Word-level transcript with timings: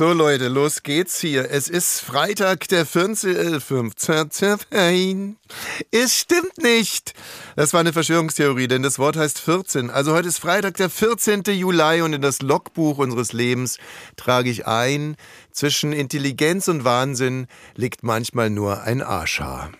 So 0.00 0.14
Leute, 0.14 0.48
los 0.48 0.82
geht's 0.82 1.20
hier. 1.20 1.50
Es 1.50 1.68
ist 1.68 2.00
Freitag, 2.00 2.66
der 2.68 2.86
14. 2.86 3.60
15. 3.60 4.56
Es 5.90 6.16
stimmt 6.16 6.56
nicht. 6.56 7.12
Das 7.54 7.74
war 7.74 7.80
eine 7.80 7.92
Verschwörungstheorie, 7.92 8.66
denn 8.66 8.82
das 8.82 8.98
Wort 8.98 9.18
heißt 9.18 9.38
14. 9.38 9.90
Also 9.90 10.14
heute 10.14 10.28
ist 10.28 10.38
Freitag, 10.38 10.78
der 10.78 10.88
14. 10.88 11.42
Juli 11.48 12.00
und 12.00 12.14
in 12.14 12.22
das 12.22 12.40
Logbuch 12.40 12.96
unseres 12.96 13.34
Lebens 13.34 13.76
trage 14.16 14.48
ich 14.48 14.66
ein, 14.66 15.16
zwischen 15.52 15.92
Intelligenz 15.92 16.68
und 16.68 16.84
Wahnsinn 16.84 17.46
liegt 17.74 18.02
manchmal 18.02 18.48
nur 18.48 18.80
ein 18.80 19.02
Arschhaar. 19.02 19.70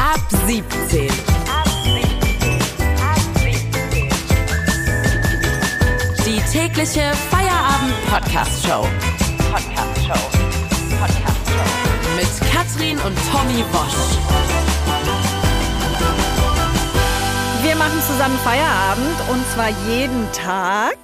Ab 0.00 0.28
17. 0.48 1.29
tägliche 6.80 7.12
Feierabend-Podcast-Show. 7.30 8.88
Podcast-Show. 9.52 10.30
Podcast-Show. 10.98 12.16
Mit 12.16 12.50
Katrin 12.50 12.98
und 13.00 13.18
Tommy 13.30 13.62
Bosch. 13.70 14.16
Wir 17.62 17.76
machen 17.76 18.00
zusammen 18.00 18.38
Feierabend 18.38 19.28
und 19.28 19.46
zwar 19.52 19.68
jeden 19.90 20.32
Tag. 20.32 20.96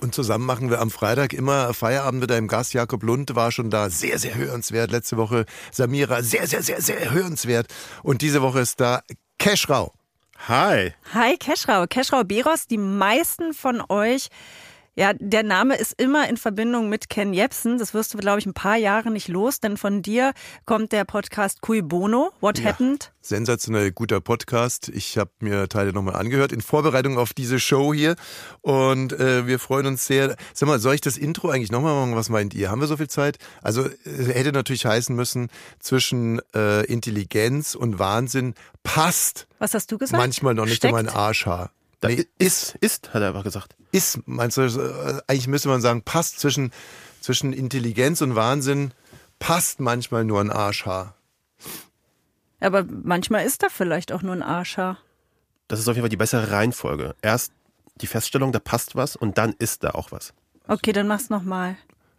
Und 0.00 0.14
zusammen 0.14 0.46
machen 0.46 0.70
wir 0.70 0.80
am 0.80 0.92
Freitag 0.92 1.32
immer 1.32 1.74
Feierabend 1.74 2.20
mit 2.20 2.30
einem 2.30 2.46
Gast. 2.46 2.72
Jakob 2.72 3.02
Lund 3.02 3.34
war 3.34 3.50
schon 3.50 3.70
da, 3.70 3.90
sehr, 3.90 4.20
sehr 4.20 4.36
hörenswert. 4.36 4.92
Letzte 4.92 5.16
Woche 5.16 5.46
Samira, 5.72 6.22
sehr, 6.22 6.46
sehr, 6.46 6.62
sehr, 6.62 6.80
sehr 6.80 7.10
hörenswert. 7.10 7.66
Und 8.04 8.22
diese 8.22 8.40
Woche 8.40 8.60
ist 8.60 8.78
da 8.78 9.02
Keschrau. 9.40 9.94
Hi. 10.46 10.92
Hi 11.12 11.36
Keschrau, 11.38 11.86
Keschrau 11.88 12.22
Beros. 12.22 12.68
Die 12.68 12.78
meisten 12.78 13.52
von 13.52 13.82
euch, 13.88 14.28
ja, 14.96 15.12
der 15.18 15.42
Name 15.42 15.76
ist 15.76 15.94
immer 16.00 16.28
in 16.28 16.36
Verbindung 16.36 16.88
mit 16.88 17.08
Ken 17.08 17.32
Jebsen. 17.34 17.78
Das 17.78 17.94
wirst 17.94 18.14
du, 18.14 18.18
glaube 18.18 18.38
ich, 18.38 18.46
ein 18.46 18.54
paar 18.54 18.76
Jahre 18.76 19.10
nicht 19.10 19.28
los, 19.28 19.60
denn 19.60 19.76
von 19.76 20.02
dir 20.02 20.32
kommt 20.66 20.92
der 20.92 21.04
Podcast 21.04 21.60
Cui 21.62 21.82
Bono, 21.82 22.30
What 22.40 22.58
Ja. 22.58 22.66
Happened. 22.70 23.12
Sensationell 23.20 23.90
guter 23.90 24.20
Podcast. 24.20 24.88
Ich 24.90 25.16
habe 25.18 25.30
mir 25.40 25.68
Teile 25.68 25.92
nochmal 25.92 26.14
angehört 26.16 26.52
in 26.52 26.60
Vorbereitung 26.60 27.16
auf 27.18 27.32
diese 27.32 27.58
Show 27.58 27.94
hier. 27.94 28.16
Und 28.60 29.12
äh, 29.14 29.46
wir 29.46 29.58
freuen 29.58 29.86
uns 29.86 30.06
sehr. 30.06 30.36
Sag 30.52 30.68
mal, 30.68 30.78
soll 30.78 30.94
ich 30.94 31.00
das 31.00 31.16
Intro 31.16 31.48
eigentlich 31.48 31.72
nochmal 31.72 31.94
machen? 31.94 32.16
Was 32.16 32.28
meint 32.28 32.52
ihr? 32.54 32.70
Haben 32.70 32.80
wir 32.80 32.86
so 32.86 32.96
viel 32.98 33.08
Zeit? 33.08 33.38
Also 33.62 33.86
äh, 33.86 33.90
hätte 34.32 34.52
natürlich 34.52 34.84
heißen 34.86 35.16
müssen, 35.16 35.48
zwischen 35.80 36.40
äh, 36.54 36.84
Intelligenz 36.84 37.74
und 37.74 37.98
Wahnsinn 37.98 38.54
passt 38.82 39.46
Was 39.58 39.74
hast 39.74 39.90
du 39.90 39.98
gesagt? 39.98 40.20
manchmal 40.20 40.54
noch 40.54 40.66
nicht 40.66 40.76
Steckt? 40.76 40.92
um 40.92 40.98
ein 40.98 41.08
Arschhaar. 41.08 41.70
Da 42.00 42.08
Nee, 42.08 42.26
ist, 42.38 42.76
ist, 42.80 43.12
hat 43.14 43.22
er 43.22 43.28
einfach 43.28 43.44
gesagt. 43.44 43.76
ist, 43.92 44.20
meinst 44.26 44.56
du, 44.56 44.62
äh, 44.62 45.20
eigentlich 45.26 45.48
müsste 45.48 45.68
man 45.68 45.80
sagen, 45.80 46.02
passt 46.02 46.40
zwischen, 46.40 46.70
zwischen 47.20 47.52
Intelligenz 47.52 48.20
und 48.20 48.34
Wahnsinn, 48.34 48.92
passt 49.38 49.80
manchmal 49.80 50.24
nur 50.24 50.40
ein 50.40 50.50
Arschhaar. 50.50 51.14
Aber 52.60 52.84
manchmal 52.84 53.44
ist 53.44 53.62
da 53.62 53.68
vielleicht 53.68 54.12
auch 54.12 54.22
nur 54.22 54.32
ein 54.34 54.42
Arschhaar. 54.42 54.98
Das 55.68 55.80
ist 55.80 55.88
auf 55.88 55.94
jeden 55.96 56.04
Fall 56.04 56.10
die 56.10 56.16
bessere 56.16 56.50
Reihenfolge. 56.50 57.14
Erst 57.22 57.52
die 58.00 58.06
Feststellung, 58.06 58.52
da 58.52 58.58
passt 58.58 58.96
was 58.96 59.16
und 59.16 59.38
dann 59.38 59.54
ist 59.58 59.84
da 59.84 59.90
auch 59.90 60.12
was. 60.12 60.32
Okay, 60.66 60.92
dann 60.92 61.06
mach's 61.08 61.30
nochmal. 61.30 61.76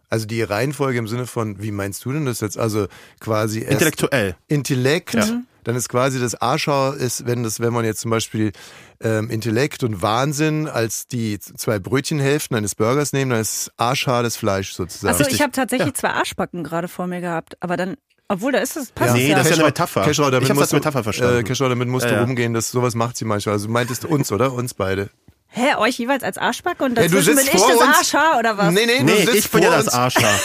Also 0.08 0.26
die 0.26 0.42
Reihenfolge 0.42 0.98
im 0.98 1.08
Sinne 1.08 1.26
von, 1.26 1.60
wie 1.60 1.72
meinst 1.72 2.04
du 2.04 2.12
denn 2.12 2.26
das 2.26 2.40
jetzt? 2.40 2.56
Also 2.58 2.86
quasi 3.18 3.60
erst 3.60 3.72
Intellektuell. 3.72 4.36
Intellekt, 4.46 5.14
Ja. 5.14 5.42
Dann 5.66 5.74
ist 5.74 5.88
quasi 5.88 6.20
das 6.20 6.36
Arschhaar 6.36 6.94
ist, 6.94 7.26
wenn 7.26 7.42
das, 7.42 7.58
wenn 7.58 7.72
man 7.72 7.84
jetzt 7.84 8.00
zum 8.00 8.12
Beispiel 8.12 8.52
ähm, 9.00 9.30
Intellekt 9.30 9.82
und 9.82 10.00
Wahnsinn 10.00 10.68
als 10.68 11.08
die 11.08 11.40
zwei 11.40 11.80
Brötchenhälften 11.80 12.56
eines 12.56 12.76
Burgers 12.76 13.12
nehmen, 13.12 13.32
dann 13.32 13.40
ist 13.40 13.72
Arschhaar 13.76 14.22
das 14.22 14.36
Fleisch 14.36 14.72
sozusagen. 14.74 15.12
Also 15.12 15.28
ich 15.28 15.42
habe 15.42 15.50
tatsächlich 15.50 15.94
zwei 15.94 16.10
Arschbacken 16.10 16.62
gerade 16.62 16.86
vor 16.86 17.08
mir 17.08 17.20
gehabt, 17.20 17.56
aber 17.58 17.76
dann, 17.76 17.96
obwohl 18.28 18.52
da 18.52 18.58
ist 18.60 18.76
es, 18.76 18.92
passt 18.92 19.14
Nee, 19.14 19.30
ja. 19.30 19.36
das 19.38 19.46
ist 19.46 19.50
ja 19.50 19.56
eine 19.56 19.64
Metapher. 19.64 20.04
Keschrau, 20.04 20.30
damit 20.30 20.48
Ich 20.48 20.54
musst 20.54 20.62
als 20.62 20.72
Metapher 20.72 21.00
du, 21.00 21.02
verstanden. 21.04 21.38
Äh, 21.40 21.42
Keschrau, 21.42 21.68
damit 21.68 21.88
musst 21.88 22.04
Ja, 22.04 22.12
du 22.12 22.16
ja. 22.18 22.22
rumgehen, 22.22 22.54
dass 22.54 22.70
sowas 22.70 22.94
macht 22.94 23.16
sie 23.16 23.24
manchmal. 23.24 23.54
Also 23.54 23.66
du 23.66 23.72
meintest 23.72 24.04
uns, 24.04 24.30
oder? 24.30 24.52
Uns 24.52 24.72
beide. 24.72 25.10
Hä, 25.48 25.74
euch 25.78 25.96
jeweils 25.98 26.22
als 26.22 26.36
Arschbacke 26.36 26.84
und 26.84 26.98
Hey, 26.98 27.08
du 27.08 27.16
dazwischen 27.16 27.36
bin 27.36 27.44
sitzt 27.44 27.54
ich 27.54 27.62
das 27.62 27.76
uns. 27.80 27.96
Arschhaar 27.98 28.38
oder 28.38 28.58
was? 28.58 28.74
Nee, 28.74 28.84
nee, 28.84 28.98
du 28.98 29.04
Nee, 29.04 29.24
sitzt 29.24 29.34
ich 29.36 29.50
bin 29.50 29.62
ja 29.62 29.70
vor 29.70 29.76
das. 29.78 29.94
Arschhaar. 29.94 30.34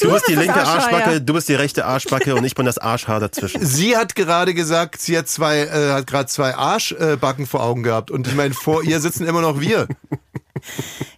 Du 0.00 0.12
bist 0.12 0.28
die 0.28 0.34
bist 0.34 0.38
das 0.38 0.44
linke 0.46 0.60
Arschhaar, 0.60 0.74
Arschbacke, 0.76 1.12
ja. 1.14 1.18
du 1.18 1.32
bist 1.32 1.48
die 1.48 1.54
rechte 1.54 1.84
Arschbacke 1.84 2.34
und 2.36 2.44
ich 2.44 2.54
bin 2.54 2.64
das 2.66 2.78
Arschhaar 2.78 3.18
dazwischen. 3.18 3.64
Sie 3.66 3.96
hat 3.96 4.14
gerade 4.14 4.54
gesagt, 4.54 5.00
sie 5.00 5.18
hat 5.18 5.28
zwei, 5.28 5.58
äh, 5.62 5.92
hat 5.92 6.06
gerade 6.06 6.26
zwei 6.28 6.54
Arschbacken 6.54 7.46
vor 7.48 7.64
Augen 7.64 7.82
gehabt. 7.82 8.12
Und 8.12 8.28
ich 8.28 8.34
meine, 8.36 8.54
vor 8.54 8.84
ihr 8.84 9.00
sitzen 9.00 9.26
immer 9.26 9.40
noch 9.40 9.60
wir. 9.60 9.88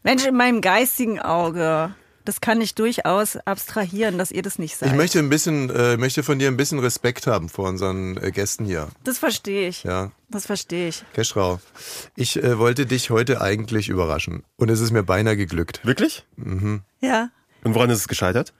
Mensch, 0.02 0.24
in 0.24 0.34
meinem 0.34 0.62
geistigen 0.62 1.20
Auge, 1.20 1.94
das 2.30 2.40
kann 2.40 2.60
ich 2.60 2.76
durchaus 2.76 3.36
abstrahieren, 3.38 4.16
dass 4.16 4.30
ihr 4.30 4.42
das 4.42 4.60
nicht 4.60 4.76
seid. 4.76 4.90
Ich 4.90 4.94
möchte 4.94 5.18
ein 5.18 5.28
bisschen, 5.28 5.68
äh, 5.68 5.96
möchte 5.96 6.22
von 6.22 6.38
dir 6.38 6.46
ein 6.46 6.56
bisschen 6.56 6.78
Respekt 6.78 7.26
haben 7.26 7.48
vor 7.48 7.68
unseren 7.68 8.16
äh, 8.18 8.30
Gästen 8.30 8.64
hier. 8.64 8.86
das 9.02 9.18
verstehe 9.18 9.66
ich. 9.68 9.82
Ja. 9.82 10.12
Das 10.28 10.46
verstehe 10.46 10.90
ich. 10.90 11.02
Keschrau, 11.12 11.58
ich 12.14 12.40
äh, 12.40 12.56
wollte 12.56 12.86
dich 12.86 13.10
heute 13.10 13.40
eigentlich 13.40 13.88
überraschen. 13.88 14.44
Und 14.58 14.70
es 14.70 14.78
ist 14.80 14.92
mir 14.92 15.02
beinahe 15.02 15.36
geglückt. 15.36 15.80
Wirklich? 15.82 16.24
Ja. 17.00 17.30
Und 17.64 17.74
woran 17.74 17.90
ist 17.90 17.98
es 17.98 18.06
gescheitert? 18.06 18.52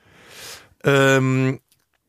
Ähm, 0.82 1.60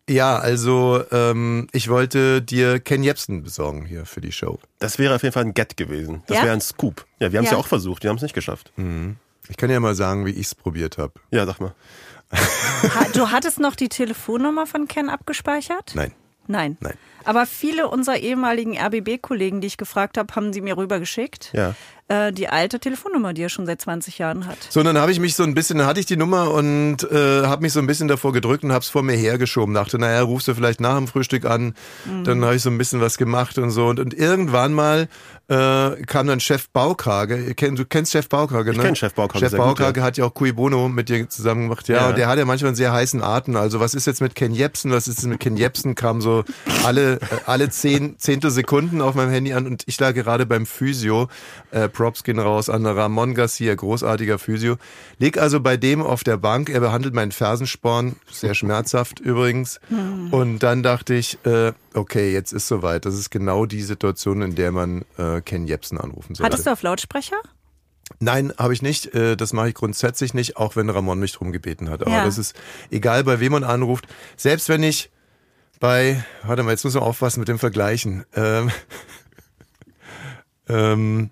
ja, 0.09 0.39
also 0.39 1.03
ähm, 1.11 1.67
ich 1.73 1.89
wollte 1.89 2.41
dir 2.41 2.79
Ken 2.79 3.03
Jebsen 3.03 3.43
besorgen 3.43 3.85
hier 3.85 4.07
für 4.07 4.19
die 4.19 4.31
Show. 4.31 4.57
Das 4.79 4.97
wäre 4.97 5.13
auf 5.13 5.22
jeden 5.22 5.33
Fall 5.33 5.45
ein 5.45 5.53
Get 5.53 5.78
gewesen. 5.78 6.23
Das 6.25 6.38
Ja? 6.38 6.43
wäre 6.45 6.53
ein 6.53 6.61
Scoop. 6.61 7.05
Ja, 7.19 7.31
wir 7.31 7.38
haben 7.38 7.45
es 7.45 7.51
ja. 7.51 7.57
Ja. 7.57 7.63
auch 7.63 7.67
versucht, 7.67 8.01
wir 8.01 8.09
haben 8.09 8.17
es 8.17 8.23
nicht 8.23 8.33
geschafft. 8.33 8.73
Ich 9.51 9.57
kann 9.57 9.69
ja 9.69 9.81
mal 9.81 9.95
sagen, 9.95 10.25
wie 10.25 10.31
ich 10.31 10.47
es 10.47 10.56
probiert 10.56 10.97
habe. 10.97 11.13
Ja, 11.29 11.45
sag 11.45 11.59
mal. 11.59 11.75
Du 13.13 13.31
hattest 13.31 13.59
noch 13.59 13.75
die 13.75 13.89
Telefonnummer 13.89 14.66
von 14.66 14.88
Ken 14.88 15.09
abgespeichert? 15.09 15.91
Nein. 15.94 16.13
Nein. 16.47 16.78
Nein. 16.79 16.94
Aber 17.25 17.45
viele 17.45 17.90
unserer 17.90 18.17
ehemaligen 18.17 18.78
RBB-Kollegen, 18.78 19.59
die 19.59 19.67
ich 19.67 19.75
gefragt 19.75 20.17
habe, 20.17 20.34
haben 20.35 20.53
sie 20.53 20.61
mir 20.61 20.78
rübergeschickt. 20.78 21.51
Ja. 21.53 21.75
Äh, 22.11 22.33
die 22.33 22.49
alte 22.49 22.79
Telefonnummer, 22.79 23.33
die 23.33 23.41
er 23.44 23.49
schon 23.49 23.66
seit 23.66 23.79
20 23.79 24.17
Jahren 24.17 24.45
hat. 24.47 24.57
So, 24.69 24.81
und 24.81 24.85
dann 24.85 24.97
habe 24.97 25.11
ich 25.13 25.19
mich 25.22 25.35
so 25.35 25.44
ein 25.44 25.53
bisschen, 25.53 25.77
dann 25.77 25.88
hatte 25.88 25.99
ich 26.01 26.05
die 26.05 26.17
Nummer 26.17 26.51
und 26.51 27.03
äh, 27.09 27.44
habe 27.45 27.61
mich 27.61 27.72
so 27.72 27.79
ein 27.79 27.88
bisschen 27.88 28.07
davor 28.09 28.33
gedrückt 28.33 28.63
und 28.66 28.72
habe 28.73 28.81
es 28.83 28.89
vor 28.89 29.01
mir 29.03 29.16
hergeschoben. 29.16 29.73
Dachte, 29.73 29.97
naja, 29.97 30.22
rufst 30.22 30.47
du 30.49 30.53
vielleicht 30.53 30.81
nach 30.81 30.97
dem 30.97 31.07
Frühstück 31.07 31.45
an. 31.45 31.73
Dann 32.25 32.44
habe 32.44 32.55
ich 32.55 32.61
so 32.63 32.69
ein 32.69 32.77
bisschen 32.77 32.99
was 32.99 33.17
gemacht 33.17 33.57
und 33.57 33.72
so. 33.72 33.88
Und, 33.88 33.99
und 33.99 34.13
irgendwann 34.13 34.73
mal 34.73 35.07
äh, 35.47 36.01
kam 36.05 36.27
dann 36.27 36.39
Chef 36.39 36.69
Baukrage. 36.69 37.53
Du 37.55 37.85
kennst 37.85 38.11
Chef 38.11 38.28
Baukrage, 38.29 38.72
Ich 38.72 38.78
ne? 38.78 38.83
kenn 38.83 38.95
Chef 38.95 39.13
Baukrage 39.13 39.45
Chef 39.45 39.51
gut, 39.51 39.59
Baukrage 39.59 40.01
hat 40.03 40.17
ja 40.17 40.25
auch 40.25 40.33
Cui 40.33 40.51
Bono 40.51 40.88
mit 40.89 41.09
dir 41.09 41.28
zusammen 41.29 41.63
gemacht. 41.63 41.88
Ja, 41.88 41.95
Ja. 41.97 42.09
und 42.09 42.17
der 42.17 42.28
hat 42.28 42.38
ja 42.39 42.45
manchmal 42.45 42.69
einen 42.69 42.75
sehr 42.75 42.91
heißen 42.91 43.22
Atem. 43.22 43.55
Also 43.55 43.79
was 43.79 43.93
ist 43.93 44.07
jetzt 44.07 44.22
mit 44.22 44.35
Ken 44.35 44.53
Jebsen? 44.53 44.91
Was 44.91 45.07
ist 45.07 45.17
jetzt 45.19 45.28
mit 45.28 45.39
Ken 45.39 45.57
Jebsen? 45.57 45.95
Kam 45.95 46.22
so 46.22 46.43
alle, 46.85 47.16
äh, 47.16 47.19
alle 47.45 47.69
zehn 47.69 48.17
Zehntel 48.17 48.51
Sekunden 48.51 49.01
auf 49.01 49.16
meinem 49.16 49.31
Handy 49.31 49.53
an 49.53 49.66
und 49.67 49.83
ich 49.88 49.99
lag 49.99 50.13
gerade 50.13 50.45
beim 50.45 50.66
Physio. 50.66 51.28
Äh, 51.72 51.89
Props 52.01 52.23
gehen 52.23 52.39
raus 52.39 52.67
an 52.67 52.84
Ramon 52.85 53.35
Garcia, 53.35 53.75
großartiger 53.75 54.39
Physio. 54.39 54.78
Leg 55.19 55.38
also 55.38 55.59
bei 55.59 55.78
dem 55.78 56.01
auf 56.01 56.23
der 56.23 56.38
Bank. 56.38 56.69
Er 56.69 56.79
behandelt 56.79 57.13
meinen 57.13 57.31
Fersensporn, 57.31 58.16
sehr 58.31 58.56
schmerzhaft 58.56 59.19
übrigens. 59.19 59.79
Und 60.31 60.59
dann 60.59 60.81
dachte 60.81 61.13
ich, 61.13 61.38
äh, 61.45 61.73
okay, 61.94 62.34
jetzt 62.34 62.53
ist 62.53 62.67
soweit. 62.67 63.06
Das 63.06 63.13
ist 63.13 63.29
genau 63.29 63.67
die 63.67 63.84
Situation, 63.84 64.41
in 64.41 64.56
der 64.56 64.72
man 64.72 65.06
äh, 65.19 65.41
Ken 65.41 65.67
Jebsen 65.67 66.00
anrufen 66.00 66.34
sollte. 66.34 66.51
Hattest 66.51 66.66
du 66.66 66.72
auf 66.72 66.81
Lautsprecher? 66.81 67.35
Nein, 68.19 68.51
habe 68.57 68.73
ich 68.73 68.81
nicht. 68.81 69.13
Äh, 69.13 69.35
Das 69.38 69.53
mache 69.53 69.69
ich 69.69 69.75
grundsätzlich 69.75 70.34
nicht, 70.34 70.57
auch 70.57 70.75
wenn 70.75 70.90
Ramon 70.90 71.19
mich 71.19 71.34
drum 71.34 71.51
gebeten 71.51 71.90
hat. 71.91 72.01
Aber 72.01 72.09
Ja. 72.11 72.25
das 72.25 72.40
ist 72.40 72.56
egal, 72.90 73.23
bei 73.23 73.40
wem 73.40 73.51
man 73.51 73.63
anruft. 73.63 74.07
Selbst 74.38 74.69
wenn 74.69 74.81
ich 74.81 75.11
bei, 75.79 76.23
warte 76.44 76.63
mal, 76.63 76.72
jetzt 76.72 76.84
muss 76.84 76.95
man 76.95 77.03
aufpassen 77.03 77.40
mit 77.41 77.47
dem 77.47 77.59
Vergleichen, 77.59 78.25
ähm, 78.35 78.72
ähm, 80.67 81.29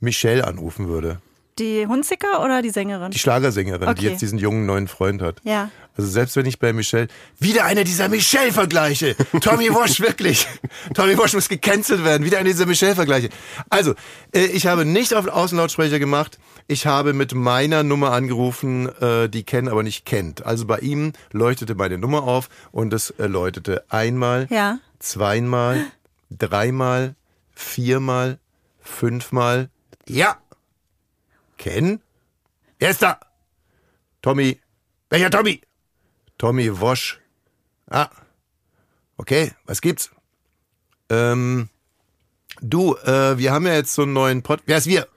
Michelle 0.00 0.46
anrufen 0.46 0.88
würde. 0.88 1.20
Die 1.58 1.86
Hunziker 1.86 2.42
oder 2.42 2.62
die 2.62 2.70
Sängerin? 2.70 3.10
Die 3.10 3.18
Schlagersängerin, 3.18 3.80
die 3.82 3.86
Okay. 3.88 4.08
jetzt 4.08 4.22
diesen 4.22 4.38
jungen 4.38 4.64
neuen 4.64 4.88
Freund 4.88 5.20
hat. 5.20 5.40
Ja. 5.44 5.70
Also 5.94 6.08
selbst 6.08 6.34
wenn 6.36 6.46
ich 6.46 6.58
bei 6.58 6.72
Michelle, 6.72 7.08
wieder 7.38 7.64
einer 7.66 7.84
dieser 7.84 8.08
Michelle-Vergleiche. 8.08 9.14
Tommy 9.42 9.68
Walsh, 9.68 10.00
wirklich. 10.00 10.46
Tommy 10.94 11.18
Walsh 11.18 11.34
muss 11.34 11.50
gecancelt 11.50 12.02
werden. 12.02 12.24
Wieder 12.24 12.38
einer 12.38 12.48
dieser 12.48 12.64
Michelle-Vergleiche. 12.64 13.28
Also, 13.68 13.94
äh, 14.32 14.46
ich 14.46 14.66
habe 14.66 14.86
nicht 14.86 15.12
auf 15.12 15.26
Außenlautsprecher 15.26 15.98
gemacht. 15.98 16.38
Ich 16.66 16.86
habe 16.86 17.12
mit 17.12 17.34
meiner 17.34 17.82
Nummer 17.82 18.12
angerufen, 18.12 18.88
äh, 19.02 19.28
die 19.28 19.42
Ken 19.42 19.68
aber 19.68 19.82
nicht 19.82 20.06
kennt. 20.06 20.46
Also 20.46 20.64
bei 20.66 20.78
ihm 20.78 21.12
leuchtete 21.32 21.74
meine 21.74 21.98
Nummer 21.98 22.22
auf 22.22 22.48
und 22.72 22.94
es 22.94 23.10
äh, 23.18 23.26
läutete 23.26 23.84
einmal, 23.90 24.46
Ja. 24.50 24.78
zweimal, 24.98 25.84
dreimal, 26.30 27.16
viermal, 27.54 28.38
fünfmal. 28.80 29.68
Ja. 30.06 30.40
Ken? 31.58 32.00
Wer 32.78 32.90
ist 32.90 33.02
da? 33.02 33.20
Tommy. 34.22 34.60
Welcher 35.08 35.30
Tommy? 35.30 35.60
Tommy 36.38 36.80
Wosch. 36.80 37.20
Ah. 37.88 38.10
Okay, 39.16 39.52
was 39.66 39.80
gibt's? 39.80 40.10
Ähm, 41.10 41.68
Du, 42.62 42.94
äh, 42.96 43.38
wir 43.38 43.52
haben 43.52 43.66
ja 43.66 43.74
jetzt 43.74 43.94
so 43.94 44.02
einen 44.02 44.12
neuen 44.12 44.42
Pod. 44.42 44.60
Wer 44.66 44.78
ist 44.78 44.86
wir? 44.86 45.08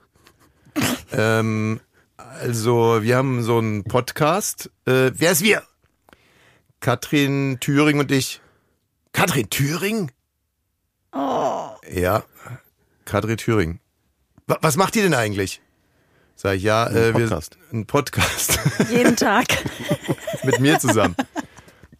ähm, 1.12 1.80
also, 2.16 3.02
wir 3.02 3.16
haben 3.16 3.42
so 3.42 3.58
einen 3.58 3.84
Podcast. 3.84 4.70
Äh, 4.86 5.10
wer 5.14 5.32
ist 5.32 5.42
wir? 5.42 5.62
Katrin 6.80 7.58
Thüring 7.60 7.98
und 7.98 8.10
ich. 8.10 8.40
Katrin 9.12 9.50
Thüring? 9.50 10.10
Oh. 11.12 11.70
Ja, 11.90 12.24
Katrin 13.04 13.36
Thüring. 13.36 13.78
Wa- 14.46 14.58
Was 14.60 14.76
macht 14.76 14.96
ihr 14.96 15.02
denn 15.02 15.14
eigentlich? 15.14 15.60
Sag 16.36 16.56
ich, 16.56 16.62
ja, 16.64 16.84
Ein 16.84 16.96
äh, 16.96 17.12
Podcast. 17.12 17.56
wir 17.70 17.78
ein 17.78 17.86
Podcast 17.86 18.58
Jeden 18.90 19.16
Tag. 19.16 19.46
mit 20.42 20.58
mir 20.60 20.78
zusammen. 20.78 21.14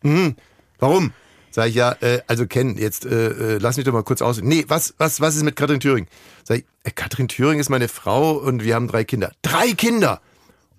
Mhm. 0.03 0.37
Warum? 0.79 1.13
Sag 1.51 1.69
ich, 1.69 1.77
ja, 1.77 1.93
äh, 2.01 2.21
also 2.27 2.47
Ken, 2.47 2.77
jetzt 2.77 3.07
äh, 3.07 3.29
äh, 3.55 3.59
lass 3.59 3.77
mich 3.77 3.87
doch 3.87 3.93
mal 3.93 4.03
kurz 4.03 4.23
aus. 4.23 4.41
Nee, 4.43 4.65
was, 4.69 4.95
was, 4.99 5.21
was 5.21 5.37
ist 5.37 5.45
mit 5.45 5.55
Katrin 5.57 5.79
Thüring? 5.81 6.09
Sag 6.43 6.59
ich, 6.59 6.65
äh, 6.83 6.91
Katrin 6.91 7.29
Thüring 7.29 7.61
ist 7.61 7.71
meine 7.71 7.87
Frau 7.89 8.33
und 8.33 8.65
wir 8.65 8.75
haben 8.75 8.89
drei 8.89 9.05
Kinder. 9.05 9.31
Drei 9.43 9.73
Kinder! 9.73 10.21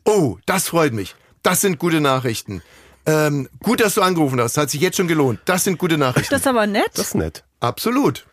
Oh, 0.03 0.37
das 0.45 0.67
freut 0.67 0.93
mich. 0.93 1.15
Das 1.43 1.61
sind 1.61 1.79
gute 1.79 2.01
Nachrichten. 2.01 2.61
Ähm, 3.07 3.47
gut, 3.63 3.79
dass 3.79 3.93
du 3.95 4.01
angerufen 4.01 4.39
hast. 4.41 4.57
Hat 4.57 4.69
sich 4.69 4.81
jetzt 4.81 4.97
schon 4.97 5.07
gelohnt. 5.07 5.39
Das 5.45 5.63
sind 5.63 5.77
gute 5.79 5.97
Nachrichten. 5.97 6.29
Das 6.31 6.41
ist 6.41 6.47
aber 6.47 6.67
nett. 6.67 6.89
Das 6.95 7.07
ist 7.07 7.15
nett. 7.15 7.43
Absolut. 7.61 8.25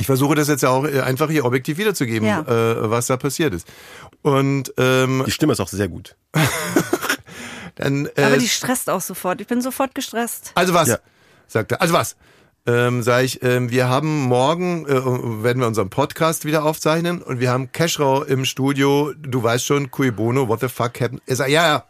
Ich 0.00 0.06
versuche 0.06 0.34
das 0.34 0.48
jetzt 0.48 0.62
ja 0.62 0.70
auch 0.70 0.84
äh, 0.84 1.00
einfach 1.00 1.30
hier 1.30 1.44
objektiv 1.44 1.78
wiederzugeben, 1.78 2.26
Ja. 2.26 2.40
äh, 2.40 2.90
was 2.90 3.06
da 3.06 3.16
passiert 3.16 3.54
ist. 3.54 3.66
Und 4.22 4.72
ähm, 4.78 5.22
Die 5.26 5.30
Stimme 5.30 5.52
ist 5.52 5.60
auch 5.60 5.68
sehr 5.68 5.88
gut. 5.88 6.16
dann 7.76 8.08
äh, 8.16 8.22
aber 8.24 8.38
die 8.38 8.48
stresst 8.48 8.90
auch 8.90 9.00
sofort. 9.00 9.40
Ich 9.40 9.46
bin 9.46 9.60
sofort 9.60 9.94
gestresst. 9.94 10.52
Also 10.54 10.74
was? 10.74 10.88
Ja. 10.88 10.98
Sagt 11.46 11.72
er. 11.72 11.80
Also 11.80 11.94
was? 11.94 12.16
Ähm, 12.64 13.02
sag 13.02 13.24
ich, 13.24 13.42
ähm, 13.42 13.70
wir 13.70 13.88
haben 13.88 14.22
morgen, 14.22 14.86
äh, 14.86 14.92
werden 15.42 15.58
wir 15.60 15.66
unseren 15.66 15.90
Podcast 15.90 16.44
wieder 16.44 16.64
aufzeichnen 16.64 17.20
und 17.20 17.40
wir 17.40 17.50
haben 17.50 17.72
Cashrau 17.72 18.22
im 18.22 18.44
Studio, 18.44 19.12
du 19.18 19.42
weißt 19.42 19.66
schon, 19.66 19.90
Cui 19.90 20.12
Bono, 20.12 20.46
what 20.46 20.60
the 20.60 20.68
fuck 20.68 21.00
happened? 21.00 21.22
Er 21.26 21.34
sagt, 21.36 21.50
ja, 21.50 21.66
ja. 21.66 21.84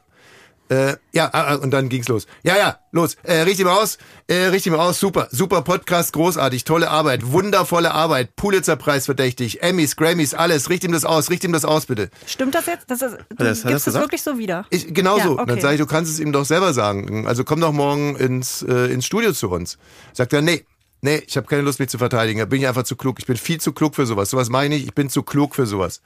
Äh, 0.72 0.96
ja, 1.12 1.28
ah, 1.32 1.44
ah, 1.48 1.54
und 1.56 1.70
dann 1.70 1.88
ging's 1.88 2.08
los. 2.08 2.26
Ja, 2.44 2.56
ja, 2.56 2.78
los. 2.92 3.16
Äh, 3.24 3.40
richtig 3.42 3.66
mal 3.66 3.76
aus. 3.78 3.98
Äh, 4.26 4.46
richtig 4.46 4.72
mal 4.72 4.78
aus. 4.78 4.98
Super. 5.00 5.28
Super 5.30 5.62
Podcast, 5.62 6.12
großartig. 6.14 6.64
Tolle 6.64 6.88
Arbeit. 6.88 7.30
Wundervolle 7.30 7.92
Arbeit. 7.92 8.36
Pulitzer-Preis 8.36 9.04
verdächtig. 9.04 9.62
Emmys, 9.62 9.96
Grammys, 9.96 10.32
alles. 10.34 10.70
Richt 10.70 10.84
ihm 10.84 10.92
das 10.92 11.04
aus. 11.04 11.28
Richt 11.30 11.44
ihm 11.44 11.52
das 11.52 11.64
aus, 11.64 11.86
bitte. 11.86 12.10
Stimmt 12.26 12.54
das 12.54 12.66
jetzt? 12.66 12.90
Das 12.90 13.02
ist, 13.02 13.18
du 13.28 13.34
das- 13.36 13.64
gibst 13.64 13.86
das 13.86 13.94
wirklich 13.94 14.22
so 14.22 14.38
wieder? 14.38 14.64
Ich, 14.70 14.94
genau 14.94 15.18
Ja, 15.18 15.24
so. 15.24 15.32
okay. 15.32 15.44
Dann 15.46 15.60
sage 15.60 15.74
ich, 15.74 15.80
du 15.80 15.86
kannst 15.86 16.10
es 16.10 16.20
ihm 16.20 16.32
doch 16.32 16.44
selber 16.46 16.72
sagen. 16.72 17.26
Also 17.26 17.44
komm 17.44 17.60
doch 17.60 17.72
morgen 17.72 18.16
ins, 18.16 18.62
äh, 18.62 18.86
ins 18.92 19.04
Studio 19.04 19.32
zu 19.32 19.50
uns. 19.50 19.78
Sagt 20.14 20.32
er, 20.32 20.40
nee, 20.40 20.64
nee, 21.02 21.22
ich 21.26 21.36
habe 21.36 21.46
keine 21.46 21.62
Lust, 21.62 21.80
mich 21.80 21.88
zu 21.90 21.98
verteidigen. 21.98 22.38
Da 22.38 22.46
bin 22.46 22.60
ich 22.60 22.66
einfach 22.68 22.84
zu 22.84 22.96
klug. 22.96 23.18
Ich 23.18 23.26
bin 23.26 23.36
viel 23.36 23.60
zu 23.60 23.72
klug 23.72 23.94
für 23.94 24.06
sowas. 24.06 24.30
Sowas 24.30 24.48
meine 24.48 24.74
ich, 24.76 24.84
ich 24.84 24.94
bin 24.94 25.10
zu 25.10 25.22
klug 25.22 25.54
für 25.54 25.66
sowas. 25.66 26.00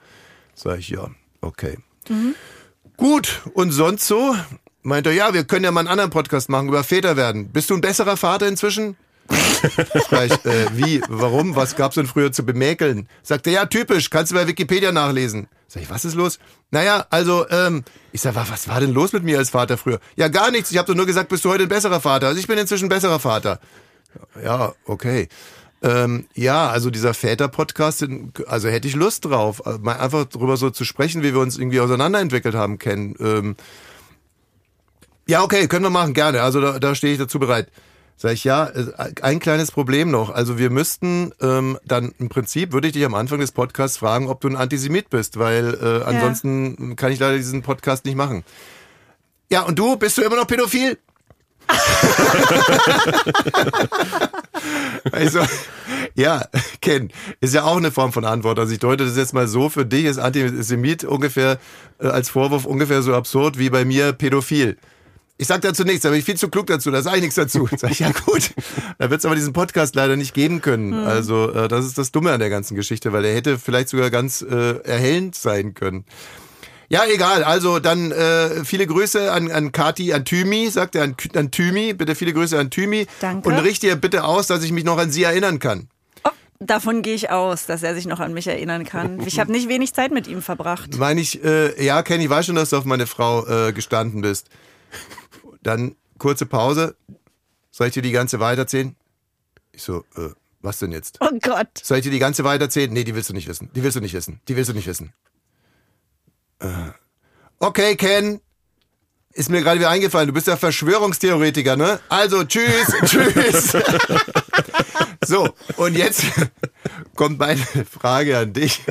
Sag 0.55 0.79
ich, 0.79 0.89
ja, 0.89 1.09
okay. 1.41 1.77
Gut, 2.97 3.41
und 3.53 3.71
sonst 3.71 4.07
so? 4.07 4.35
Meint 4.83 5.05
er, 5.05 5.13
ja, 5.13 5.33
wir 5.33 5.43
können 5.43 5.65
ja 5.65 5.71
mal 5.71 5.81
einen 5.81 5.89
anderen 5.89 6.09
Podcast 6.09 6.49
machen, 6.49 6.67
über 6.69 6.83
Väter 6.83 7.15
werden. 7.17 7.49
Bist 7.49 7.69
du 7.69 7.75
ein 7.75 7.81
besserer 7.81 8.17
Vater 8.17 8.47
inzwischen? 8.47 8.95
Sag 10.09 10.25
ich, 10.27 10.45
äh, 10.45 10.65
wie, 10.73 11.01
warum, 11.09 11.55
was 11.55 11.75
gab's 11.75 11.95
denn 11.95 12.07
früher 12.07 12.31
zu 12.31 12.45
bemäkeln? 12.45 13.09
Sagt 13.23 13.45
er, 13.47 13.53
ja, 13.53 13.65
typisch, 13.65 14.09
kannst 14.09 14.31
du 14.31 14.35
bei 14.35 14.47
Wikipedia 14.47 14.91
nachlesen. 14.93 15.47
Sag 15.67 15.83
ich, 15.83 15.89
was 15.89 16.05
ist 16.05 16.15
los? 16.15 16.39
Naja, 16.71 17.05
also, 17.09 17.45
ähm, 17.49 17.83
ich 18.13 18.21
sag, 18.21 18.35
wa- 18.35 18.45
was 18.49 18.69
war 18.69 18.79
denn 18.79 18.93
los 18.93 19.11
mit 19.11 19.23
mir 19.23 19.37
als 19.37 19.49
Vater 19.49 19.77
früher? 19.77 19.99
Ja, 20.15 20.29
gar 20.29 20.49
nichts, 20.51 20.71
ich 20.71 20.77
habe 20.77 20.87
doch 20.87 20.95
nur 20.95 21.05
gesagt, 21.05 21.27
bist 21.27 21.43
du 21.43 21.49
heute 21.49 21.63
ein 21.63 21.69
besserer 21.69 21.99
Vater. 21.99 22.27
Also 22.27 22.39
ich 22.39 22.47
bin 22.47 22.57
inzwischen 22.57 22.85
ein 22.85 22.89
besserer 22.89 23.19
Vater. 23.19 23.59
Ja, 24.41 24.73
okay. 24.85 25.27
Ähm, 25.83 26.25
ja, 26.33 26.69
also 26.69 26.89
dieser 26.89 27.13
Väter-Podcast, 27.13 28.05
also 28.47 28.67
hätte 28.67 28.87
ich 28.87 28.95
Lust 28.95 29.25
drauf, 29.25 29.61
äh, 29.65 29.77
mal 29.79 29.97
einfach 29.97 30.25
drüber 30.25 30.57
so 30.57 30.71
zu 30.71 30.85
sprechen, 30.85 31.21
wie 31.21 31.33
wir 31.33 31.39
uns 31.39 31.57
irgendwie 31.57 31.79
auseinanderentwickelt 31.79 32.55
haben, 32.55 32.79
kennen. 32.79 33.15
Ähm, 33.19 33.55
ja, 35.27 35.43
okay, 35.43 35.67
können 35.67 35.85
wir 35.85 35.91
machen, 35.91 36.13
gerne. 36.13 36.41
Also 36.41 36.61
da, 36.61 36.79
da 36.79 36.95
stehe 36.95 37.13
ich 37.13 37.19
dazu 37.19 37.37
bereit. 37.37 37.69
Sag 38.19 38.33
ich, 38.33 38.43
ja, 38.43 38.65
äh, 38.65 39.13
ein 39.21 39.39
kleines 39.39 39.69
Problem 39.71 40.09
noch. 40.09 40.31
Also 40.31 40.57
wir 40.57 40.71
müssten 40.71 41.31
ähm, 41.39 41.77
dann 41.85 42.15
im 42.17 42.29
Prinzip, 42.29 42.73
würde 42.73 42.87
ich 42.87 42.93
dich 42.93 43.05
am 43.05 43.13
Anfang 43.13 43.39
des 43.39 43.51
Podcasts 43.51 43.97
fragen, 43.97 44.27
ob 44.27 44.41
du 44.41 44.47
ein 44.47 44.55
Antisemit 44.55 45.11
bist, 45.11 45.37
weil 45.37 45.77
äh, 45.79 46.03
ansonsten 46.03 46.95
kann 46.95 47.11
ich 47.11 47.19
leider 47.19 47.37
diesen 47.37 47.61
Podcast 47.61 48.05
nicht 48.05 48.15
machen. 48.15 48.43
Ja, 49.51 49.61
und 49.61 49.77
du, 49.77 49.95
bist 49.97 50.17
du 50.17 50.23
immer 50.23 50.35
noch 50.35 50.47
pädophil? 50.47 50.97
also, 55.11 55.39
ja, 56.15 56.45
Ken, 56.81 57.09
ist 57.41 57.53
ja 57.53 57.63
auch 57.63 57.77
eine 57.77 57.91
Form 57.91 58.11
von 58.11 58.25
Antwort. 58.25 58.59
Also 58.59 58.73
ich 58.73 58.79
deute 58.79 59.05
das 59.05 59.17
jetzt 59.17 59.33
mal 59.33 59.47
so, 59.47 59.69
für 59.69 59.85
dich 59.85 60.05
ist 60.05 60.17
Antisemit 60.17 61.03
ungefähr 61.03 61.59
äh, 61.99 62.07
als 62.07 62.29
Vorwurf 62.29 62.65
ungefähr 62.65 63.01
so 63.01 63.15
absurd 63.15 63.59
wie 63.59 63.69
bei 63.69 63.85
mir 63.85 64.13
pädophil. 64.13 64.77
Ich 65.39 65.45
sag 65.45 65.61
dazu 65.61 65.83
nichts, 65.83 66.01
da 66.01 66.09
bin 66.09 66.17
ich 66.17 66.25
viel 66.25 66.37
zu 66.37 66.49
klug 66.49 66.65
dazu, 66.65 66.89
da 66.89 67.03
sage 67.03 67.17
ich 67.17 67.21
nichts 67.21 67.35
dazu. 67.35 67.69
Sag 67.77 67.91
ich, 67.91 67.99
ja 67.99 68.09
gut, 68.25 68.51
da 68.97 69.11
wird 69.11 69.19
es 69.19 69.25
aber 69.25 69.35
diesen 69.35 69.53
Podcast 69.53 69.95
leider 69.95 70.15
nicht 70.15 70.33
geben 70.33 70.61
können. 70.61 70.93
Also 70.93 71.51
äh, 71.51 71.67
das 71.67 71.85
ist 71.85 71.97
das 71.97 72.11
Dumme 72.11 72.31
an 72.31 72.39
der 72.39 72.49
ganzen 72.49 72.75
Geschichte, 72.75 73.13
weil 73.13 73.23
er 73.23 73.35
hätte 73.35 73.59
vielleicht 73.59 73.89
sogar 73.89 74.09
ganz 74.09 74.41
äh, 74.41 74.79
erhellend 74.79 75.35
sein 75.35 75.75
können. 75.75 76.05
Ja, 76.89 77.05
egal. 77.05 77.43
Also 77.43 77.79
dann 77.79 78.11
äh, 78.11 78.63
viele 78.63 78.87
Grüße 78.87 79.31
an, 79.31 79.51
an 79.51 79.71
Kati, 79.71 80.13
an 80.13 80.23
Thymi, 80.23 80.69
sagt 80.69 80.95
er, 80.95 81.03
an, 81.03 81.15
an 81.35 81.51
Thymi. 81.51 81.93
Bitte 81.93 82.15
viele 82.15 82.33
Grüße 82.33 82.57
an 82.57 82.69
Thymi. 82.69 83.07
Danke. 83.19 83.49
Und 83.49 83.55
richte 83.55 83.87
ihr 83.87 83.95
bitte 83.97 84.23
aus, 84.23 84.47
dass 84.47 84.63
ich 84.63 84.71
mich 84.71 84.85
noch 84.85 84.97
an 84.97 85.11
sie 85.11 85.23
erinnern 85.23 85.59
kann. 85.59 85.89
Oh, 86.23 86.29
davon 86.59 87.01
gehe 87.01 87.15
ich 87.15 87.29
aus, 87.29 87.65
dass 87.65 87.83
er 87.83 87.93
sich 87.93 88.05
noch 88.05 88.21
an 88.21 88.33
mich 88.33 88.47
erinnern 88.47 88.85
kann. 88.85 89.19
Ich 89.27 89.39
habe 89.39 89.51
nicht 89.51 89.67
wenig 89.67 89.93
Zeit 89.93 90.11
mit 90.11 90.27
ihm 90.27 90.41
verbracht. 90.41 90.97
Meine 90.97 91.19
ich, 91.19 91.43
äh, 91.43 91.83
ja, 91.83 92.01
Kenny, 92.03 92.25
ich 92.25 92.29
weiß 92.29 92.45
schon, 92.45 92.55
dass 92.55 92.69
du 92.69 92.77
auf 92.77 92.85
meine 92.85 93.05
Frau 93.05 93.45
äh, 93.45 93.73
gestanden 93.73 94.21
bist. 94.21 94.47
Dann 95.61 95.95
kurze 96.17 96.45
Pause. 96.45 96.95
Soll 97.71 97.87
ich 97.87 97.93
dir 97.93 98.01
die 98.01 98.11
ganze 98.11 98.39
Wahrheit 98.39 98.59
erzählen? 98.59 98.95
Ich 99.73 99.83
so, 99.83 100.05
äh, 100.15 100.29
was 100.61 100.79
denn 100.79 100.93
jetzt? 100.93 101.17
Oh 101.19 101.29
Gott. 101.41 101.67
Soll 101.83 101.97
ich 101.97 102.03
dir 102.03 102.11
die 102.11 102.19
ganze 102.19 102.45
Wahrheit 102.45 102.61
erzählen? 102.61 102.91
Nee, 102.91 103.03
die 103.03 103.13
willst 103.13 103.29
du 103.29 103.33
nicht 103.33 103.47
wissen. 103.47 103.69
Die 103.75 103.83
willst 103.83 103.97
du 103.97 104.01
nicht 104.01 104.13
wissen. 104.13 104.39
Die 104.47 104.55
willst 104.55 104.69
du 104.69 104.73
nicht 104.73 104.87
wissen. 104.87 105.13
Äh. 106.59 106.67
Okay, 107.59 107.95
Ken. 107.95 108.39
Ist 109.33 109.49
mir 109.51 109.61
gerade 109.61 109.79
wieder 109.79 109.89
eingefallen. 109.89 110.27
Du 110.27 110.33
bist 110.33 110.47
ja 110.47 110.57
Verschwörungstheoretiker, 110.57 111.75
ne? 111.75 111.99
Also, 112.09 112.43
tschüss, 112.43 112.87
tschüss. 113.05 113.77
so, 115.23 115.49
und 115.75 115.95
jetzt 115.95 116.23
kommt 117.15 117.37
meine 117.37 117.61
Frage 117.85 118.37
an 118.39 118.53
dich. 118.53 118.81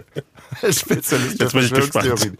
Als 0.62 0.80
Spezialist 0.80 1.42
für. 1.42 1.50
Verschwörungstheorien. 1.50 2.36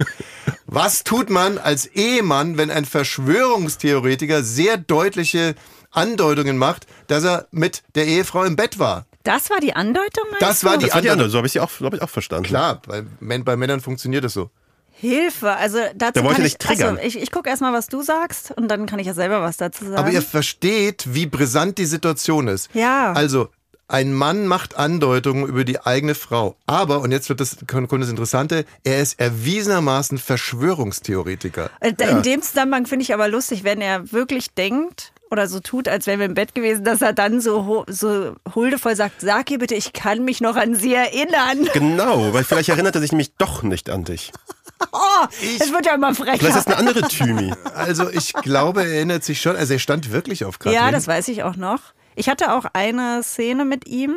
Was 0.67 1.03
tut 1.03 1.31
man 1.31 1.59
als 1.59 1.87
Ehemann, 1.87 2.57
wenn 2.59 2.71
ein 2.71 2.85
Verschwörungstheoretiker 2.85 4.45
sehr 4.45 4.77
deutliche 4.77 5.55
Andeutungen 5.91 6.59
macht, 6.59 6.87
dass 7.09 7.25
er 7.25 7.49
mit 7.51 7.83
der 7.97 8.07
Ehefrau 8.07 8.45
im 8.45 8.55
Bett 8.55 8.79
war? 8.79 9.07
Das 9.25 9.51
war 9.51 9.59
die 9.59 9.75
Andeutung? 9.75 10.25
meinst 10.31 10.43
Das 10.43 10.63
war 10.65 10.79
die 10.79 10.85
Das 10.87 10.95
war 10.95 11.03
die 11.03 11.09
andere. 11.11 11.13
andere, 11.13 11.31
so 11.31 11.39
habe 11.39 11.49
ich 11.49 11.53
sie 11.55 11.61
auch, 11.61 11.71
glaube 11.77 11.97
ich, 11.97 12.03
auch 12.03 12.11
verstanden. 12.11 12.45
Klar, 12.47 12.81
bei, 12.87 13.03
bei 13.39 13.57
Männern 13.57 13.81
funktioniert 13.81 14.23
das 14.23 14.33
so. 14.35 14.51
Hilfe. 14.99 15.53
Also 15.53 15.79
dazu 15.95 16.25
wollte 16.25 16.37
kann 16.37 16.47
ich, 16.47 16.85
also, 16.85 16.99
ich, 17.03 17.21
ich 17.21 17.31
gucke 17.31 17.49
erstmal, 17.51 17.73
was 17.73 17.87
du 17.89 18.03
sagst 18.03 18.53
und 18.57 18.69
dann 18.69 18.87
kann 18.87 18.99
ich 18.99 19.07
ja 19.07 19.15
selber 19.15 19.43
was 19.43 19.57
dazu 19.59 19.85
sagen. 19.85 19.97
Aber 19.97 20.11
ihr 20.11 20.23
versteht, 20.23 21.05
wie 21.15 21.27
brisant 21.27 21.79
die 21.79 21.85
Situation 21.87 22.49
ist. 22.49 22.71
Ja. 22.75 23.13
Also, 23.13 23.49
ein 23.89 24.13
Mann 24.13 24.49
macht 24.49 24.77
Andeutungen 24.77 25.47
über 25.47 25.63
die 25.65 25.79
eigene 25.81 26.15
Frau. 26.17 26.57
Aber, 26.67 27.01
und 27.03 27.13
jetzt 27.13 27.29
wird 27.29 27.41
das, 27.41 27.57
kommt 27.69 27.93
das 27.93 28.09
Interessante, 28.11 28.65
er 28.83 29.01
ist 29.01 29.21
erwiesenermaßen 29.21 30.19
Verschwörungstheoretiker. 30.19 31.71
Äh, 31.81 31.93
da- 31.93 32.09
In 32.09 32.23
dem 32.23 32.43
Zusammenhang 32.43 32.87
finde 32.87 33.05
ich 33.05 33.15
aber 33.15 33.29
lustig, 33.29 33.65
wenn 33.65 33.81
er 33.81 34.11
wirklich 34.13 34.51
denkt 34.55 35.13
oder 35.31 35.49
so 35.49 35.61
tut, 35.61 35.89
als 35.89 36.07
wären 36.07 36.19
wir 36.21 36.27
im 36.27 36.35
Bett 36.35 36.55
gewesen, 36.55 36.85
dass 36.85 37.03
er 37.03 37.13
dann 37.13 37.41
so, 37.41 37.85
so 37.89 38.35
huldevoll 38.55 38.95
sagt, 38.97 39.21
sag 39.21 39.51
ihr 39.51 39.59
bitte, 39.59 39.75
ich 39.75 39.93
kann 39.93 40.25
mich 40.25 40.41
noch 40.41 40.57
an 40.57 40.75
sie 40.75 40.95
erinnern. 40.95 41.69
Genau, 41.73 42.33
weil 42.33 42.45
vielleicht 42.45 42.69
erinnert 42.69 42.95
er 42.95 43.01
sich 43.01 43.13
nämlich 43.13 43.35
doch 43.37 43.63
nicht 43.63 43.91
an 43.91 44.05
dich. 44.05 44.33
Oh, 44.93 45.27
es 45.61 45.73
wird 45.73 45.87
ja 45.87 45.95
immer 45.95 46.15
Vielleicht 46.15 46.43
frecher. 46.43 46.59
ist 46.59 46.67
das 46.67 46.67
eine 46.67 46.77
andere 46.89 47.09
Thymi. 47.09 47.53
Also, 47.75 48.11
ich 48.11 48.33
glaube, 48.35 48.83
er 48.85 48.95
erinnert 48.95 49.25
sich 49.25 49.41
schon, 49.41 49.57
also 49.57 49.73
er 49.73 49.79
stand 49.79 50.13
wirklich 50.13 50.45
auf 50.45 50.59
Katrin. 50.59 50.75
Ja, 50.79 50.91
das 50.91 51.07
weiß 51.07 51.29
ich 51.29 51.43
auch 51.43 51.57
noch. 51.57 51.81
Ich 52.15 52.29
hatte 52.29 52.53
auch 52.55 52.65
eine 52.73 53.23
Szene 53.23 53.65
mit 53.65 53.87
ihm. 53.87 54.15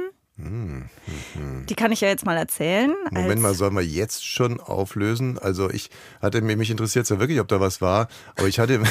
Die 1.68 1.76
kann 1.76 1.92
ich 1.92 2.00
ja 2.00 2.08
jetzt 2.08 2.26
mal 2.26 2.38
erzählen. 2.38 2.94
Moment 3.12 3.42
mal, 3.42 3.54
sollen 3.54 3.74
wir 3.76 3.82
jetzt 3.82 4.26
schon 4.26 4.62
auflösen? 4.62 5.38
Also 5.38 5.70
ich 5.70 5.90
hatte 6.22 6.42
mir 6.42 6.56
mich 6.56 6.72
interessiert 6.72 7.10
ja 7.10 7.20
wirklich, 7.20 7.42
ob 7.42 7.50
da 7.50 7.60
was 7.60 7.82
war, 7.82 8.08
aber 8.38 8.48
ich 8.48 8.58
hatte, 8.58 8.82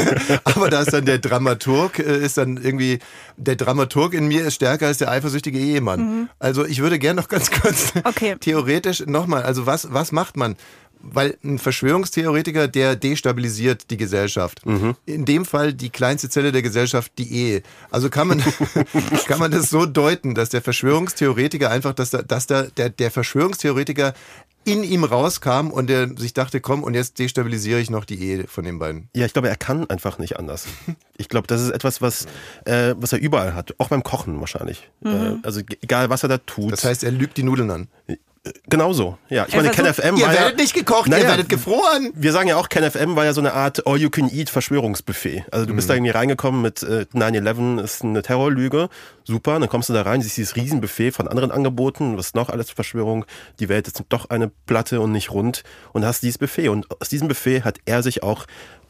aber 0.44 0.68
da 0.68 0.82
ist 0.82 0.92
dann 0.92 1.06
der 1.06 1.18
Dramaturg, 1.18 1.98
äh, 1.98 2.18
ist 2.18 2.36
dann 2.36 2.58
irgendwie 2.58 2.98
der 3.38 3.56
Dramaturg 3.56 4.12
in 4.12 4.28
mir 4.28 4.44
ist 4.44 4.54
stärker 4.56 4.86
als 4.88 4.98
der 4.98 5.10
eifersüchtige 5.10 5.58
Ehemann. 5.58 6.28
Also 6.38 6.66
ich 6.66 6.80
würde 6.82 6.98
gern 6.98 7.16
noch 7.16 7.28
ganz 7.28 7.50
kurz 7.50 7.94
Okay. 8.04 8.36
theoretisch 8.38 9.06
nochmal, 9.06 9.44
also 9.44 9.64
was 9.64 9.90
was 9.90 10.12
macht 10.12 10.36
man? 10.36 10.56
Weil 11.00 11.36
ein 11.44 11.58
Verschwörungstheoretiker, 11.58 12.68
der 12.68 12.96
destabilisiert 12.96 13.90
die 13.90 13.96
Gesellschaft. 13.96 14.62
In 15.06 15.24
dem 15.24 15.44
Fall 15.44 15.72
die 15.72 15.90
kleinste 15.90 16.28
Zelle 16.28 16.52
der 16.52 16.62
Gesellschaft, 16.62 17.12
die 17.18 17.32
Ehe. 17.32 17.62
Also 17.90 18.10
kann 18.10 18.28
man, 18.28 18.42
kann 19.26 19.38
man 19.38 19.50
das 19.50 19.70
so 19.70 19.86
deuten, 19.86 20.34
dass 20.34 20.50
der 20.50 20.62
Verschwörungstheoretiker 20.62 21.70
einfach, 21.70 21.94
dass, 21.94 22.10
da, 22.10 22.22
dass 22.22 22.46
da, 22.46 22.62
der, 22.62 22.90
der 22.90 23.10
Verschwörungstheoretiker 23.10 24.14
in 24.64 24.84
ihm 24.84 25.04
rauskam 25.04 25.70
und 25.70 25.88
der 25.88 26.08
sich 26.16 26.34
dachte, 26.34 26.60
komm, 26.60 26.82
und 26.82 26.92
jetzt 26.92 27.18
destabilisiere 27.18 27.80
ich 27.80 27.88
noch 27.88 28.04
die 28.04 28.20
Ehe 28.20 28.46
von 28.46 28.64
den 28.64 28.78
beiden. 28.78 29.08
Ja, 29.16 29.24
ich 29.24 29.32
glaube, 29.32 29.48
er 29.48 29.56
kann 29.56 29.88
einfach 29.88 30.18
nicht 30.18 30.38
anders. 30.38 30.66
Ich 31.16 31.28
glaube, 31.28 31.46
das 31.46 31.62
ist 31.62 31.70
etwas, 31.70 32.02
was, 32.02 32.26
äh, 32.64 32.94
was 32.98 33.12
er 33.12 33.18
überall 33.18 33.54
hat. 33.54 33.74
Auch 33.78 33.88
beim 33.88 34.02
Kochen 34.02 34.38
wahrscheinlich. 34.40 34.90
Äh, 35.04 35.36
also 35.42 35.62
egal, 35.80 36.10
was 36.10 36.22
er 36.22 36.28
da 36.28 36.38
tut. 36.38 36.70
Das 36.70 36.84
heißt, 36.84 37.02
er 37.02 37.10
lügt 37.10 37.38
die 37.38 37.42
Nudeln 37.42 37.70
an. 37.70 37.88
Genauso. 38.68 39.18
Ja, 39.28 39.46
ich 39.48 39.54
meine, 39.56 39.70
KenFM 39.70 40.16
Ihr 40.16 40.26
war 40.26 40.32
werdet 40.32 40.50
ja, 40.58 40.62
nicht 40.62 40.74
gekocht, 40.74 41.06
ihr 41.08 41.10
Naja. 41.16 41.28
werdet 41.28 41.48
gefroren. 41.48 42.10
wir 42.14 42.32
sagen 42.32 42.48
ja 42.48 42.56
auch, 42.56 42.68
KenFM 42.68 43.16
war 43.16 43.24
ja 43.24 43.32
so 43.32 43.40
eine 43.40 43.52
Art 43.54 43.86
All-You-Can-Eat-Verschwörungsbuffet. 43.86 45.44
Also 45.50 45.66
du 45.66 45.72
Mhm. 45.72 45.76
bist 45.76 45.90
da 45.90 45.94
irgendwie 45.94 46.10
reingekommen 46.10 46.62
mit 46.62 46.82
äh, 46.82 47.06
9-11 47.14 47.82
ist 47.82 48.02
eine 48.04 48.22
Terrorlüge. 48.22 48.88
Super, 49.24 49.58
dann 49.58 49.68
kommst 49.68 49.88
du 49.88 49.92
da 49.92 50.02
rein, 50.02 50.22
siehst 50.22 50.36
dieses 50.36 50.56
Riesenbuffet 50.56 51.12
von 51.12 51.28
anderen 51.28 51.50
Angeboten. 51.50 52.16
Was 52.16 52.26
ist 52.28 52.34
noch 52.34 52.48
alles 52.48 52.70
Verschwörung? 52.70 53.24
Die 53.60 53.68
Welt 53.68 53.86
ist 53.86 54.02
doch 54.08 54.30
eine 54.30 54.50
Platte 54.66 55.00
und 55.00 55.12
nicht 55.12 55.30
rund. 55.30 55.62
Und 55.92 56.04
hast 56.04 56.22
dieses 56.22 56.38
Buffet. 56.38 56.68
Und 56.68 56.86
aus 57.00 57.08
diesem 57.08 57.28
Buffet 57.28 57.62
hat 57.64 57.78
er 57.84 58.02
sich 58.02 58.22
auch 58.22 58.46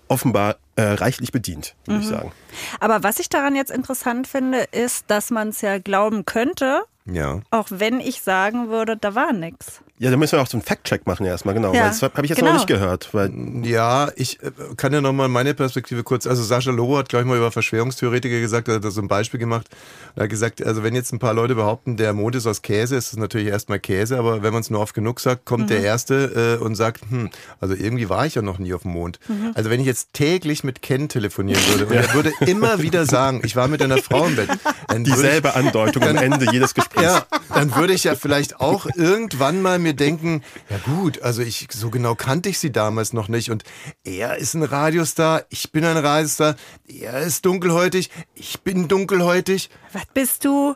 offenbar 0.09 0.57
äh, 0.77 0.83
reichlich 0.83 1.33
bedient, 1.33 1.75
würde 1.85 1.99
Mhm. 1.99 2.03
ich 2.05 2.09
sagen. 2.09 2.33
Aber 2.81 3.03
was 3.03 3.19
ich 3.19 3.29
daran 3.29 3.55
jetzt 3.57 3.71
interessant 3.71 4.27
finde, 4.27 4.61
ist, 4.71 5.05
dass 5.09 5.31
man 5.31 5.49
es 5.49 5.61
ja 5.61 5.79
glauben 5.79 6.25
könnte, 6.25 6.83
Ja. 7.11 7.41
auch 7.51 7.67
wenn 7.71 8.01
ich 8.01 8.21
sagen 8.23 8.69
würde, 8.69 8.97
da 8.97 9.15
war 9.15 9.33
nichts. 9.33 9.83
Ja, 10.01 10.11
da 10.11 10.17
müssen 10.17 10.33
wir 10.33 10.43
auch 10.43 10.47
so 10.47 10.57
einen 10.57 10.63
Fact-Check 10.63 11.07
machen 11.07 11.27
erstmal, 11.27 11.55
genau. 11.55 11.75
Ja, 11.75 11.83
weil 11.83 11.89
das 11.89 12.03
habe 12.03 12.23
ich 12.23 12.29
jetzt 12.29 12.39
genau. 12.39 12.53
noch 12.53 12.59
nicht 12.59 12.69
gehört. 12.69 13.13
Weil, 13.13 13.33
Ja, 13.65 14.11
ich 14.15 14.41
äh, 14.43 14.53
kann 14.77 14.93
ja 14.93 15.01
nochmal 15.01 15.29
meine 15.29 15.55
Perspektive 15.55 16.05
kurz. 16.05 16.27
Also 16.27 16.43
Sascha 16.43 16.71
Lobo 16.71 16.99
hat, 16.99 17.09
glaube 17.09 17.25
ich, 17.25 17.29
mal 17.29 17.37
über 17.37 17.51
Verschwörungstheoretiker 17.51 18.41
gesagt, 18.41 18.69
er 18.69 18.77
hat 18.77 18.85
da 18.85 18.91
so 18.91 19.01
ein 19.01 19.09
Beispiel 19.09 19.41
gemacht. 19.41 19.67
Er 20.15 20.25
hat 20.25 20.31
gesagt, 20.31 20.65
also 20.65 20.85
wenn 20.85 20.95
jetzt 20.95 21.13
ein 21.13 21.19
paar 21.19 21.35
Leute 21.35 21.57
behaupten, 21.57 21.97
der 21.97 22.13
Mond 22.13 22.37
ist 22.37 22.47
aus 22.47 22.63
Käse, 22.63 22.97
ist 22.97 23.13
es 23.13 23.19
natürlich 23.19 23.49
erstmal 23.49 23.81
Käse, 23.81 24.19
aber 24.19 24.43
wenn 24.43 24.53
man 24.53 24.61
es 24.61 24.71
nur 24.71 24.81
oft 24.81 24.95
genug 24.95 25.19
sagt, 25.19 25.45
kommt 25.45 25.71
der 25.71 25.83
Erste 25.83 26.59
äh, 26.61 26.63
und 26.63 26.77
sagt, 26.77 27.03
hm, 27.09 27.31
also 27.61 27.75
irgendwie 27.75 28.09
war 28.09 28.25
ich 28.25 28.37
ja 28.37 28.43
noch 28.43 28.59
nie 28.59 28.73
auf 28.75 28.83
dem 28.83 28.93
Mond. 28.93 29.19
Also 29.55 29.71
wenn 29.71 29.81
ich 29.81 29.87
jetzt 29.87 30.13
täglich 30.13 30.63
mit 30.63 30.81
Ken 30.81 31.09
telefonieren 31.09 31.63
würde 31.69 31.87
und 31.87 31.93
er 31.97 32.15
würde 32.15 32.33
immer 32.41 32.83
wieder 32.83 33.05
sagen, 33.05 33.41
ich 33.45 33.57
war 33.57 33.69
mit 33.69 33.83
einer 33.83 33.99
Frau 33.99 34.27
im 34.27 34.37
Bett, 34.37 34.49
dann 34.87 34.99
würde 34.99 35.11
ich 35.11 35.15
dieselbe 35.15 35.55
Andeutung 35.55 36.03
am 36.05 36.17
Ende 36.17 36.51
jedes 36.53 36.75
Gesprächs. 36.75 37.03
ja, 37.03 37.27
dann 37.53 37.75
würde 37.75 37.93
ich 37.93 38.05
ja 38.05 38.15
vielleicht 38.15 38.61
auch 38.61 38.87
irgendwann 38.95 39.61
mal 39.63 39.79
mir 39.79 39.88
denken, 39.95 40.43
ja 40.71 40.79
gut, 40.79 41.23
also 41.23 41.43
ich 41.43 41.69
so 41.71 41.91
genau 41.91 42.15
kannte 42.15 42.49
ich 42.49 42.59
sie 42.59 42.73
damals 42.73 43.13
noch 43.13 43.29
nicht 43.29 43.51
und 43.51 43.65
er 44.05 44.37
ist 44.37 44.55
ein 44.55 44.63
Radiostar, 44.63 45.45
ich 45.49 45.73
bin 45.73 45.85
ein 45.85 45.97
Radiostar, 45.97 46.57
er 46.87 47.21
ist 47.21 47.45
dunkelhäutig, 47.45 48.11
ich 48.35 48.61
bin 48.61 48.89
dunkelhäutig. 48.89 49.71
Was 49.93 50.07
bist 50.15 50.45
du? 50.45 50.75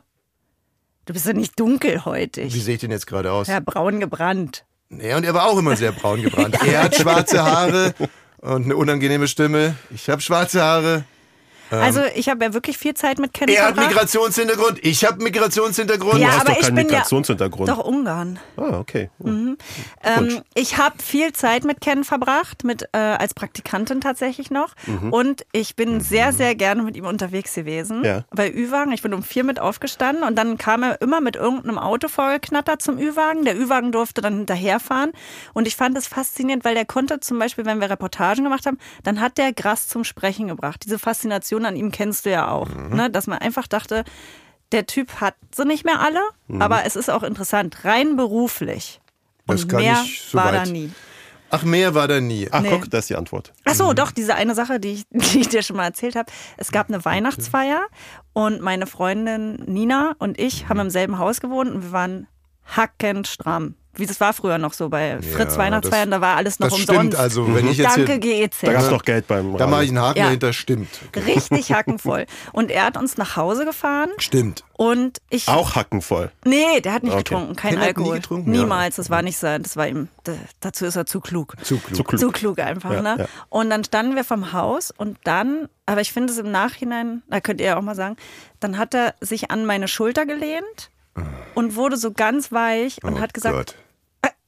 Du 1.05 1.13
bist 1.13 1.27
doch 1.27 1.33
nicht 1.33 1.59
dunkelhäutig. 1.59 2.55
Wie 2.55 2.61
sehe 2.61 2.75
ich 2.75 2.81
denn 2.81 2.91
jetzt 2.91 3.07
gerade 3.07 3.33
aus? 3.33 3.49
Ja, 3.49 3.61
braun 3.61 3.99
gebrannt. 3.99 4.65
Ja, 4.91 5.17
und 5.17 5.25
er 5.25 5.35
war 5.35 5.47
auch 5.47 5.59
immer 5.59 5.77
sehr 5.77 5.93
braun 5.93 6.23
gebrannt. 6.23 6.59
Er 6.67 6.85
hat 6.85 6.95
schwarze 6.95 7.43
Haare 7.43 7.95
und 8.39 8.65
eine 8.65 8.77
unangenehme 8.77 9.27
Stimme. 9.27 9.77
Ich 9.91 10.09
habe 10.09 10.21
schwarze 10.21 10.63
Haare. 10.63 11.05
Also 11.81 12.01
ich 12.15 12.29
habe 12.29 12.45
ja 12.45 12.53
wirklich 12.55 12.77
viel 12.79 12.95
Zeit 12.95 13.19
mit 13.19 13.33
Ken 13.33 13.49
Er 13.49 13.67
hat 13.67 13.75
verbracht. 13.75 13.89
Migrationshintergrund. 13.91 14.79
Ich 14.85 15.05
habe 15.05 15.23
Migrationshintergrund. 15.23 16.19
Ja, 16.19 16.27
du 16.29 16.33
hast 16.33 16.41
aber 16.43 16.51
doch 16.51 16.57
ich 16.59 16.65
keinen 16.67 16.75
bin 16.77 16.87
ja- 16.87 16.93
Migrationshintergrund. 16.93 17.69
Doch 17.69 17.79
Ungarn. 17.79 18.39
Ah, 18.57 18.79
okay. 18.79 19.11
Ähm, 19.25 20.43
ich 20.55 20.77
habe 20.79 21.03
viel 21.03 21.33
Zeit 21.33 21.65
mit 21.65 21.81
Ken 21.81 22.05
verbracht, 22.05 22.65
mit 22.65 22.89
äh, 22.93 22.99
als 22.99 23.35
Praktikantin 23.35 24.01
tatsächlich 24.01 24.51
noch. 24.51 24.75
Und 25.11 25.45
ich 25.53 25.77
bin 25.77 26.01
sehr, 26.01 26.33
sehr 26.33 26.55
gerne 26.55 26.83
mit 26.83 26.97
ihm 26.97 27.07
unterwegs 27.07 27.55
gewesen. 27.55 28.05
Ja. 28.05 28.25
Bei 28.31 28.53
Ü-Wagen. 28.53 28.93
Ich 28.93 29.03
bin 29.03 29.15
um 29.15 29.23
vier 29.23 29.45
mit 29.45 29.61
aufgestanden 29.61 30.25
und 30.25 30.37
dann 30.37 30.59
kam 30.59 30.83
er 30.83 31.01
immer 31.01 31.21
mit 31.21 31.37
irgendeinem 31.37 31.79
Auto 31.79 32.09
vorgeknattert 32.09 32.83
zum 32.83 32.99
Ü-Wagen. 32.99 33.45
Der 33.45 33.57
Ü-Wagen 33.59 33.93
durfte 33.93 34.21
dann 34.21 34.37
hinterherfahren. 34.39 35.13
Und 35.55 35.67
ich 35.67 35.77
fand 35.77 35.97
es 35.97 36.07
faszinierend, 36.07 36.65
weil 36.65 36.75
der 36.75 36.85
konnte 36.85 37.21
zum 37.21 37.39
Beispiel, 37.39 37.65
wenn 37.65 37.81
wir 37.81 37.91
Reportagen 37.91 38.45
gemacht 38.45 38.67
haben, 38.67 38.79
dann 39.05 39.21
hat 39.21 39.39
der 39.39 39.53
Gras 39.53 39.89
zum 39.89 40.05
Sprechen 40.05 40.49
gebracht. 40.49 40.83
Diese 40.85 40.99
Faszination 40.99 41.62
an 41.67 41.77
ihm 41.77 41.91
kennst 41.91 42.27
du 42.27 42.31
ja 42.31 42.49
auch. 42.49 42.69
Ne? 42.75 43.11
Dass 43.11 43.27
man 43.27 43.39
einfach 43.39 43.67
dachte, 43.67 44.05
der 44.73 44.87
Typ 44.87 45.21
hat 45.21 45.35
sie 45.55 45.65
nicht 45.65 45.85
mehr 45.85 46.01
alle, 46.01 46.21
aber 46.59 46.85
es 46.87 46.97
ist 46.97 47.11
auch 47.11 47.23
interessant, 47.23 47.85
rein 47.85 48.17
beruflich. 48.17 49.01
Das 49.47 49.65
Und 49.65 49.69
kann 49.69 49.81
mehr 49.83 50.03
ich 50.05 50.23
so 50.31 50.39
war 50.39 50.47
weit. 50.53 50.67
da 50.67 50.71
nie. 50.71 50.91
Ach, 51.55 51.65
mehr 51.65 51.95
war 51.95 52.09
da 52.09 52.19
nie. 52.21 52.49
Ach, 52.51 52.63
Nee. 52.63 52.71
guck, 52.71 52.89
das 52.89 53.01
ist 53.01 53.11
die 53.11 53.17
Antwort. 53.17 53.53
Ach 53.67 53.75
so, 53.75 53.93
doch, 53.93 54.11
diese 54.11 54.35
eine 54.37 54.55
Sache, 54.55 54.81
die 54.81 54.93
ich, 54.93 55.05
die 55.11 55.41
ich 55.41 55.49
dir 55.51 55.63
schon 55.63 55.77
mal 55.77 55.85
erzählt 55.85 56.17
habe. 56.17 56.33
Es 56.57 56.73
gab 56.73 56.89
eine 56.89 57.05
Weihnachtsfeier 57.05 57.83
und 58.33 58.63
meine 58.63 58.87
Freundin 58.87 59.57
Nina 59.67 60.15
und 60.19 60.39
ich 60.39 60.71
haben 60.71 60.81
im 60.81 60.89
selben 60.89 61.19
Haus 61.19 61.41
gewohnt 61.43 61.71
und 61.71 61.83
wir 61.83 61.93
waren 61.93 62.27
hackenstramm. 62.75 63.75
Wie 63.95 64.07
das 64.07 64.21
war 64.21 64.33
früher 64.33 64.57
noch 64.57 64.73
so 64.73 64.89
bei 64.89 65.21
Fritz 65.21 65.53
Ja, 65.53 65.59
Weihnachtsfeiern, 65.59 66.11
da 66.11 66.21
war 66.23 66.37
alles 66.37 66.59
noch 66.59 66.69
Das 66.69 66.79
umsonst. 66.79 66.99
stimmt, 67.01 67.15
also 67.17 67.55
wenn 67.55 67.69
ich 67.69 67.77
jetzt 67.77 67.97
Danke, 67.97 68.19
GEZ. 68.19 68.61
Da 68.63 68.73
gab 68.73 68.83
es 68.85 68.91
noch 68.91 69.03
Geld 69.03 69.27
beim 69.27 69.57
da 69.59 69.67
mache 69.67 69.85
ich 69.85 69.91
einen 69.91 70.01
Haken 70.01 70.19
Ja. 70.19 70.25
dahinter, 70.27 70.53
stimmt. 70.55 70.89
Richtig 71.15 71.73
hackenvoll. 71.75 72.25
Und 72.53 72.71
er 72.71 72.87
hat 72.87 72.97
uns 72.97 73.19
nach 73.19 73.37
Hause 73.37 73.67
gefahren 73.67 74.09
Stimmt. 74.17 74.65
und 74.73 75.21
ich. 75.29 75.47
Auch 75.49 75.75
hackenvoll. 75.77 76.31
Nee, 76.47 76.81
der 76.81 76.95
hat 76.95 77.03
nicht 77.03 77.13
Okay. 77.13 77.23
getrunken, 77.25 77.55
kein 77.57 77.71
Ken 77.73 77.79
hat 77.81 77.85
nie 77.85 77.89
Alkohol. 77.89 78.15
getrunken. 78.17 78.51
Niemals, 78.51 78.97
das 78.97 79.11
war 79.11 79.21
nicht 79.21 79.37
sein, 79.37 79.63
das 79.63 79.77
war 79.77 79.87
ihm, 79.87 80.09
dazu 80.61 80.87
ist 80.87 80.97
er 80.97 81.05
zu 81.05 81.21
klug. 81.21 81.55
Zu 81.63 81.77
klug. 81.79 81.97
Zu 81.97 82.05
klug. 82.05 82.21
Zu 82.21 82.31
klug 82.31 82.59
einfach, 82.61 82.93
Ja, 82.93 83.03
ne? 83.03 83.17
ja. 83.19 83.27
Und 83.51 83.69
dann 83.69 83.85
standen 83.85 84.17
wir 84.17 84.25
vom 84.25 84.55
Haus 84.55 84.91
und 84.91 85.19
dann, 85.25 85.69
aber 85.85 86.01
ich 86.01 86.13
finde 86.15 86.33
es 86.33 86.39
im 86.39 86.51
Nachhinein, 86.51 87.23
da 87.29 87.41
könnt 87.41 87.61
ihr 87.61 87.67
ja 87.67 87.77
auch 87.77 87.83
mal 87.83 87.95
sagen, 87.95 88.17
dann 88.61 88.79
hat 88.79 88.95
er 88.95 89.15
sich 89.21 89.51
an 89.51 89.67
meine 89.67 89.87
Schulter 89.87 90.25
gelehnt 90.25 90.91
und 91.55 91.77
wurde 91.77 91.99
so 91.99 92.13
ganz 92.13 92.53
weich 92.53 92.97
und 93.05 93.15
Oh 93.19 93.21
hat 93.21 93.35
gesagt, 93.35 93.55
Gott. 93.55 93.75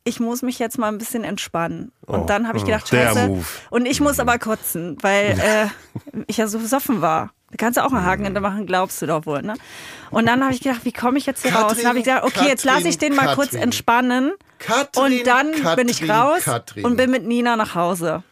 "Äh, 0.05 0.09
ich 0.09 0.21
muss 0.21 0.43
mich 0.43 0.59
jetzt 0.59 0.79
mal 0.79 0.89
ein 0.89 0.99
bisschen 0.99 1.25
entspannen. 1.25 1.93
Und 2.07 2.31
dann 2.31 2.47
habe 2.47 2.59
ich 2.59 2.65
gedacht, 2.65 2.91
der 2.93 3.07
scheiße. 3.09 3.29
Move. 3.29 3.45
Und 3.71 3.87
ich 3.87 4.01
muss 4.01 4.21
aber 4.21 4.39
kotzen, 4.39 4.97
weil 5.01 5.39
äh, 5.41 6.23
ich 6.27 6.37
ja 6.37 6.47
so 6.47 6.59
besoffen 6.59 7.01
war. 7.01 7.33
Da 7.51 7.57
kannst 7.57 7.77
du 7.77 7.85
auch 7.85 7.93
einen 7.93 8.05
Haken 8.05 8.25
hintermachen, 8.25 8.67
glaubst 8.67 9.01
du 9.01 9.07
doch 9.07 9.27
wohl, 9.27 9.43
ne? 9.43 9.55
Und 10.11 10.27
dann 10.27 10.43
habe 10.43 10.53
ich 10.53 10.61
gedacht, 10.61 10.81
wie 10.85 10.93
komme 10.93 11.19
ich 11.19 11.27
jetzt 11.27 11.43
hier 11.43 11.55
raus? 11.55 11.77
Dann 11.77 11.87
habe 11.87 11.99
ich 11.99 12.05
gesagt, 12.05 12.25
okay, 12.25 12.49
jetzt 12.49 12.65
lasse 12.65 12.89
ich 12.89 12.99
den 12.99 13.15
mal 13.15 13.35
kurz 13.35 13.51
Katrin, 13.51 13.63
entspannen. 13.63 14.33
Katrin, 14.59 15.21
Und 15.21 15.27
dann 15.27 15.53
bin 15.77 15.89
ich 15.89 16.01
Katrin, 16.01 16.11
raus 16.11 16.43
Katrin. 16.45 16.85
und 16.85 16.97
bin 16.97 17.11
mit 17.11 17.25
Nina 17.25 17.55
nach 17.57 17.75
Hause. 17.77 18.25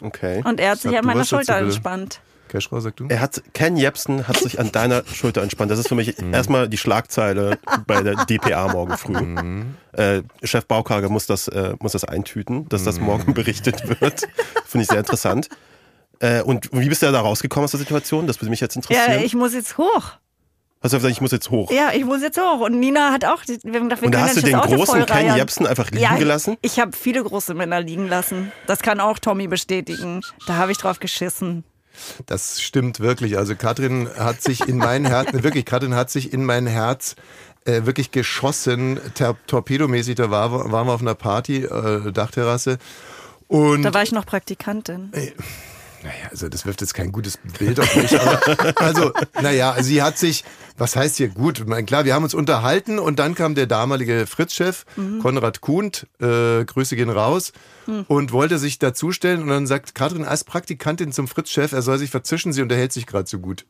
Okay. 0.00 0.42
Und 0.44 0.60
er 0.60 0.70
hat 0.72 0.78
sich 0.80 0.92
Sag 0.92 1.00
an 1.00 1.06
meiner 1.06 1.24
Schulter 1.24 1.58
entspannt. 1.58 2.20
Keschrau, 2.50 2.80
sag 2.80 2.96
du? 2.96 3.06
Er 3.08 3.20
hat, 3.20 3.42
Ken 3.54 3.76
Jebsen 3.76 4.28
hat 4.28 4.36
sich 4.38 4.58
an 4.60 4.70
deiner 4.72 5.02
Schulter 5.06 5.42
entspannt. 5.42 5.70
Das 5.70 5.78
ist 5.78 5.88
für 5.88 5.94
mich 5.94 6.18
Mhm. 6.18 6.34
erstmal 6.34 6.68
die 6.68 6.76
Schlagzeile 6.78 7.58
bei 7.86 8.02
der 8.02 8.14
DPA 8.26 8.68
morgen 8.68 8.96
früh. 8.98 9.20
Mhm. 9.20 9.74
Äh, 9.92 10.22
Chef 10.42 10.66
Baukage 10.66 11.08
muss 11.08 11.26
das, 11.26 11.48
äh, 11.48 11.74
muss 11.80 11.92
das 11.92 12.04
eintüten, 12.04 12.68
dass 12.68 12.82
Mhm. 12.82 12.86
das 12.86 13.00
morgen 13.00 13.34
berichtet 13.34 14.00
wird. 14.00 14.22
Finde 14.66 14.82
ich 14.82 14.88
sehr 14.88 14.98
interessant. 14.98 15.48
Äh, 16.18 16.42
und 16.42 16.68
wie 16.72 16.88
bist 16.88 17.02
du 17.02 17.10
da 17.10 17.20
rausgekommen 17.20 17.64
aus 17.64 17.70
der 17.70 17.80
Situation? 17.80 18.26
Das 18.26 18.40
würde 18.40 18.50
mich 18.50 18.60
jetzt 18.60 18.74
Ja, 18.74 18.80
interessieren. 18.82 19.22
ich 19.24 19.34
muss 19.34 19.54
jetzt 19.54 19.78
hoch. 19.78 20.12
Hast 20.82 20.92
du 20.94 20.96
gesagt, 20.96 21.12
ich 21.12 21.20
muss 21.20 21.30
jetzt 21.30 21.50
hoch? 21.50 21.70
Ja, 21.70 21.90
ich 21.94 22.06
muss 22.06 22.22
jetzt 22.22 22.40
hoch. 22.40 22.60
Und 22.60 22.80
Nina 22.80 23.12
hat 23.12 23.26
auch, 23.26 23.42
wir 23.46 23.56
haben 23.74 23.88
gedacht, 23.90 24.00
wir 24.00 24.06
Und 24.06 24.12
da 24.14 24.22
hast 24.22 24.36
du 24.38 24.40
den 24.40 24.54
Auto 24.54 24.76
großen 24.76 25.04
Ken. 25.04 25.36
Jebsen 25.36 25.66
einfach 25.66 25.90
liegen 25.90 26.02
ja, 26.02 26.16
gelassen? 26.16 26.56
Ich 26.62 26.80
habe 26.80 26.92
viele 26.96 27.22
große 27.22 27.52
Männer 27.52 27.82
liegen 27.82 28.08
lassen. 28.08 28.50
Das 28.66 28.80
kann 28.80 28.98
auch 28.98 29.18
Tommy 29.18 29.46
bestätigen. 29.46 30.22
Da 30.46 30.56
habe 30.56 30.72
ich 30.72 30.78
drauf 30.78 30.98
geschissen. 30.98 31.64
Das 32.26 32.60
stimmt 32.60 33.00
wirklich. 33.00 33.38
Also 33.38 33.54
Katrin 33.56 34.08
hat 34.16 34.42
sich 34.42 34.68
in 34.68 34.78
mein 34.78 35.04
Herz, 35.04 35.28
wirklich, 35.32 35.64
Katrin 35.64 35.94
hat 35.94 36.10
sich 36.10 36.32
in 36.32 36.44
mein 36.44 36.66
Herz 36.66 37.16
äh, 37.64 37.84
wirklich 37.84 38.10
geschossen, 38.10 39.00
Tor 39.14 39.36
torpedomäßig. 39.46 40.16
Da 40.16 40.30
war, 40.30 40.50
waren 40.72 40.86
wir 40.86 40.92
auf 40.92 41.02
einer 41.02 41.14
Party, 41.14 41.64
äh, 41.64 42.12
Dachterrasse. 42.12 42.78
Und 43.48 43.82
Da 43.82 43.92
war 43.94 44.02
ich 44.02 44.12
noch 44.12 44.26
Praktikantin. 44.26 45.10
Naja, 46.02 46.28
also 46.30 46.48
das 46.48 46.64
wirft 46.64 46.80
jetzt 46.80 46.94
kein 46.94 47.12
gutes 47.12 47.38
Bild 47.58 47.78
auf 47.78 47.94
mich. 47.94 48.18
Aber, 48.18 48.40
also, 48.80 49.12
naja, 49.42 49.82
sie 49.82 50.02
hat 50.02 50.18
sich, 50.18 50.44
was 50.80 50.96
heißt 50.96 51.18
hier 51.18 51.28
gut? 51.28 51.60
Ich 51.60 51.66
meine, 51.66 51.84
klar, 51.84 52.04
wir 52.04 52.14
haben 52.14 52.24
uns 52.24 52.34
unterhalten 52.34 52.98
und 52.98 53.18
dann 53.18 53.34
kam 53.34 53.54
der 53.54 53.66
damalige 53.66 54.26
Fritz-Chef, 54.26 54.86
Konrad 55.20 55.60
Kuhnt, 55.60 56.06
äh, 56.20 56.64
Grüße 56.64 56.96
gehen 56.96 57.10
raus, 57.10 57.52
und 58.08 58.32
wollte 58.32 58.58
sich 58.58 58.78
dazustellen 58.78 59.42
und 59.42 59.48
dann 59.48 59.66
sagt 59.66 59.94
Katrin 59.94 60.24
als 60.24 60.44
Praktikantin 60.44 61.12
zum 61.12 61.28
Fritz-Chef, 61.28 61.72
er 61.72 61.82
soll 61.82 61.98
sich 61.98 62.10
verzischen, 62.10 62.52
sie 62.52 62.62
unterhält 62.62 62.92
sich 62.92 63.06
gerade 63.06 63.28
so 63.28 63.38
gut. 63.38 63.66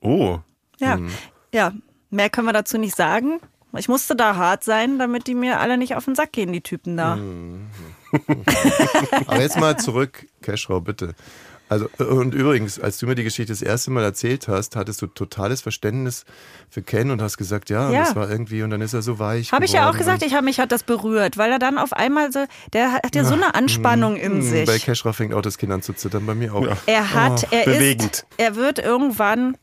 Oh. 0.00 0.38
Ja, 0.78 0.96
Mhm. 0.96 1.10
ja, 1.52 1.72
mehr 2.10 2.30
können 2.30 2.46
wir 2.46 2.52
dazu 2.52 2.78
nicht 2.78 2.96
sagen. 2.96 3.40
Ich 3.76 3.88
musste 3.88 4.14
da 4.14 4.36
hart 4.36 4.62
sein, 4.64 4.98
damit 4.98 5.26
die 5.26 5.34
mir 5.34 5.58
alle 5.58 5.78
nicht 5.78 5.96
auf 5.96 6.04
den 6.04 6.14
Sack 6.14 6.32
gehen, 6.32 6.52
die 6.52 6.60
Typen 6.60 6.96
da. 6.96 7.16
Mhm. 7.16 7.66
Aber 9.26 9.40
jetzt 9.40 9.58
mal 9.58 9.78
zurück, 9.78 10.26
Keschrau, 10.42 10.80
bitte. 10.80 11.14
Also, 11.72 11.88
äh, 11.98 12.04
und 12.04 12.34
übrigens, 12.34 12.78
als 12.78 12.98
du 12.98 13.06
mir 13.06 13.14
die 13.14 13.24
Geschichte 13.24 13.50
das 13.52 13.62
erste 13.62 13.90
Mal 13.90 14.04
erzählt 14.04 14.46
hast, 14.46 14.76
hattest 14.76 15.00
du 15.00 15.06
totales 15.06 15.62
Verständnis 15.62 16.24
für 16.68 16.82
Ken 16.82 17.10
und 17.10 17.22
hast 17.22 17.38
gesagt, 17.38 17.70
ja, 17.70 17.90
Ja. 17.90 18.00
das 18.00 18.14
war 18.14 18.30
irgendwie, 18.30 18.62
und 18.62 18.68
dann 18.70 18.82
ist 18.82 18.92
er 18.92 19.00
so 19.02 19.18
weich. 19.18 19.52
Habe 19.52 19.64
ich 19.64 19.72
ja 19.72 19.88
auch 19.88 19.96
gesagt, 19.96 20.22
ich 20.22 20.34
habe 20.34 20.44
mich 20.44 20.60
hat 20.60 20.70
das 20.70 20.82
berührt, 20.82 21.38
weil 21.38 21.50
er 21.50 21.58
dann 21.58 21.78
auf 21.78 21.92
einmal 21.94 22.30
so, 22.30 22.44
der 22.74 22.92
hat 22.92 23.14
ja 23.14 23.24
so 23.24 23.34
eine 23.34 23.54
Anspannung 23.54 24.16
in 24.16 24.32
Hm, 24.32 24.42
sich. 24.42 24.66
Bei 24.66 24.78
Keschra 24.78 25.12
fängt 25.14 25.32
auch 25.34 25.40
das 25.42 25.56
Kind 25.56 25.72
an 25.72 25.80
zu 25.82 25.94
zittern, 25.94 26.26
bei 26.26 26.34
mir 26.34 26.54
auch. 26.54 26.66
Ja. 26.66 26.76
Er 26.86 27.14
hat, 27.14 27.46
er 27.52 27.64
bewegend. 27.64 28.12
ist, 28.12 28.26
er 28.36 28.54
wird 28.56 28.78
irgendwann 28.78 29.56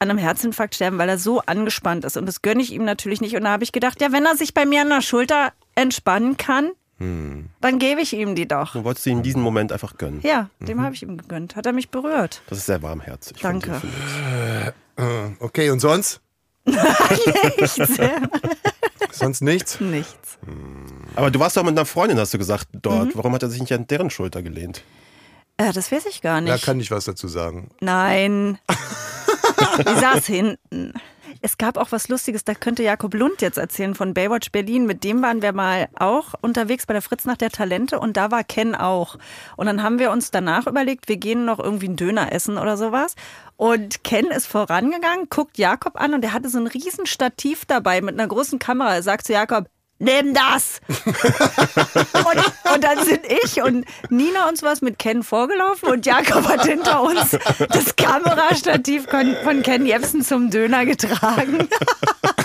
an 0.00 0.10
einem 0.10 0.18
Herzinfarkt 0.18 0.74
sterben, 0.74 0.98
weil 0.98 1.08
er 1.08 1.18
so 1.18 1.40
angespannt 1.42 2.04
ist. 2.04 2.16
Und 2.16 2.26
das 2.26 2.42
gönne 2.42 2.60
ich 2.60 2.72
ihm 2.72 2.84
natürlich 2.84 3.20
nicht. 3.20 3.36
Und 3.36 3.44
da 3.44 3.50
habe 3.50 3.62
ich 3.62 3.70
gedacht, 3.70 4.00
ja, 4.00 4.10
wenn 4.10 4.24
er 4.26 4.36
sich 4.36 4.52
bei 4.54 4.66
mir 4.66 4.80
an 4.82 4.88
der 4.88 5.00
Schulter 5.02 5.52
entspannen 5.76 6.36
kann, 6.36 6.72
Hm. 7.02 7.48
dann 7.60 7.78
gebe 7.78 8.00
ich 8.00 8.12
ihm 8.12 8.34
die 8.34 8.46
doch. 8.46 8.72
Du 8.74 8.84
wolltest 8.84 9.06
ihm 9.06 9.22
diesen 9.22 9.42
Moment 9.42 9.72
einfach 9.72 9.96
gönnen. 9.98 10.20
Ja, 10.22 10.50
dem 10.60 10.80
habe 10.82 10.94
ich 10.94 11.02
ihm 11.02 11.16
gegönnt. 11.16 11.56
Hat 11.56 11.66
er 11.66 11.72
mich 11.72 11.88
berührt. 11.90 12.42
Das 12.48 12.58
ist 12.58 12.66
sehr 12.66 12.80
warmherzig. 12.82 13.38
Danke. 13.40 13.80
ich. 13.82 14.68
Äh, 14.68 14.72
Okay, 15.40 15.70
und 15.70 15.80
sonst? 15.80 16.20
Nichts. 16.64 17.76
Sonst 19.10 19.40
nichts? 19.42 19.80
Nichts. 19.80 20.38
Aber 21.16 21.30
du 21.30 21.38
warst 21.38 21.56
doch 21.56 21.62
mit 21.64 21.72
einer 21.76 21.84
Freundin, 21.84 22.18
hast 22.18 22.32
du 22.32 22.38
gesagt, 22.38 22.68
dort. 22.72 23.08
Mhm. 23.08 23.12
Warum 23.14 23.34
hat 23.34 23.42
er 23.42 23.50
sich 23.50 23.60
nicht 23.60 23.72
an 23.72 23.86
deren 23.86 24.08
Schulter 24.10 24.42
gelehnt? 24.42 24.82
Äh, 25.58 25.72
das 25.72 25.92
weiß 25.92 26.06
ich 26.06 26.22
gar 26.22 26.40
Da 26.40 26.52
nicht. 26.54 26.64
kann 26.64 26.80
ich 26.80 26.90
was 26.90 27.04
dazu 27.04 27.28
sagen. 27.28 27.70
Nein. 27.80 28.58
Die 29.78 30.00
saß 30.00 30.24
hinten. 30.26 30.94
Es 31.44 31.58
gab 31.58 31.76
auch 31.76 31.90
was 31.90 32.06
Lustiges, 32.06 32.44
da 32.44 32.54
könnte 32.54 32.84
Jakob 32.84 33.14
Lund 33.14 33.42
jetzt 33.42 33.58
erzählen 33.58 33.96
von 33.96 34.14
Baywatch 34.14 34.52
Berlin. 34.52 34.86
Mit 34.86 35.02
dem 35.02 35.22
waren 35.22 35.42
wir 35.42 35.52
mal 35.52 35.88
auch 35.98 36.34
unterwegs 36.40 36.86
bei 36.86 36.92
der 36.92 37.02
Fritz 37.02 37.24
nach 37.24 37.36
der 37.36 37.50
Talente 37.50 37.98
und 37.98 38.16
da 38.16 38.30
war 38.30 38.44
Ken 38.44 38.76
auch. 38.76 39.18
Und 39.56 39.66
dann 39.66 39.82
haben 39.82 39.98
wir 39.98 40.12
uns 40.12 40.30
danach 40.30 40.68
überlegt, 40.68 41.08
wir 41.08 41.16
gehen 41.16 41.44
noch 41.44 41.58
irgendwie 41.58 41.86
einen 41.86 41.96
Döner 41.96 42.30
essen 42.30 42.58
oder 42.58 42.76
sowas. 42.76 43.16
Und 43.56 44.04
Ken 44.04 44.26
ist 44.26 44.46
vorangegangen, 44.46 45.28
guckt 45.30 45.58
Jakob 45.58 46.00
an 46.00 46.14
und 46.14 46.24
er 46.24 46.32
hatte 46.32 46.48
so 46.48 46.58
ein 46.58 46.68
riesen 46.68 47.06
Stativ 47.06 47.64
dabei 47.64 48.00
mit 48.02 48.14
einer 48.14 48.28
großen 48.28 48.60
Kamera. 48.60 48.94
Er 48.94 49.02
sagt 49.02 49.26
zu 49.26 49.32
Jakob, 49.32 49.66
nimm 50.02 50.34
das! 50.34 50.80
und, 50.88 52.74
und 52.74 52.84
dann 52.84 53.04
sind 53.04 53.20
ich 53.44 53.62
und 53.62 53.86
Nina 54.10 54.48
uns 54.48 54.62
was 54.62 54.82
mit 54.82 54.98
Ken 54.98 55.22
vorgelaufen 55.22 55.88
und 55.88 56.04
Jakob 56.04 56.46
hat 56.48 56.66
hinter 56.66 57.02
uns 57.02 57.38
das 57.68 57.96
Kamerastativ 57.96 59.06
von 59.44 59.62
Ken 59.62 59.86
Jebsen 59.86 60.22
zum 60.22 60.50
Döner 60.50 60.84
getragen. 60.84 61.68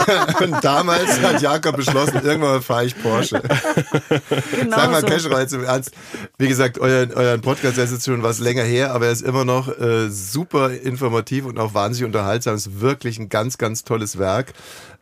Und 0.40 0.64
damals 0.64 1.22
hat 1.22 1.42
Jakob 1.42 1.76
beschlossen, 1.76 2.22
irgendwann 2.24 2.62
fahre 2.62 2.86
ich 2.86 3.02
Porsche. 3.02 3.42
Genau 4.58 4.78
Sag 4.78 4.92
mal, 4.92 5.02
so. 5.02 5.08
Keschra, 5.08 5.42
jetzt 5.42 5.54
im 5.54 5.64
Ernst. 5.64 5.92
Wie 6.38 6.48
gesagt, 6.48 6.80
euer, 6.80 7.08
euren 7.14 7.42
Podcast 7.42 7.78
ist 7.78 7.92
jetzt 7.92 8.06
schon 8.06 8.24
was 8.24 8.40
länger 8.40 8.64
her, 8.64 8.94
aber 8.94 9.08
er 9.08 9.12
ist 9.12 9.22
immer 9.22 9.46
noch 9.46 9.68
äh, 9.68 10.10
super 10.10 10.72
informativ 10.72 11.46
und 11.46 11.60
auch 11.60 11.74
wahnsinnig 11.74 12.06
unterhaltsam. 12.06 12.56
Es 12.56 12.68
ist 12.68 12.80
wirklich 12.80 13.20
ein 13.20 13.30
ganz, 13.30 13.58
ganz 13.58 13.84
tolles 13.84 14.18
Werk. 14.18 14.54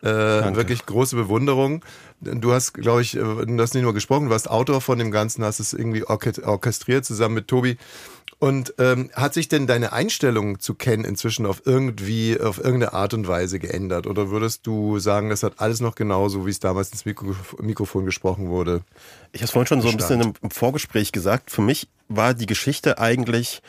Äh, 0.06 0.56
wirklich 0.56 0.86
große 0.86 1.16
Bewunderung. 1.16 1.84
Du 2.22 2.54
hast, 2.54 2.74
glaube 2.74 3.02
ich, 3.02 3.16
äh, 3.16 3.20
du 3.20 3.60
hast 3.60 3.74
nicht 3.74 3.84
nur 3.84 3.94
gesprochen, 3.94 4.26
du 4.26 4.32
warst 4.32 4.50
Autor 4.50 4.82
von 4.82 5.00
dem 5.00 5.12
Ganzen, 5.12 5.44
hast 5.44 5.60
es 5.60 5.74
irgendwie 5.74 6.04
orche- 6.04 6.44
orchestriert 6.46 7.06
zusammen 7.06 7.36
mit 7.36 7.48
Tobi. 7.48 7.78
Und 8.38 8.74
ähm, 8.80 9.10
hat 9.14 9.34
sich 9.34 9.48
denn 9.48 9.66
deine 9.66 9.94
Einstellung 9.94 10.60
zu 10.60 10.74
Ken 10.74 11.06
inzwischen 11.06 11.46
auf 11.46 11.62
irgendwie, 11.66 12.40
auf 12.40 12.58
irgendeine 12.58 12.94
Art 12.94 13.14
und 13.14 13.28
Weise 13.30 13.60
geändert? 13.60 14.08
Oder 14.08 14.30
würdest 14.30 14.68
du 14.68 15.00
sagen, 15.00 15.30
das 15.30 15.42
hat 15.42 15.54
alles 15.58 15.80
noch 15.80 15.96
genauso, 15.96 16.46
wie 16.46 16.50
es 16.50 16.60
damals 16.60 16.92
ins 16.92 17.06
Mikro 17.06 17.34
Mikrofon 17.62 18.06
gesprochen 18.06 18.50
wurde? 18.50 18.82
Ich 19.32 19.40
habe 19.40 19.46
es 19.46 19.52
vorhin 19.52 19.68
schon 19.68 19.82
so 19.82 19.88
ein 19.88 19.98
bisschen 19.98 20.22
im, 20.22 20.34
im 20.42 20.52
Vorgespräch 20.52 21.14
gesagt. 21.14 21.50
Für 21.50 21.62
mich 21.62 21.88
war 22.10 22.34
die 22.34 22.46
Geschichte 22.46 23.00
eigentlich 23.00 23.62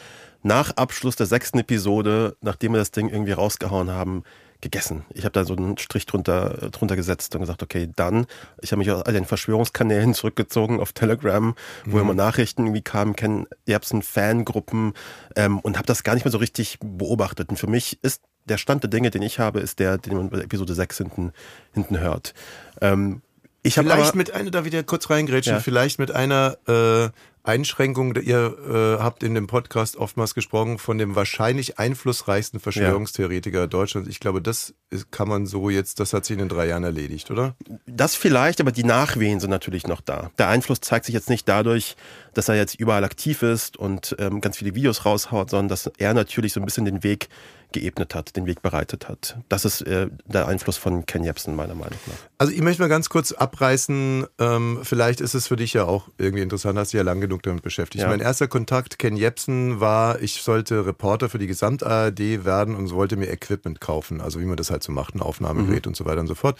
nach 0.42 0.76
Abschluss 0.76 1.16
der 1.16 1.26
sechsten 1.26 1.60
Episode, 1.60 2.36
nachdem 2.40 2.72
wir 2.72 2.78
das 2.78 2.90
Ding 2.90 3.08
irgendwie 3.08 3.32
rausgehauen 3.32 3.90
haben, 3.90 4.24
gegessen. 4.60 5.04
Ich 5.12 5.24
habe 5.24 5.32
da 5.32 5.44
so 5.44 5.54
einen 5.54 5.78
Strich 5.78 6.06
drunter, 6.06 6.70
drunter 6.70 6.96
gesetzt 6.96 7.34
und 7.34 7.40
gesagt, 7.40 7.62
okay, 7.62 7.88
dann. 7.94 8.26
Ich 8.60 8.72
habe 8.72 8.78
mich 8.78 8.90
aus 8.90 9.02
all 9.02 9.12
den 9.12 9.24
Verschwörungskanälen 9.24 10.14
zurückgezogen 10.14 10.80
auf 10.80 10.92
Telegram, 10.92 11.54
wo 11.84 11.98
immer 11.98 12.14
Nachrichten 12.14 12.62
irgendwie 12.62 12.82
kamen, 12.82 13.16
kennen 13.16 13.46
Erbsen 13.66 14.02
Fangruppen 14.02 14.94
ähm, 15.34 15.58
und 15.60 15.76
habe 15.76 15.86
das 15.86 16.02
gar 16.02 16.14
nicht 16.14 16.24
mehr 16.24 16.32
so 16.32 16.38
richtig 16.38 16.78
beobachtet. 16.80 17.50
Und 17.50 17.58
für 17.58 17.68
mich 17.68 17.98
ist 18.02 18.22
der 18.46 18.58
Stand 18.58 18.82
der 18.82 18.90
Dinge, 18.90 19.10
den 19.10 19.22
ich 19.22 19.38
habe, 19.38 19.60
ist 19.60 19.78
der, 19.78 19.98
den 19.98 20.16
man 20.16 20.30
bei 20.30 20.38
Episode 20.40 20.74
6 20.74 20.98
hinten, 20.98 21.32
hinten 21.72 21.98
hört. 21.98 22.32
Ähm, 22.80 23.22
ich 23.62 23.74
Vielleicht 23.74 24.10
aber, 24.10 24.16
mit 24.16 24.30
einer, 24.30 24.52
da 24.52 24.64
wieder 24.64 24.84
kurz 24.84 25.10
reingrätschen, 25.10 25.54
Ja. 25.54 25.60
vielleicht 25.60 25.98
mit 25.98 26.12
einer 26.12 26.56
äh, 26.68 27.08
Einschränkung, 27.46 28.14
ihr 28.16 28.56
äh, 28.68 29.02
habt 29.02 29.22
in 29.22 29.34
dem 29.34 29.46
Podcast 29.46 29.96
oftmals 29.96 30.34
gesprochen 30.34 30.78
von 30.78 30.98
dem 30.98 31.14
wahrscheinlich 31.14 31.78
einflussreichsten 31.78 32.60
Verschwörungstheoretiker 32.60 33.68
Deutschlands. 33.68 34.08
Ich 34.08 34.20
glaube, 34.20 34.42
das 34.42 34.74
ist, 34.90 35.10
kann 35.12 35.28
man 35.28 35.46
so 35.46 35.70
jetzt, 35.70 36.00
das 36.00 36.12
hat 36.12 36.24
sich 36.24 36.34
in 36.34 36.40
den 36.40 36.48
drei 36.48 36.66
Jahren 36.66 36.84
erledigt, 36.84 37.30
oder? 37.30 37.56
Das 37.86 38.14
vielleicht, 38.14 38.60
aber 38.60 38.72
die 38.72 38.84
Nachwehen 38.84 39.40
sind 39.40 39.50
natürlich 39.50 39.86
noch 39.86 40.00
da. 40.00 40.30
Der 40.38 40.48
Einfluss 40.48 40.80
zeigt 40.80 41.06
sich 41.06 41.14
jetzt 41.14 41.30
nicht 41.30 41.48
dadurch, 41.48 41.96
dass 42.34 42.48
er 42.48 42.56
jetzt 42.56 42.74
überall 42.74 43.04
aktiv 43.04 43.42
ist 43.42 43.76
und 43.76 44.16
ähm, 44.18 44.40
ganz 44.40 44.58
viele 44.58 44.74
Videos 44.74 45.04
raushaut, 45.04 45.50
sondern 45.50 45.68
dass 45.68 45.90
er 45.98 46.14
natürlich 46.14 46.52
so 46.52 46.60
ein 46.60 46.66
bisschen 46.66 46.84
den 46.84 47.02
Weg 47.02 47.28
geebnet 47.72 48.14
hat, 48.14 48.36
den 48.36 48.46
Weg 48.46 48.62
bereitet 48.62 49.08
hat. 49.08 49.38
Das 49.48 49.64
ist 49.64 49.82
äh, 49.82 50.08
der 50.26 50.48
Einfluss 50.48 50.76
von 50.76 51.06
Ken 51.06 51.24
Jebsen, 51.24 51.54
meiner 51.56 51.74
Meinung 51.74 51.98
nach. 52.06 52.16
Also 52.38 52.52
ich 52.52 52.60
möchte 52.60 52.82
mal 52.82 52.88
ganz 52.88 53.08
kurz 53.08 53.32
abreißen, 53.32 54.26
ähm, 54.38 54.80
vielleicht 54.82 55.20
ist 55.20 55.34
es 55.34 55.48
für 55.48 55.56
dich 55.56 55.72
ja 55.72 55.84
auch 55.84 56.08
irgendwie 56.18 56.42
interessant, 56.42 56.78
hast 56.78 56.92
dich 56.92 56.98
ja 56.98 57.04
lang 57.04 57.20
genug 57.20 57.42
damit 57.42 57.62
beschäftigt. 57.62 58.02
Ja. 58.02 58.08
Mein 58.08 58.20
erster 58.20 58.48
Kontakt, 58.48 58.98
Ken 58.98 59.16
Jebsen, 59.16 59.80
war, 59.80 60.20
ich 60.20 60.42
sollte 60.42 60.86
Reporter 60.86 61.28
für 61.28 61.38
die 61.38 61.46
Gesamt-ARD 61.46 62.44
werden 62.44 62.74
und 62.74 62.92
wollte 62.92 63.16
mir 63.16 63.30
Equipment 63.30 63.80
kaufen, 63.80 64.20
also 64.20 64.40
wie 64.40 64.44
man 64.44 64.56
das 64.56 64.70
halt 64.70 64.82
so 64.82 64.92
macht, 64.92 65.14
ein 65.14 65.20
Aufnahmegerät 65.20 65.86
und 65.86 65.96
so 65.96 66.04
weiter 66.04 66.20
und 66.20 66.26
so 66.26 66.34
fort. 66.34 66.58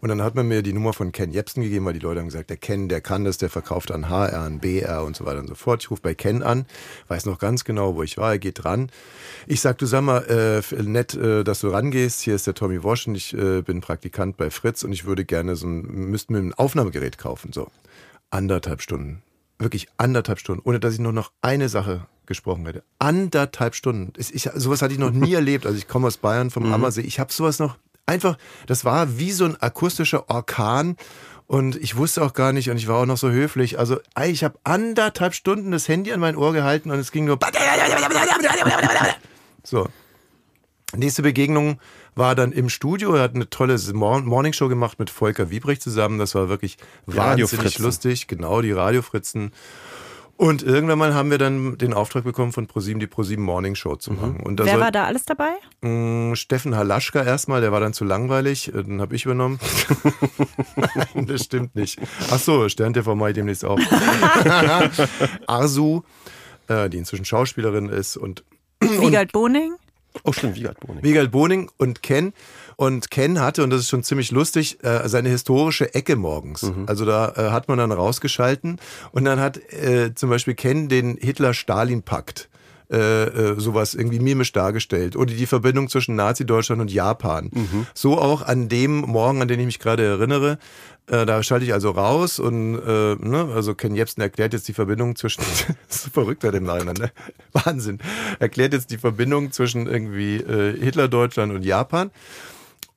Und 0.00 0.08
dann 0.10 0.22
hat 0.22 0.34
man 0.34 0.46
mir 0.46 0.62
die 0.62 0.72
Nummer 0.72 0.92
von 0.92 1.12
Ken 1.12 1.32
Jebsen 1.32 1.62
gegeben, 1.62 1.84
weil 1.84 1.92
die 1.92 1.98
Leute 1.98 2.20
haben 2.20 2.26
gesagt, 2.26 2.50
der 2.50 2.56
Ken, 2.56 2.88
der 2.88 3.00
kann 3.00 3.24
das, 3.24 3.38
der 3.38 3.50
verkauft 3.50 3.90
an 3.90 4.08
HR, 4.08 4.40
an 4.40 4.60
BR 4.60 5.04
und 5.04 5.16
so 5.16 5.26
weiter 5.26 5.40
und 5.40 5.48
so 5.48 5.54
fort. 5.54 5.82
Ich 5.82 5.90
rufe 5.90 6.02
bei 6.02 6.14
Ken 6.14 6.42
an, 6.42 6.66
weiß 7.08 7.26
noch 7.26 7.38
ganz 7.38 7.64
genau, 7.64 7.96
wo 7.96 8.02
ich 8.02 8.16
war, 8.16 8.32
er 8.32 8.38
geht 8.38 8.62
dran. 8.64 8.90
Ich 9.46 9.60
sag, 9.60 9.78
du 9.78 9.86
sag 9.86 10.02
mal, 10.02 10.24
äh, 10.28 10.47
nett, 10.76 11.14
äh, 11.14 11.44
dass 11.44 11.60
du 11.60 11.68
rangehst, 11.68 12.20
hier 12.20 12.34
ist 12.34 12.46
der 12.46 12.54
Tommy 12.54 12.82
Wosch 12.82 13.06
und 13.06 13.14
ich 13.14 13.34
äh, 13.34 13.62
bin 13.62 13.80
Praktikant 13.80 14.36
bei 14.36 14.50
Fritz 14.50 14.82
und 14.82 14.92
ich 14.92 15.04
würde 15.04 15.24
gerne 15.24 15.56
so 15.56 15.66
ein, 15.66 15.82
müssten 16.10 16.32
mir 16.32 16.40
ein 16.40 16.54
Aufnahmegerät 16.54 17.18
kaufen, 17.18 17.52
so. 17.52 17.68
Anderthalb 18.30 18.82
Stunden. 18.82 19.22
Wirklich 19.58 19.88
anderthalb 19.96 20.38
Stunden, 20.38 20.62
ohne 20.64 20.80
dass 20.80 20.94
ich 20.94 21.00
nur 21.00 21.12
noch 21.12 21.32
eine 21.42 21.68
Sache 21.68 22.06
gesprochen 22.26 22.66
hätte. 22.66 22.84
Anderthalb 22.98 23.74
Stunden. 23.74 24.12
Ich, 24.16 24.34
ich, 24.34 24.50
sowas 24.54 24.82
hatte 24.82 24.92
ich 24.92 25.00
noch 25.00 25.10
nie 25.10 25.34
erlebt. 25.40 25.66
Also 25.66 25.78
ich 25.78 25.88
komme 25.88 26.06
aus 26.06 26.18
Bayern 26.18 26.50
vom 26.50 26.72
Ammersee. 26.72 27.00
Ich 27.00 27.18
habe 27.18 27.32
sowas 27.32 27.58
noch 27.58 27.76
einfach, 28.06 28.38
das 28.66 28.84
war 28.84 29.18
wie 29.18 29.32
so 29.32 29.44
ein 29.44 29.60
akustischer 29.60 30.30
Orkan. 30.30 30.96
Und 31.46 31.76
ich 31.76 31.96
wusste 31.96 32.22
auch 32.22 32.34
gar 32.34 32.52
nicht 32.52 32.68
und 32.68 32.76
ich 32.76 32.88
war 32.88 32.96
auch 32.96 33.06
noch 33.06 33.16
so 33.16 33.30
höflich. 33.30 33.78
Also 33.78 33.98
ich 34.22 34.44
habe 34.44 34.58
anderthalb 34.64 35.34
Stunden 35.34 35.70
das 35.70 35.88
Handy 35.88 36.12
an 36.12 36.20
mein 36.20 36.36
Ohr 36.36 36.52
gehalten 36.52 36.90
und 36.90 36.98
es 36.98 37.10
ging 37.10 37.24
nur. 37.24 37.38
So. 39.64 39.88
Nächste 40.96 41.22
Begegnung 41.22 41.78
war 42.14 42.34
dann 42.34 42.50
im 42.52 42.68
Studio. 42.70 43.14
Er 43.14 43.22
hat 43.22 43.34
eine 43.34 43.50
tolle 43.50 43.76
Mor- 43.92 44.22
Morningshow 44.22 44.68
gemacht 44.68 44.98
mit 44.98 45.10
Volker 45.10 45.50
Wiebrich 45.50 45.80
zusammen. 45.80 46.18
Das 46.18 46.34
war 46.34 46.48
wirklich 46.48 46.78
wahnsinnig 47.06 47.78
lustig. 47.78 48.26
Genau, 48.26 48.62
die 48.62 48.72
Radiofritzen. 48.72 49.52
Und 50.38 50.62
irgendwann 50.62 50.98
mal 51.00 51.14
haben 51.14 51.32
wir 51.32 51.38
dann 51.38 51.78
den 51.78 51.92
Auftrag 51.92 52.22
bekommen 52.22 52.52
von 52.52 52.68
ProSieben, 52.68 53.00
die 53.00 53.08
ProSieben 53.08 53.44
Morning 53.44 53.74
Show 53.74 53.96
zu 53.96 54.12
machen. 54.12 54.38
Und 54.38 54.60
da 54.60 54.64
Wer 54.66 54.74
soll- 54.74 54.80
war 54.82 54.92
da 54.92 55.04
alles 55.04 55.24
dabei? 55.24 55.50
Mm, 55.80 56.34
Steffen 56.36 56.76
Halaschka 56.76 57.24
erstmal, 57.24 57.60
der 57.60 57.72
war 57.72 57.80
dann 57.80 57.92
zu 57.92 58.04
langweilig, 58.04 58.70
den 58.72 59.00
habe 59.00 59.16
ich 59.16 59.24
übernommen. 59.24 59.58
Nein, 60.76 61.26
das 61.26 61.42
stimmt 61.44 61.74
nicht. 61.74 61.98
Ach 62.30 62.38
so, 62.38 62.68
Stern 62.68 62.94
TV 62.94 63.16
mache 63.16 63.30
ich 63.30 63.34
demnächst 63.34 63.64
auch. 63.64 63.80
Arsu, 65.46 66.02
äh, 66.68 66.88
die 66.88 66.98
inzwischen 66.98 67.24
Schauspielerin 67.24 67.88
ist 67.88 68.16
und 68.16 68.44
Wiegald 68.80 69.32
Boning? 69.32 69.72
Oh, 70.24 70.32
stimmt, 70.32 70.56
Wiegald 70.56 70.80
Boning. 70.80 71.02
Miguel 71.02 71.28
Boning 71.28 71.70
und 71.76 72.02
Ken. 72.02 72.32
Und 72.76 73.10
Ken 73.10 73.40
hatte, 73.40 73.64
und 73.64 73.70
das 73.70 73.80
ist 73.80 73.88
schon 73.88 74.04
ziemlich 74.04 74.30
lustig, 74.30 74.82
äh, 74.84 75.08
seine 75.08 75.28
historische 75.28 75.94
Ecke 75.94 76.16
morgens. 76.16 76.62
Also 76.86 77.04
da 77.04 77.32
äh, 77.36 77.50
hat 77.50 77.68
man 77.68 77.78
dann 77.78 77.90
rausgeschalten 77.90 78.78
und 79.10 79.24
dann 79.24 79.40
hat 79.40 79.58
äh, 79.72 80.14
zum 80.14 80.30
Beispiel 80.30 80.54
Ken 80.54 80.88
den 80.88 81.16
Hitler-Stalin-Pakt 81.16 82.48
äh, 82.90 83.54
sowas 83.58 83.94
irgendwie 83.94 84.20
mimisch 84.20 84.52
dargestellt. 84.52 85.16
Oder 85.16 85.34
die 85.34 85.46
Verbindung 85.46 85.88
zwischen 85.88 86.14
Nazi-Deutschland 86.14 86.80
und 86.80 86.90
Japan. 86.90 87.50
So 87.94 88.18
auch 88.18 88.42
an 88.42 88.68
dem 88.68 89.00
Morgen, 89.00 89.42
an 89.42 89.48
den 89.48 89.60
ich 89.60 89.66
mich 89.66 89.78
gerade 89.78 90.04
erinnere. 90.04 90.58
Äh, 91.08 91.26
da 91.26 91.42
schalte 91.42 91.64
ich 91.64 91.72
also 91.72 91.90
raus 91.90 92.38
und 92.38 92.76
äh, 92.76 93.14
ne, 93.16 93.50
also 93.54 93.74
Ken 93.74 93.94
Jebsen 93.94 94.20
erklärt 94.20 94.52
jetzt 94.52 94.68
die 94.68 94.74
Verbindung 94.74 95.16
zwischen 95.16 95.42
so 95.88 96.10
verrückt 96.10 96.42
bei 96.42 96.50
dem 96.50 96.64
Namen, 96.64 96.96
ne? 96.98 97.10
Wahnsinn. 97.52 97.98
Erklärt 98.38 98.72
jetzt 98.72 98.90
die 98.90 98.98
Verbindung 98.98 99.52
zwischen 99.52 99.86
irgendwie 99.86 100.36
äh, 100.36 100.78
Hitler-Deutschland 100.78 101.52
und 101.52 101.64
Japan. 101.64 102.10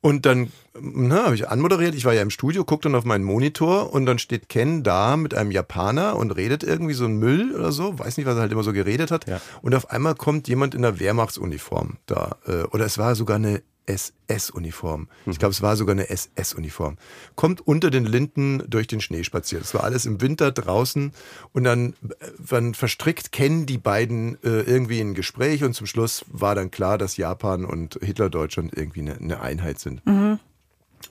Und 0.02 0.26
dann 0.26 0.52
na, 0.80 1.26
habe 1.26 1.36
ich 1.36 1.50
anmoderiert, 1.50 1.96
ich 1.96 2.06
war 2.06 2.14
ja 2.14 2.22
im 2.22 2.30
Studio, 2.30 2.64
guck 2.64 2.82
dann 2.82 2.96
auf 2.96 3.04
meinen 3.04 3.24
Monitor 3.24 3.94
und 3.94 4.06
dann 4.06 4.20
steht 4.20 4.50
Ken 4.50 4.84
da 4.84 5.18
mit 5.18 5.34
einem 5.34 5.52
Japaner 5.52 6.16
und 6.16 6.32
redet 6.32 6.64
irgendwie 6.64 6.94
so 6.94 7.06
ein 7.06 7.18
Müll 7.18 7.54
oder 7.54 7.72
so, 7.72 8.00
weiß 8.00 8.18
nicht, 8.18 8.26
was 8.26 8.36
er 8.36 8.42
halt 8.42 8.52
immer 8.52 8.64
so 8.64 8.74
geredet 8.74 9.12
hat. 9.12 9.28
Ja. 9.28 9.42
Und 9.62 9.76
auf 9.76 9.92
einmal 9.92 10.16
kommt 10.16 10.48
jemand 10.48 10.74
in 10.74 10.82
der 10.82 11.00
Wehrmachtsuniform 11.00 11.98
da. 12.06 12.38
Äh, 12.48 12.64
oder 12.72 12.86
es 12.86 12.98
war 12.98 13.16
sogar 13.16 13.36
eine 13.36 13.62
SS-Uniform. 13.86 15.08
Ich 15.26 15.40
glaube, 15.40 15.52
es 15.52 15.62
war 15.62 15.76
sogar 15.76 15.94
eine 15.94 16.10
SS-Uniform. 16.10 16.98
Kommt 17.36 17.66
unter 17.66 17.90
den 17.90 18.06
Linden 18.06 18.64
durch 18.68 18.88
den 18.88 19.02
Schnee 19.02 19.24
spaziert. 19.24 19.64
Es 19.64 19.74
war 19.74 19.84
alles 19.84 20.06
im 20.06 20.22
Winter 20.22 20.52
draußen 20.52 21.12
und 21.54 21.64
dann, 21.64 21.94
äh, 22.20 22.28
dann 22.50 22.74
verstrickt 22.74 23.32
kennen 23.32 23.66
die 23.66 23.78
beiden 23.78 24.36
äh, 24.44 24.62
irgendwie 24.62 25.00
ein 25.02 25.14
Gespräch 25.14 25.64
und 25.64 25.74
zum 25.74 25.88
Schluss 25.88 26.26
war 26.28 26.56
dann 26.56 26.72
klar, 26.72 26.98
dass 26.98 27.18
Japan 27.18 27.66
und 27.66 28.00
Hitler-Deutschland 28.02 28.76
irgendwie 28.76 29.02
eine, 29.02 29.18
eine 29.18 29.42
Einheit 29.42 29.80
sind. 29.80 30.02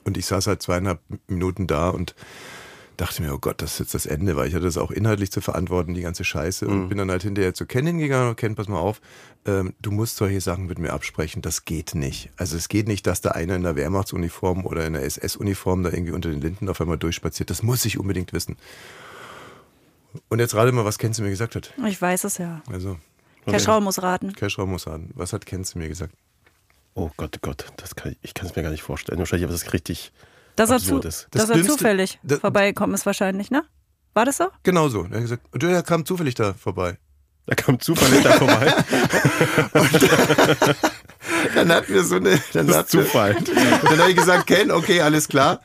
Und 0.03 0.17
ich 0.17 0.25
saß 0.25 0.47
halt 0.47 0.61
zweieinhalb 0.61 0.99
Minuten 1.27 1.67
da 1.67 1.89
und 1.89 2.15
dachte 3.01 3.23
mir, 3.23 3.33
oh 3.33 3.39
Gott, 3.39 3.61
das 3.63 3.73
ist 3.73 3.79
jetzt 3.79 3.93
das 3.95 4.05
Ende, 4.05 4.35
weil 4.35 4.47
ich 4.47 4.53
hatte 4.53 4.65
das 4.65 4.77
auch 4.77 4.91
inhaltlich 4.91 5.31
zu 5.31 5.41
verantworten, 5.41 5.95
die 5.95 6.01
ganze 6.01 6.23
Scheiße. 6.23 6.67
Und 6.67 6.89
bin 6.89 6.99
dann 6.99 7.09
halt 7.09 7.23
hinterher 7.23 7.55
zu 7.55 7.65
Ken 7.65 7.87
hingegangen 7.87 8.29
und 8.29 8.35
Ken, 8.35 8.53
pass 8.53 8.67
mal 8.67 8.77
auf, 8.77 9.01
ähm, 9.45 9.73
du 9.81 9.89
musst 9.89 10.17
solche 10.17 10.39
Sachen 10.39 10.67
mit 10.67 10.77
mir 10.77 10.93
absprechen. 10.93 11.41
Das 11.41 11.65
geht 11.65 11.95
nicht. 11.95 12.29
Also 12.37 12.55
es 12.55 12.69
geht 12.69 12.87
nicht, 12.87 13.07
dass 13.07 13.19
da 13.21 13.31
einer 13.31 13.55
in 13.55 13.63
der 13.63 13.75
Wehrmachtsuniform 13.75 14.67
oder 14.67 14.85
in 14.85 14.93
der 14.93 15.03
SS-Uniform 15.03 15.81
da 15.81 15.89
irgendwie 15.89 16.11
unter 16.11 16.29
den 16.29 16.41
Linden 16.41 16.69
auf 16.69 16.79
einmal 16.79 16.99
durchspaziert. 16.99 17.49
Das 17.49 17.63
muss 17.63 17.83
ich 17.85 17.97
unbedingt 17.97 18.33
wissen. 18.33 18.55
Und 20.29 20.39
jetzt 20.39 20.53
rate 20.53 20.71
mal, 20.71 20.85
was 20.85 20.99
Ken 20.99 21.13
zu 21.13 21.23
mir 21.23 21.31
gesagt 21.31 21.55
hat. 21.55 21.73
Ich 21.87 21.99
weiß 21.99 22.25
es 22.25 22.37
ja. 22.37 22.61
Also, 22.71 22.97
Keschrau 23.47 23.81
muss 23.81 24.03
raten. 24.03 24.33
Keschrau 24.33 24.67
muss 24.67 24.83
sagen. 24.83 25.09
Was 25.15 25.33
hat 25.33 25.47
Ken 25.47 25.65
zu 25.65 25.79
mir 25.79 25.87
gesagt? 25.87 26.13
Oh 26.93 27.09
Gott, 27.17 27.35
oh 27.37 27.39
Gott, 27.41 27.65
das 27.77 27.95
kann 27.95 28.11
ich, 28.11 28.17
ich 28.21 28.33
kann 28.35 28.47
es 28.47 28.55
mir 28.55 28.61
gar 28.61 28.69
nicht 28.69 28.83
vorstellen. 28.83 29.17
Wahrscheinlich, 29.17 29.45
aber 29.45 29.53
das 29.53 29.63
ist 29.63 29.73
richtig 29.73 30.11
Dass 30.55 30.69
er, 30.69 30.79
zu. 30.79 30.99
Das 30.99 31.27
dass 31.31 31.49
er 31.49 31.63
zufällig 31.63 32.19
das- 32.23 32.39
vorbeigekommen 32.39 32.93
ist 32.93 33.05
wahrscheinlich, 33.05 33.51
ne? 33.51 33.63
War 34.13 34.25
das 34.25 34.37
so? 34.37 34.47
Genau 34.63 34.89
so. 34.89 35.03
Er 35.05 35.15
hat 35.15 35.21
gesagt, 35.21 35.41
der 35.53 35.83
kam 35.83 36.05
zufällig 36.05 36.35
da 36.35 36.53
vorbei. 36.53 36.97
Da 37.45 37.55
kam 37.55 37.79
zufällig 37.79 38.23
da 38.23 38.33
vorbei. 38.33 38.73
Dann 41.55 41.71
hatten 41.71 41.93
wir 41.93 42.03
so 42.03 42.15
eine. 42.15 42.39
Dann 42.53 42.67
Das 42.67 42.85
ist 42.85 42.93
wir- 42.93 43.03
Zufall. 43.03 43.35
Und 43.37 43.49
dann 43.55 43.99
habe 43.99 44.09
ich 44.11 44.17
gesagt, 44.17 44.47
Ken, 44.47 44.71
okay, 44.71 45.01
alles 45.01 45.27
klar. 45.27 45.61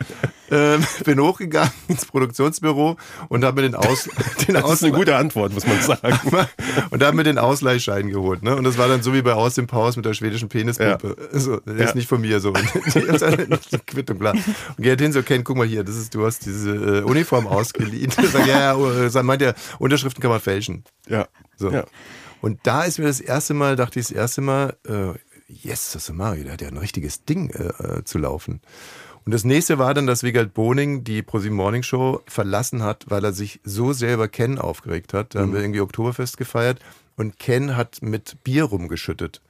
Ähm, 0.51 0.85
bin 1.05 1.21
hochgegangen 1.21 1.73
ins 1.89 2.07
Produktionsbüro 2.07 2.97
und 3.29 3.45
habe 3.45 3.63
mir 3.63 3.69
den, 3.69 3.75
Aus, 3.75 4.05
den 4.47 4.55
Das 4.55 4.71
ist 4.73 4.85
eine 4.85 4.93
gute 4.93 5.17
Antwort, 5.17 5.53
muss 5.53 5.67
man 5.67 5.81
sagen. 5.81 6.19
und 6.91 7.03
habe 7.03 7.17
mir 7.17 7.25
den 7.25 7.39
Ausleihschein 7.39 8.09
geholt. 8.11 8.43
Ne? 8.43 8.55
Und 8.55 8.65
das 8.65 8.79
war 8.79 8.89
dann 8.89 9.03
so 9.03 9.13
wie 9.15 9.23
bei 9.23 9.33
Aus 9.33 9.55
dem 9.55 9.67
Paus 9.67 9.97
mit 9.97 10.05
der 10.05 10.15
schwedischen 10.15 10.49
Penispuppe. 10.49 11.17
So, 11.33 11.59
der 11.61 11.77
Ja. 11.77 11.85
ist 11.85 11.95
nicht 11.95 12.09
von 12.09 12.21
mir 12.21 12.41
so. 12.41 12.53
Die 13.73 13.79
Quittung 13.87 14.19
klar. 14.19 14.35
Und 14.35 14.83
geht 14.83 15.01
hin 15.01 15.13
so, 15.13 15.23
Ken, 15.23 15.45
guck 15.45 15.57
mal 15.57 15.67
hier, 15.67 15.85
das 15.85 15.97
ist, 15.97 16.15
du 16.15 16.25
hast 16.25 16.47
diese 16.47 16.71
äh, 16.71 17.03
Uniform 17.03 17.47
ausgeliehen. 17.47 18.11
Sag, 18.11 18.47
ja, 18.47 18.77
ja, 18.77 19.05
äh, 19.05 19.11
sag, 19.11 19.25
meint 19.25 19.43
er, 19.43 19.55
Unterschriften 19.79 20.21
kann 20.23 20.31
man 20.31 20.41
fälschen. 20.41 20.85
Ja. 21.09 21.27
So. 21.57 21.71
Ja. 21.71 21.85
Und 22.41 22.61
da 22.65 22.85
ist 22.85 22.99
mir 22.99 23.07
das 23.07 23.21
erste 23.21 23.55
Mal, 23.55 23.77
dachte 23.77 23.99
ich 23.99 24.09
das 24.09 24.17
erste 24.17 24.41
Mal, 24.41 24.77
äh, 24.87 25.13
yes, 25.49 25.93
das 25.93 26.09
ist 26.09 26.15
Mario, 26.15 26.45
der 26.45 26.53
hat 26.55 26.63
ja 26.63 26.69
ein 26.69 26.77
richtiges 26.77 27.25
Ding 27.25 27.51
äh, 27.51 27.99
äh, 27.99 28.05
zu 28.05 28.19
laufen. 28.19 28.61
Und 29.27 29.35
das 29.35 29.45
nächste 29.45 29.79
war 29.79 29.93
dann, 29.93 30.07
dass 30.07 30.23
Wigald 30.23 30.55
Boning 30.55 31.03
die 31.03 31.21
ProSieben 31.21 31.57
Morning 31.57 31.83
Show 31.83 32.23
verlassen 32.29 32.85
hat, 32.85 33.07
weil 33.09 33.25
er 33.25 33.33
sich 33.33 33.61
so 33.65 33.93
sehr 33.93 34.15
über 34.15 34.29
Ken 34.29 34.59
aufgeregt 34.59 35.13
hat. 35.13 35.35
Da 35.35 35.41
haben 35.41 35.53
wir 35.53 35.61
irgendwie 35.61 35.81
Oktoberfest 35.81 36.37
gefeiert 36.37 36.79
und 37.17 37.39
Ken 37.39 37.77
hat 37.77 38.03
mit 38.03 38.37
Bier 38.45 38.65
rumgeschüttet. 38.65 39.41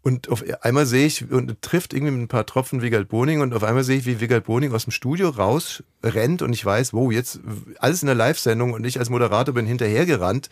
Und 0.00 0.30
auf 0.30 0.42
einmal 0.62 0.86
sehe 0.86 1.06
ich 1.06 1.30
und 1.30 1.60
trifft 1.60 1.92
irgendwie 1.92 2.12
mit 2.12 2.22
ein 2.22 2.28
paar 2.28 2.46
Tropfen 2.46 2.80
Wigald 2.80 3.08
Boning 3.08 3.40
und 3.42 3.54
auf 3.54 3.62
einmal 3.62 3.84
sehe 3.84 3.98
ich, 3.98 4.06
wie 4.06 4.20
Wigald 4.20 4.44
Boning 4.44 4.72
aus 4.72 4.84
dem 4.84 4.92
Studio 4.92 5.28
raus 5.28 5.84
rennt 6.02 6.40
und 6.42 6.52
ich 6.52 6.64
weiß, 6.64 6.92
wow, 6.92 7.12
jetzt 7.12 7.38
alles 7.78 8.02
in 8.02 8.06
der 8.06 8.16
Live-Sendung 8.16 8.72
und 8.72 8.84
ich 8.84 8.98
als 8.98 9.10
Moderator 9.10 9.54
bin 9.54 9.66
hinterhergerannt 9.66 10.48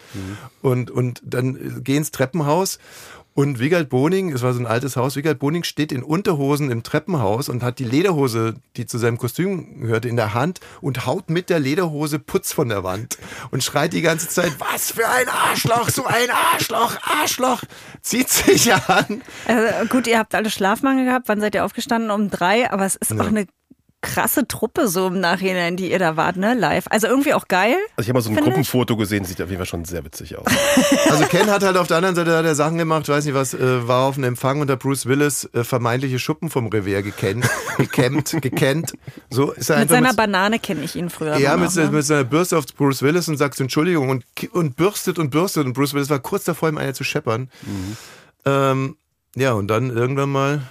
und, 0.60 0.90
und 0.90 1.22
dann 1.24 1.82
geh 1.82 1.96
ins 1.96 2.10
Treppenhaus 2.10 2.78
und 3.34 3.58
Wigald 3.60 3.88
Boning, 3.88 4.32
es 4.32 4.42
war 4.42 4.52
so 4.52 4.60
ein 4.60 4.66
altes 4.66 4.96
Haus, 4.96 5.16
Wigald 5.16 5.38
Boning 5.38 5.64
steht 5.64 5.92
in 5.92 6.02
Unterhosen 6.02 6.70
im 6.70 6.82
Treppenhaus 6.82 7.48
und 7.48 7.62
hat 7.62 7.78
die 7.78 7.84
Lederhose, 7.84 8.54
die 8.76 8.86
zu 8.86 8.98
seinem 8.98 9.18
Kostüm 9.18 9.80
gehörte, 9.82 10.08
in 10.08 10.16
der 10.16 10.34
Hand 10.34 10.60
und 10.80 11.06
haut 11.06 11.30
mit 11.30 11.48
der 11.50 11.60
Lederhose 11.60 12.18
Putz 12.18 12.52
von 12.52 12.68
der 12.68 12.84
Wand 12.84 13.18
und 13.50 13.62
schreit 13.62 13.92
die 13.92 14.02
ganze 14.02 14.28
Zeit, 14.28 14.52
was 14.58 14.92
für 14.92 15.08
ein 15.08 15.28
Arschloch, 15.28 15.88
so 15.90 16.04
ein 16.04 16.30
Arschloch, 16.30 16.96
Arschloch, 17.02 17.62
zieht 18.02 18.28
sich 18.28 18.72
an. 18.72 19.22
Also, 19.46 19.88
gut, 19.88 20.06
ihr 20.06 20.18
habt 20.18 20.34
alle 20.34 20.50
Schlafmangel 20.50 21.04
gehabt. 21.04 21.28
Wann 21.28 21.40
seid 21.40 21.54
ihr 21.54 21.64
aufgestanden? 21.64 22.10
Um 22.10 22.30
drei. 22.30 22.70
Aber 22.70 22.84
es 22.84 22.96
ist 22.96 23.12
auch 23.12 23.26
eine 23.26 23.46
krasse 24.02 24.48
Truppe 24.48 24.88
so 24.88 25.08
im 25.08 25.20
Nachhinein, 25.20 25.76
die 25.76 25.90
ihr 25.90 25.98
da 25.98 26.16
wart, 26.16 26.36
ne? 26.38 26.54
Live. 26.54 26.86
Also 26.88 27.06
irgendwie 27.06 27.34
auch 27.34 27.48
geil. 27.48 27.76
Also 27.96 28.02
ich 28.02 28.08
habe 28.08 28.14
mal 28.14 28.20
so 28.22 28.30
ein 28.30 28.34
Finde 28.34 28.48
ich. 28.48 28.54
Gruppenfoto 28.54 28.96
gesehen, 28.96 29.24
sieht 29.26 29.42
auf 29.42 29.48
jeden 29.50 29.58
Fall 29.58 29.66
schon 29.66 29.84
sehr 29.84 30.02
witzig 30.04 30.36
aus. 30.38 30.46
Also 31.10 31.24
Ken 31.26 31.50
hat 31.50 31.62
halt 31.62 31.76
auf 31.76 31.86
der 31.86 31.98
anderen 31.98 32.14
Seite 32.14 32.34
hat 32.36 32.44
er 32.44 32.54
Sachen 32.54 32.78
gemacht, 32.78 33.08
weiß 33.08 33.24
nicht 33.26 33.34
was, 33.34 33.52
äh, 33.52 33.86
war 33.88 34.04
auf 34.06 34.16
einem 34.16 34.24
Empfang 34.24 34.60
unter 34.60 34.76
Bruce 34.76 35.06
Willis 35.06 35.44
äh, 35.52 35.64
vermeintliche 35.64 36.18
Schuppen 36.18 36.48
vom 36.50 36.68
Revier 36.68 37.02
gekennt, 37.02 37.48
gekämmt, 37.76 38.36
gekennt. 38.40 38.92
So 39.28 39.50
ist 39.52 39.68
er 39.70 39.76
Mit 39.80 39.82
einfach 39.90 39.96
seiner 39.96 40.14
Banane 40.14 40.58
kenne 40.60 40.82
ich 40.82 40.96
ihn 40.96 41.10
früher. 41.10 41.36
ja, 41.36 41.56
mit, 41.56 41.70
se- 41.70 41.84
ne? 41.84 41.90
mit 41.90 42.04
seiner 42.06 42.24
Bürste 42.24 42.56
auf 42.56 42.64
Bruce 42.76 43.02
Willis 43.02 43.28
und 43.28 43.36
sagt 43.36 43.58
Entschuldigung 43.60 44.08
und, 44.08 44.24
und 44.52 44.76
bürstet 44.76 45.18
und 45.18 45.30
bürstet 45.30 45.66
und 45.66 45.72
Bruce 45.74 45.92
Willis 45.94 46.08
war 46.10 46.20
kurz 46.20 46.44
davor, 46.44 46.68
ihm 46.70 46.78
eine 46.78 46.94
zu 46.94 47.04
scheppern. 47.04 47.50
Ähm, 48.46 48.96
ja, 49.36 49.52
und 49.52 49.68
dann 49.68 49.90
irgendwann 49.90 50.30
mal 50.30 50.62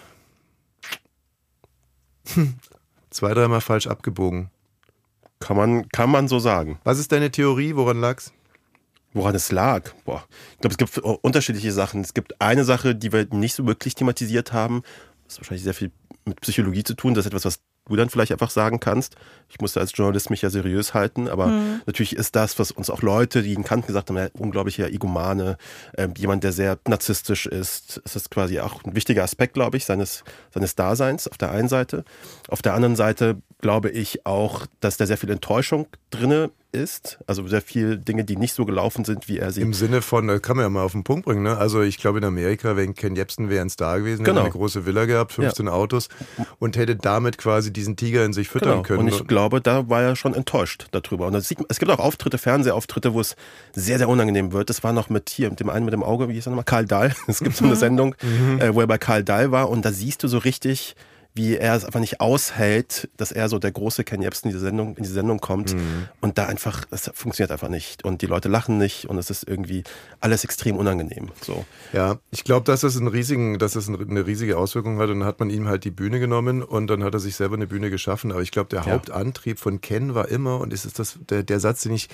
zwei, 3.10 3.34
dreimal 3.34 3.62
falsch 3.62 3.88
abgebogen. 3.88 4.50
Kann 5.39 5.56
man, 5.56 5.89
kann 5.89 6.10
man 6.10 6.28
so 6.28 6.39
sagen. 6.39 6.80
Was 6.84 7.00
ist 7.00 7.12
deine 7.12 7.32
Theorie? 7.32 7.76
Woran 7.76 8.00
lag's? 8.02 8.34
Woran 9.13 9.36
es 9.36 9.52
lag? 9.52 9.91
Boah. 10.06 10.26
Ich 10.54 10.60
glaube, 10.60 10.74
es 10.74 10.78
gibt 10.78 10.98
unterschiedliche 11.00 11.72
Sachen. 11.72 12.02
Es 12.02 12.13
gibt 12.13 12.39
eine 12.41 12.63
Sache, 12.63 12.95
die 12.95 13.12
wir 13.12 13.28
nicht 13.32 13.56
so 13.56 13.65
wirklich 13.65 13.95
thematisiert 13.95 14.54
haben. 14.54 14.84
Das 15.26 15.36
hat 15.36 15.41
wahrscheinlich 15.41 15.63
sehr 15.63 15.74
viel 15.74 15.91
mit 16.26 16.41
Psychologie 16.41 16.84
zu 16.84 16.93
tun. 16.93 17.13
Das 17.13 17.26
ist 17.26 17.28
etwas, 17.28 17.45
was 17.45 17.60
du 17.95 17.97
dann 17.97 18.10
vielleicht 18.10 18.32
einfach 18.32 18.49
sagen 18.49 18.80
kannst. 18.80 19.15
Ich 19.49 19.60
musste 19.60 19.80
als 19.80 19.91
Journalist 19.95 20.30
mich 20.30 20.41
ja 20.41 20.49
seriös 20.49 20.93
halten, 20.93 21.28
aber 21.28 21.52
natürlich 21.86 22.15
ist 22.15 22.36
das, 22.36 22.60
was 22.60 22.71
uns 22.71 22.89
auch 22.89 23.02
Leute, 23.02 23.41
die 23.41 23.54
ihn 23.54 23.63
kannten, 23.63 23.88
gesagt 23.88 24.10
haben, 24.10 24.17
ja, 24.17 24.28
unglaublicher 24.34 24.89
Igomane, 24.89 25.58
äh, 25.93 26.08
jemand, 26.17 26.43
der 26.43 26.52
sehr 26.52 26.78
narzisstisch 26.88 27.45
ist. 27.45 28.02
Es 28.06 28.15
ist 28.15 28.32
quasi 28.32 28.60
auch 28.60 28.84
ein 28.84 28.95
wichtiger 28.95 29.23
Aspekt, 29.23 29.54
glaube 29.54 29.78
ich, 29.78 29.86
seines, 29.86 30.23
seines 30.54 30.75
Daseins 30.75 31.28
auf 31.28 31.38
der 31.38 31.52
einen 31.52 31.67
Seite. 31.67 32.04
Auf 32.47 32.62
der 32.62 32.73
anderen 32.73 32.95
Seite 32.95 33.38
glaube 33.62 33.89
ich 33.89 34.26
auch, 34.26 34.65
dass 34.80 34.98
da 34.98 35.06
sehr 35.06 35.17
viel 35.17 35.30
Enttäuschung 35.32 35.88
drinne 36.12 36.50
ist. 36.72 37.17
Also 37.26 37.45
sehr 37.48 37.62
viel 37.62 37.98
Dinge, 37.98 38.24
die 38.24 38.38
nicht 38.38 38.54
so 38.54 38.63
gelaufen 38.63 39.04
sind, 39.04 39.28
wie 39.28 39.39
er 39.39 39.52
sie 39.52 39.62
Im 39.62 39.74
Sinne 39.74 40.02
von, 40.04 40.28
das 40.28 40.41
kann 40.41 40.56
man 40.56 40.65
ja 40.65 40.69
mal 40.69 40.84
auf 40.84 40.91
den 40.91 41.04
Punkt 41.04 41.26
bringen, 41.26 41.41
ne? 41.41 41.58
Also 41.58 41.82
ich 41.82 41.98
glaube 41.98 42.19
in 42.19 42.24
Amerika, 42.26 42.76
wenn 42.78 42.93
Ken 42.93 43.15
Jebsen 43.15 43.50
wäre 43.50 43.62
ein 43.62 43.72
Star 43.72 43.98
gewesen, 44.00 44.19
hätte 44.22 44.32
Genau. 44.32 44.41
eine 44.41 44.52
große 44.52 44.86
Villa 44.86 45.06
gehabt, 45.06 45.34
15 45.34 45.67
Autos 45.67 46.10
und 46.60 46.78
hätte 46.78 46.95
damit 46.95 47.38
quasi 47.39 47.74
diesen 47.74 47.95
Tiger 47.95 48.24
in 48.24 48.34
sich 48.34 48.50
füttern 48.50 48.69
Genau. 48.69 48.82
können. 48.84 49.00
Und 49.00 49.08
ich 49.08 49.26
glaube, 49.28 49.62
da 49.62 49.89
war 49.89 50.04
er 50.04 50.15
schon 50.15 50.36
enttäuscht 50.36 50.86
darüber. 50.91 51.26
Und 51.28 51.41
sieht, 51.41 51.58
es 51.69 51.80
gibt 51.80 51.91
auch 51.91 52.00
Auftritte, 52.00 52.38
Fernsehauftritte, 52.38 53.13
wo 53.13 53.19
es 53.19 53.36
sehr, 53.74 53.98
sehr 53.98 54.08
unangenehm 54.08 54.52
wird. 54.54 54.69
Das 54.69 54.84
war 54.84 54.93
noch 54.93 55.10
mit 55.10 55.30
hier, 55.30 55.50
mit 55.50 55.60
dem 55.60 55.69
einen 55.69 55.86
mit 55.86 55.93
dem 55.93 56.04
Auge, 56.04 56.30
wie 56.30 56.34
hieß 56.34 56.45
er 56.48 56.52
nochmal? 56.52 56.65
Karl 56.65 56.86
Dahl. 56.86 57.15
Es 57.28 57.39
gibt 57.39 57.56
so 57.56 57.65
eine 57.65 57.76
Sendung, 57.76 58.15
äh, 58.60 58.74
wo 58.74 58.82
er 58.82 58.88
bei 58.88 58.98
Karl 59.00 59.24
Dahl 59.24 59.52
war 59.52 59.69
und 59.69 59.84
da 59.86 59.91
siehst 59.91 60.22
du 60.24 60.28
so 60.28 60.38
richtig, 60.38 60.95
wie 61.36 61.56
er 61.56 61.76
es 61.76 61.86
einfach 61.86 62.00
nicht 62.00 62.20
aushält, 62.20 63.08
dass 63.15 63.32
er 63.32 63.48
so 63.50 63.60
der 63.60 63.72
große 63.72 64.04
Ken 64.04 64.22
Jebsen 64.22 64.48
in 64.48 64.54
diese 64.54 64.65
Sendung, 64.65 64.98
in 64.98 65.04
die 65.04 65.10
Sendung 65.10 65.39
kommt. 65.39 65.76
Und 66.22 66.38
da 66.38 66.48
einfach, 66.48 66.86
das 66.86 67.10
funktioniert 67.13 67.52
einfach 67.52 67.70
nicht. 67.70 68.04
Und 68.04 68.22
die 68.22 68.26
Leute 68.26 68.50
lachen 68.50 68.78
nicht 68.78 69.06
und 69.10 69.18
es 69.18 69.30
ist 69.30 69.48
irgendwie 69.48 69.84
alles 70.20 70.44
extrem 70.44 70.76
unangenehm. 70.76 71.30
So. 71.42 71.65
Ja, 71.94 72.18
ich 72.32 72.44
glaube, 72.44 72.65
dass 72.65 72.82
das 72.82 72.98
einen 72.98 73.08
riesigen, 73.08 73.58
dass 73.60 73.74
das 73.74 73.88
eine 73.88 74.26
riesige 74.26 74.58
Auswirkung 74.58 74.98
hat. 75.00 75.10
Und 75.10 75.20
dann 75.20 75.28
hat 75.28 75.39
man 75.39 75.50
ihm 75.50 75.68
halt 75.68 75.86
die 75.86 75.92
Bühne 75.92 76.20
genommen 76.20 76.62
und 76.63 76.88
dann 76.88 77.04
hat 77.04 77.13
er 77.13 77.20
sich 77.20 77.36
selber 77.36 77.56
eine 77.56 77.68
Bühne 77.68 77.89
geschaffen. 77.89 78.32
Aber 78.32 78.42
ich 78.42 78.52
glaube, 78.52 78.70
der 78.70 78.84
Ja. 78.86 78.94
Hauptantrieb 78.94 79.60
von 79.60 79.82
Ken 79.82 80.15
war 80.15 80.30
immer, 80.30 80.60
und 80.60 80.74
es 80.74 80.84
ist 80.86 81.00
das 81.00 81.20
der, 81.30 81.44
der 81.44 81.60
Satz, 81.60 81.84
den 81.84 81.94
ich 81.94 82.10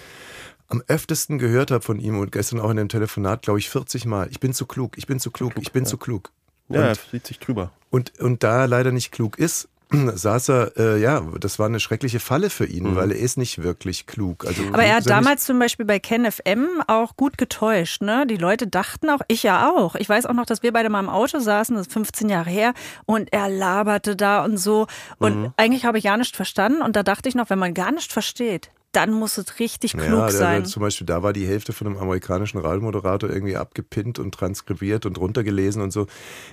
am 0.67 0.83
öftesten 0.87 1.37
gehört 1.37 1.71
habe 1.71 1.83
von 1.83 1.99
ihm 1.99 2.19
und 2.19 2.31
gestern 2.31 2.59
auch 2.59 2.69
in 2.69 2.77
dem 2.77 2.89
Telefonat, 2.89 3.43
glaube 3.43 3.59
ich, 3.59 3.69
40 3.69 4.05
Mal. 4.05 4.27
Ich 4.31 4.39
bin 4.39 4.53
zu 4.53 4.65
klug, 4.65 4.97
ich 4.97 5.07
bin 5.07 5.19
zu 5.19 5.31
klug, 5.31 5.53
ich 5.59 5.71
bin 5.71 5.85
zu 5.85 5.97
klug. 5.97 6.31
Ja, 6.69 6.81
er 6.81 6.89
Und, 6.89 6.99
sieht 7.11 7.27
sich 7.27 7.39
drüber. 7.39 7.71
und, 7.89 8.19
und 8.19 8.43
da 8.43 8.61
er 8.61 8.67
leider 8.67 8.91
nicht 8.91 9.11
klug 9.11 9.37
ist, 9.37 9.67
saß 9.91 10.49
er, 10.49 10.77
äh, 10.77 10.99
ja, 10.99 11.21
das 11.39 11.59
war 11.59 11.67
eine 11.67 11.79
schreckliche 11.79 12.19
Falle 12.19 12.49
für 12.49 12.65
ihn, 12.65 12.95
weil 12.95 13.11
er 13.11 13.19
ist 13.19 13.37
nicht 13.37 13.61
wirklich 13.61 14.07
klug. 14.07 14.43
Also, 14.45 14.63
Aber 14.73 14.83
er 14.83 14.95
hat 14.95 15.07
damals 15.07 15.45
zum 15.45 15.59
Beispiel 15.59 15.85
bei 15.85 15.99
Ken 15.99 16.29
FM 16.29 16.81
auch 16.87 17.15
gut 17.15 17.37
getäuscht. 17.37 18.01
Ne? 18.01 18.25
Die 18.27 18.37
Leute 18.37 18.65
dachten 18.65 19.11
auch, 19.11 19.21
ich 19.27 19.43
ja 19.43 19.69
auch. 19.69 19.93
Ich 19.93 20.09
weiß 20.09 20.25
auch 20.25 20.33
noch, 20.33 20.47
dass 20.47 20.63
wir 20.63 20.73
beide 20.73 20.89
mal 20.89 21.01
im 21.01 21.09
Auto 21.09 21.37
saßen, 21.37 21.75
das 21.75 21.85
ist 21.85 21.93
15 21.93 22.29
Jahre 22.29 22.49
her, 22.49 22.73
und 23.05 23.31
er 23.31 23.47
laberte 23.47 24.15
da 24.15 24.43
und 24.43 24.57
so. 24.57 24.87
Und 25.19 25.53
eigentlich 25.55 25.85
habe 25.85 25.99
ich 25.99 26.03
gar 26.03 26.17
nicht 26.17 26.35
verstanden. 26.35 26.81
Und 26.81 26.95
da 26.95 27.03
dachte 27.03 27.29
ich 27.29 27.35
noch, 27.35 27.51
wenn 27.51 27.59
man 27.59 27.75
gar 27.75 27.91
nicht 27.91 28.11
versteht, 28.11 28.71
dann 28.95 29.11
muss 29.11 29.37
es 29.37 29.59
richtig 29.59 29.93
klug 29.93 30.05
ja, 30.05 30.31
sein. 30.31 30.63
der, 30.63 30.69
zum 30.69 30.81
Beispiel, 30.81 31.05
da 31.05 31.21
war 31.21 31.33
die 31.33 31.45
Hälfte 31.45 31.73
von 31.73 31.87
einem 31.87 31.97
amerikanischen 31.97 32.59
Radiomoderator 32.59 33.29
irgendwie 33.29 33.57
abgepinnt 33.57 34.19
und 34.19 34.33
transkribiert 34.33 35.05
und 35.05 35.17
runtergelesen 35.17 35.81
und 35.81 35.91
so. 35.91 36.07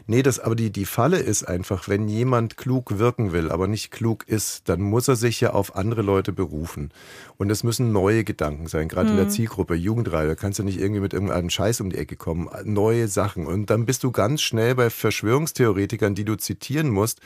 Nee, 0.07 0.23
das, 0.23 0.41
aber 0.41 0.57
die, 0.57 0.71
die 0.71 0.85
Falle 0.85 1.19
ist 1.19 1.45
einfach, 1.45 1.89
wenn 1.89 2.09
jemand 2.09 2.57
klug 2.57 2.99
wirken 2.99 3.33
will, 3.33 3.51
aber 3.51 3.69
nicht 3.69 3.91
klug 3.91 4.27
ist, 4.27 4.69
dann 4.69 4.81
muss 4.81 5.09
er 5.09 5.17
sich 5.17 5.41
ja 5.41 5.53
auf 5.53 5.77
andere 5.77 6.03
Leute 6.03 6.33
berufen. 6.33 6.91
Und 7.37 7.51
es 7.51 7.63
müssen 7.63 7.93
neue 7.93 8.25
Gedanken 8.25 8.67
sein, 8.67 8.89
gerade 8.89 9.11
in 9.11 9.17
der 9.17 9.29
Zielgruppe, 9.29 9.75
Jugendradio. 9.75 10.31
Da 10.31 10.35
kannst 10.35 10.59
du 10.59 10.63
nicht 10.63 10.81
irgendwie 10.81 11.01
mit 11.01 11.13
irgendeinem 11.13 11.51
Scheiß 11.51 11.81
um 11.81 11.91
die 11.91 11.99
Ecke 11.99 12.17
kommen. 12.17 12.49
Neue 12.65 13.09
Sachen. 13.09 13.47
Und 13.47 13.71
dann 13.71 13.87
bist 13.87 14.05
du 14.05 14.11
ganz 14.11 14.43
schnell 14.43 14.75
bei 14.75 14.91
Verschwörungstheoretikern, 14.91 16.15
die 16.15 16.25
du 16.25 16.37
zitieren 16.37 16.91
musst. 16.91 17.21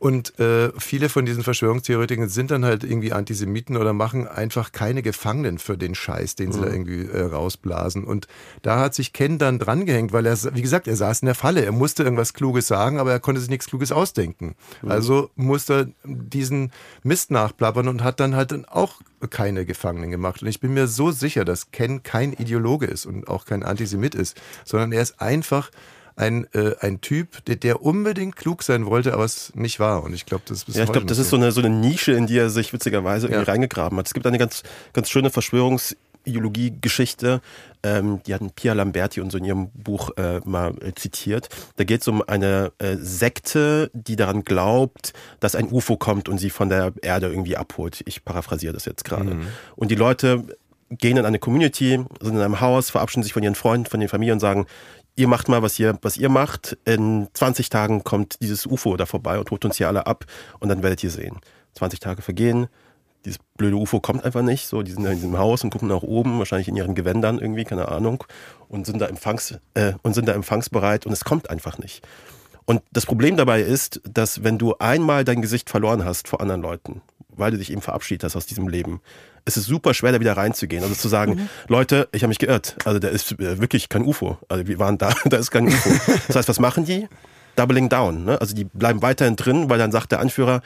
Und 0.00 0.38
äh, 0.40 0.72
viele 0.78 1.10
von 1.10 1.26
diesen 1.26 1.42
Verschwörungstheoretikern 1.42 2.30
sind 2.30 2.50
dann 2.50 2.64
halt 2.64 2.84
irgendwie 2.84 3.12
Antisemiten 3.12 3.76
oder 3.76 3.92
machen 3.92 4.26
einfach 4.26 4.72
keine 4.72 5.02
Gefangenen 5.02 5.58
für 5.58 5.76
den 5.76 5.94
Scheiß, 5.94 6.36
den 6.36 6.52
sie 6.52 6.60
da 6.62 6.68
irgendwie 6.68 7.04
äh, 7.04 7.20
rausblasen. 7.20 8.04
Und 8.04 8.26
da 8.62 8.80
hat 8.80 8.94
sich 8.94 9.12
Ken 9.12 9.36
dann 9.36 9.58
drangehängt, 9.58 10.14
weil 10.14 10.24
er, 10.24 10.38
wie 10.54 10.62
gesagt, 10.62 10.88
er 10.88 10.96
saß 10.96 11.20
in 11.20 11.26
der 11.26 11.34
Falle. 11.34 11.66
Er 11.66 11.72
musste 11.72 12.02
irgendwas 12.02 12.32
Kluges 12.32 12.66
sagen, 12.66 12.98
aber 12.98 13.12
er 13.12 13.20
konnte 13.20 13.42
sich 13.42 13.50
nichts 13.50 13.66
Kluges 13.66 13.92
ausdenken. 13.92 14.54
Also 14.88 15.30
musste 15.36 15.74
er 15.74 15.88
diesen 16.04 16.72
Mist 17.02 17.30
nachplappern 17.30 17.86
und 17.86 18.02
hat 18.02 18.20
dann 18.20 18.34
halt 18.34 18.52
dann 18.52 18.64
auch 18.64 19.02
keine 19.28 19.66
Gefangenen 19.66 20.10
gemacht. 20.10 20.40
Und 20.40 20.48
ich 20.48 20.60
bin 20.60 20.72
mir 20.72 20.86
so 20.86 21.10
sicher, 21.10 21.44
dass 21.44 21.72
Ken 21.72 22.02
kein 22.02 22.32
Ideologe 22.32 22.86
ist 22.86 23.04
und 23.04 23.28
auch 23.28 23.44
kein 23.44 23.62
Antisemit 23.62 24.14
ist, 24.14 24.40
sondern 24.64 24.92
er 24.92 25.02
ist 25.02 25.20
einfach 25.20 25.70
ein, 26.16 26.46
äh, 26.54 26.74
ein 26.80 27.00
Typ, 27.00 27.44
der, 27.46 27.56
der 27.56 27.82
unbedingt 27.82 28.36
klug 28.36 28.62
sein 28.62 28.86
wollte, 28.86 29.12
aber 29.14 29.24
es 29.24 29.52
nicht 29.54 29.80
war. 29.80 30.02
Und 30.02 30.12
ich 30.14 30.26
glaube, 30.26 30.42
das 30.46 30.58
ist 30.58 30.64
bis 30.66 30.76
Ja, 30.76 30.84
ich 30.84 30.92
glaube, 30.92 31.06
das 31.06 31.18
ist 31.18 31.30
so 31.30 31.36
eine, 31.36 31.52
so 31.52 31.60
eine 31.60 31.70
Nische, 31.70 32.12
in 32.12 32.26
die 32.26 32.38
er 32.38 32.50
sich 32.50 32.72
witzigerweise 32.72 33.26
irgendwie 33.28 33.46
Ja. 33.46 33.52
reingegraben 33.52 33.98
hat. 33.98 34.06
Es 34.06 34.14
gibt 34.14 34.26
eine 34.26 34.38
ganz, 34.38 34.62
ganz 34.92 35.08
schöne 35.08 35.30
Verschwörungsideologie-Geschichte, 35.30 37.40
ähm, 37.82 38.20
die 38.26 38.34
hatten 38.34 38.50
Pia 38.50 38.74
Lamberti 38.74 39.20
und 39.20 39.30
so 39.32 39.38
in 39.38 39.44
ihrem 39.44 39.70
Buch 39.70 40.10
äh, 40.16 40.40
mal 40.44 40.74
äh, 40.82 40.92
zitiert. 40.94 41.48
Da 41.76 41.84
geht 41.84 42.02
es 42.02 42.08
um 42.08 42.22
eine 42.22 42.72
äh, 42.78 42.96
Sekte, 42.98 43.90
die 43.94 44.16
daran 44.16 44.44
glaubt, 44.44 45.12
dass 45.40 45.54
ein 45.54 45.68
UFO 45.70 45.96
kommt 45.96 46.28
und 46.28 46.38
sie 46.38 46.50
von 46.50 46.68
der 46.68 46.92
Erde 47.02 47.28
irgendwie 47.28 47.56
abholt. 47.56 48.02
Ich 48.04 48.24
paraphrasiere 48.24 48.74
das 48.74 48.84
jetzt 48.84 49.04
gerade. 49.04 49.38
Und 49.76 49.90
die 49.90 49.94
Leute 49.94 50.44
gehen 50.90 51.16
in 51.16 51.24
eine 51.24 51.38
Community, 51.38 52.04
sind 52.20 52.34
in 52.34 52.40
einem 52.40 52.60
Haus, 52.60 52.90
verabschieden 52.90 53.22
sich 53.22 53.32
von 53.32 53.44
ihren 53.44 53.54
Freunden, 53.54 53.86
von 53.86 54.00
den 54.00 54.08
Familien 54.08 54.34
und 54.34 54.40
sagen, 54.40 54.66
ihr 55.16 55.28
macht 55.28 55.48
mal, 55.48 55.62
was 55.62 55.78
ihr, 55.78 55.98
was 56.02 56.16
ihr 56.16 56.28
macht. 56.28 56.76
In 56.84 57.28
20 57.32 57.68
Tagen 57.68 58.04
kommt 58.04 58.40
dieses 58.40 58.66
UFO 58.66 58.96
da 58.96 59.06
vorbei 59.06 59.38
und 59.38 59.50
holt 59.50 59.64
uns 59.64 59.76
hier 59.76 59.88
alle 59.88 60.06
ab 60.06 60.24
und 60.58 60.68
dann 60.68 60.82
werdet 60.82 61.02
ihr 61.04 61.10
sehen. 61.10 61.40
20 61.74 62.00
Tage 62.00 62.22
vergehen, 62.22 62.68
dieses 63.24 63.38
blöde 63.56 63.76
UFO 63.76 64.00
kommt 64.00 64.24
einfach 64.24 64.42
nicht. 64.42 64.66
So, 64.66 64.82
die 64.82 64.92
sind 64.92 65.04
in 65.04 65.12
diesem 65.12 65.38
Haus 65.38 65.62
und 65.62 65.70
gucken 65.70 65.88
nach 65.88 66.02
oben, 66.02 66.38
wahrscheinlich 66.38 66.68
in 66.68 66.76
ihren 66.76 66.94
Gewändern 66.94 67.38
irgendwie, 67.38 67.64
keine 67.64 67.88
Ahnung, 67.88 68.24
und 68.68 68.86
sind 68.86 68.98
da 68.98 69.06
empfangs, 69.06 69.58
äh, 69.74 69.92
und 70.02 70.14
sind 70.14 70.26
da 70.26 70.32
empfangsbereit 70.32 71.06
und 71.06 71.12
es 71.12 71.24
kommt 71.24 71.50
einfach 71.50 71.78
nicht. 71.78 72.06
Und 72.64 72.82
das 72.92 73.06
Problem 73.06 73.36
dabei 73.36 73.62
ist, 73.62 74.00
dass 74.04 74.44
wenn 74.44 74.58
du 74.58 74.74
einmal 74.78 75.24
dein 75.24 75.42
Gesicht 75.42 75.70
verloren 75.70 76.04
hast 76.04 76.28
vor 76.28 76.40
anderen 76.40 76.62
Leuten, 76.62 77.02
weil 77.28 77.50
du 77.50 77.58
dich 77.58 77.72
eben 77.72 77.80
verabschiedet 77.80 78.24
hast 78.24 78.36
aus 78.36 78.46
diesem 78.46 78.68
Leben, 78.68 79.00
es 79.44 79.56
ist 79.56 79.66
super 79.66 79.94
schwer, 79.94 80.12
da 80.12 80.20
wieder 80.20 80.36
reinzugehen. 80.36 80.82
Also 80.82 80.94
zu 80.94 81.08
sagen, 81.08 81.48
Leute, 81.68 82.08
ich 82.12 82.22
habe 82.22 82.28
mich 82.28 82.38
geirrt. 82.38 82.76
Also 82.84 82.98
da 82.98 83.08
ist 83.08 83.32
äh, 83.32 83.60
wirklich 83.60 83.88
kein 83.88 84.04
UFO. 84.04 84.38
Also 84.48 84.66
wir 84.66 84.78
waren 84.78 84.98
da, 84.98 85.12
da 85.24 85.36
ist 85.36 85.50
kein 85.50 85.66
UFO. 85.66 85.90
Das 86.26 86.36
heißt, 86.36 86.48
was 86.48 86.60
machen 86.60 86.84
die? 86.84 87.08
Doubling 87.56 87.88
down. 87.88 88.24
Ne? 88.24 88.40
Also 88.40 88.54
die 88.54 88.64
bleiben 88.64 89.02
weiterhin 89.02 89.36
drin, 89.36 89.68
weil 89.70 89.78
dann 89.78 89.92
sagt 89.92 90.12
der 90.12 90.20
Anführer, 90.20 90.62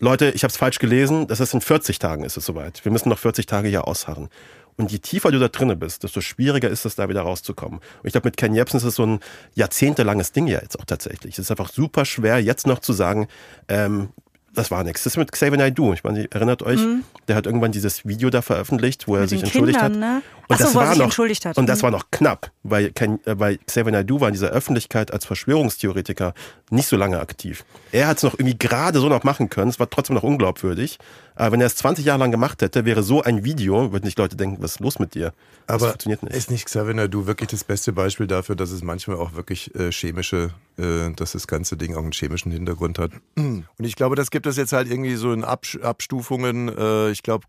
Leute, 0.00 0.30
ich 0.30 0.42
habe 0.42 0.50
es 0.50 0.56
falsch 0.56 0.78
gelesen, 0.78 1.26
das 1.28 1.40
ist 1.40 1.54
in 1.54 1.60
40 1.60 1.98
Tagen 1.98 2.24
ist 2.24 2.36
es 2.36 2.44
soweit. 2.44 2.84
Wir 2.84 2.90
müssen 2.90 3.08
noch 3.08 3.18
40 3.18 3.46
Tage 3.46 3.68
hier 3.68 3.86
ausharren. 3.86 4.28
Und 4.76 4.90
je 4.90 4.98
tiefer 4.98 5.30
du 5.30 5.38
da 5.38 5.48
drinnen 5.48 5.78
bist, 5.78 6.02
desto 6.02 6.20
schwieriger 6.20 6.68
ist 6.68 6.84
es, 6.84 6.96
da 6.96 7.08
wieder 7.08 7.22
rauszukommen. 7.22 7.78
Und 7.78 8.06
ich 8.06 8.12
glaube, 8.12 8.28
mit 8.28 8.36
Ken 8.36 8.54
Jebsen 8.54 8.78
ist 8.78 8.84
es 8.84 8.94
so 8.94 9.04
ein 9.04 9.20
jahrzehntelanges 9.54 10.32
Ding 10.32 10.46
ja 10.46 10.60
jetzt 10.60 10.78
auch 10.78 10.84
tatsächlich. 10.84 11.34
Es 11.34 11.40
ist 11.40 11.50
einfach 11.50 11.70
super 11.70 12.04
schwer, 12.04 12.40
jetzt 12.42 12.66
noch 12.66 12.78
zu 12.78 12.92
sagen, 12.92 13.28
ähm, 13.68 14.08
das 14.54 14.70
war 14.70 14.84
nichts. 14.84 15.04
Das 15.04 15.14
ist 15.14 15.16
mit 15.16 15.32
Xavier 15.32 15.56
Naidoo. 15.56 15.94
Ich 15.94 16.04
meine, 16.04 16.22
ihr 16.24 16.28
erinnert 16.32 16.62
euch, 16.62 16.80
der 17.26 17.36
hat 17.36 17.46
irgendwann 17.46 17.72
dieses 17.72 18.06
Video 18.06 18.28
da 18.28 18.42
veröffentlicht, 18.42 19.08
wo 19.08 19.14
er 19.14 19.22
Mit 19.22 19.30
sich 19.30 19.40
den 19.40 19.46
entschuldigt 19.46 19.80
Kindern, 19.80 20.04
hat. 20.04 20.22
ne? 20.22 20.22
Und 20.52 20.56
Ach 20.56 20.58
so, 20.58 20.64
das 20.64 20.74
war 20.74 20.88
sich 20.90 20.98
noch, 20.98 21.04
entschuldigt 21.06 21.46
hat. 21.46 21.56
Und 21.58 21.66
das 21.66 21.78
Mhm. 21.78 21.82
war 21.84 21.90
noch 21.92 22.10
knapp, 22.10 22.50
weil, 22.62 22.90
Ken, 22.92 23.18
äh, 23.26 23.38
weil 23.38 23.58
Xavier 23.58 23.92
Naidoo 23.92 24.20
war 24.20 24.28
in 24.28 24.34
dieser 24.34 24.48
Öffentlichkeit 24.50 25.12
als 25.12 25.24
Verschwörungstheoretiker 25.24 26.34
nicht 26.70 26.86
so 26.88 26.96
lange 26.96 27.20
aktiv. 27.20 27.64
Er 27.92 28.06
hat 28.08 28.18
es 28.18 28.22
noch 28.22 28.34
irgendwie 28.34 28.58
gerade 28.58 28.98
so 29.00 29.08
noch 29.08 29.24
machen 29.24 29.48
können. 29.48 29.70
Es 29.70 29.78
war 29.80 29.88
trotzdem 29.90 30.14
noch 30.14 30.22
unglaubwürdig. 30.22 30.98
Aber 31.34 31.52
wenn 31.52 31.60
er 31.62 31.66
es 31.66 31.76
20 31.76 32.04
Jahre 32.04 32.20
lang 32.20 32.30
gemacht 32.30 32.60
hätte, 32.60 32.84
wäre 32.84 33.02
so 33.02 33.22
ein 33.22 33.42
Video, 33.42 33.90
würden 33.92 34.04
nicht 34.04 34.18
Leute 34.18 34.36
denken, 34.36 34.62
was 34.62 34.72
ist 34.72 34.80
los 34.80 34.98
mit 34.98 35.14
dir? 35.14 35.32
Das 35.66 35.76
Aber 35.76 35.88
funktioniert 35.88 36.22
nicht. 36.22 36.34
ist 36.36 36.50
nicht 36.50 36.66
Xavier 36.66 36.92
Naidu 36.92 37.26
wirklich 37.26 37.48
das 37.48 37.64
beste 37.64 37.92
Beispiel 37.94 38.26
dafür, 38.26 38.54
dass 38.54 38.70
es 38.70 38.82
manchmal 38.82 39.16
auch 39.16 39.32
wirklich 39.32 39.74
äh, 39.74 39.90
chemische, 39.90 40.50
äh, 40.78 41.10
dass 41.16 41.32
das 41.32 41.46
ganze 41.46 41.78
Ding 41.78 41.94
auch 41.94 42.02
einen 42.02 42.12
chemischen 42.12 42.52
Hintergrund 42.52 42.98
hat? 42.98 43.12
Und 43.36 43.64
ich 43.78 43.96
glaube, 43.96 44.14
das 44.14 44.30
gibt 44.30 44.46
es 44.46 44.58
jetzt 44.58 44.74
halt 44.74 44.90
irgendwie 44.90 45.14
so 45.14 45.32
in 45.32 45.42
Abstufungen. 45.42 46.68
Äh, 46.76 47.10
ich 47.10 47.22
glaube, 47.22 47.46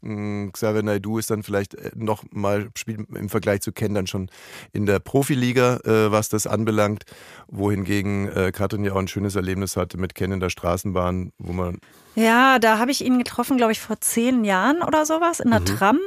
Xavier 0.54 0.84
Naidu 0.84 1.18
ist 1.18 1.30
dann 1.30 1.44
vielleicht 1.44 1.74
äh, 1.76 1.92
noch 1.96 2.24
mal 2.32 2.70
spielt 2.78 2.93
im 2.94 3.30
Vergleich 3.30 3.62
zu 3.62 3.72
Ken 3.72 3.94
dann 3.94 4.08
schon 4.08 4.30
in 4.72 4.86
der 4.86 5.00
Profiliga, 5.00 5.78
äh, 5.84 6.12
was 6.12 6.30
das 6.30 6.48
anbelangt, 6.48 7.04
wohingegen 7.48 8.30
äh, 8.30 8.52
Katrin 8.52 8.84
ja 8.84 8.94
auch 8.94 8.98
ein 8.98 9.08
schönes 9.08 9.36
Erlebnis 9.36 9.78
hatte 9.78 9.98
mit 9.98 10.16
Ken 10.16 10.32
in 10.32 10.40
der 10.40 10.50
Straßenbahn, 10.50 11.32
wo 11.38 11.54
man 11.54 11.80
Ja, 12.16 12.60
da 12.60 12.78
habe 12.78 12.92
ich 12.92 13.04
ihn 13.04 13.18
getroffen, 13.18 13.58
glaube 13.58 13.72
ich, 13.72 13.80
vor 13.80 14.00
zehn 14.00 14.44
Jahren 14.44 14.82
oder 14.84 15.06
sowas 15.06 15.40
in 15.40 15.50
der 15.50 15.62
Mhm. 15.62 15.66
Tram 15.66 16.00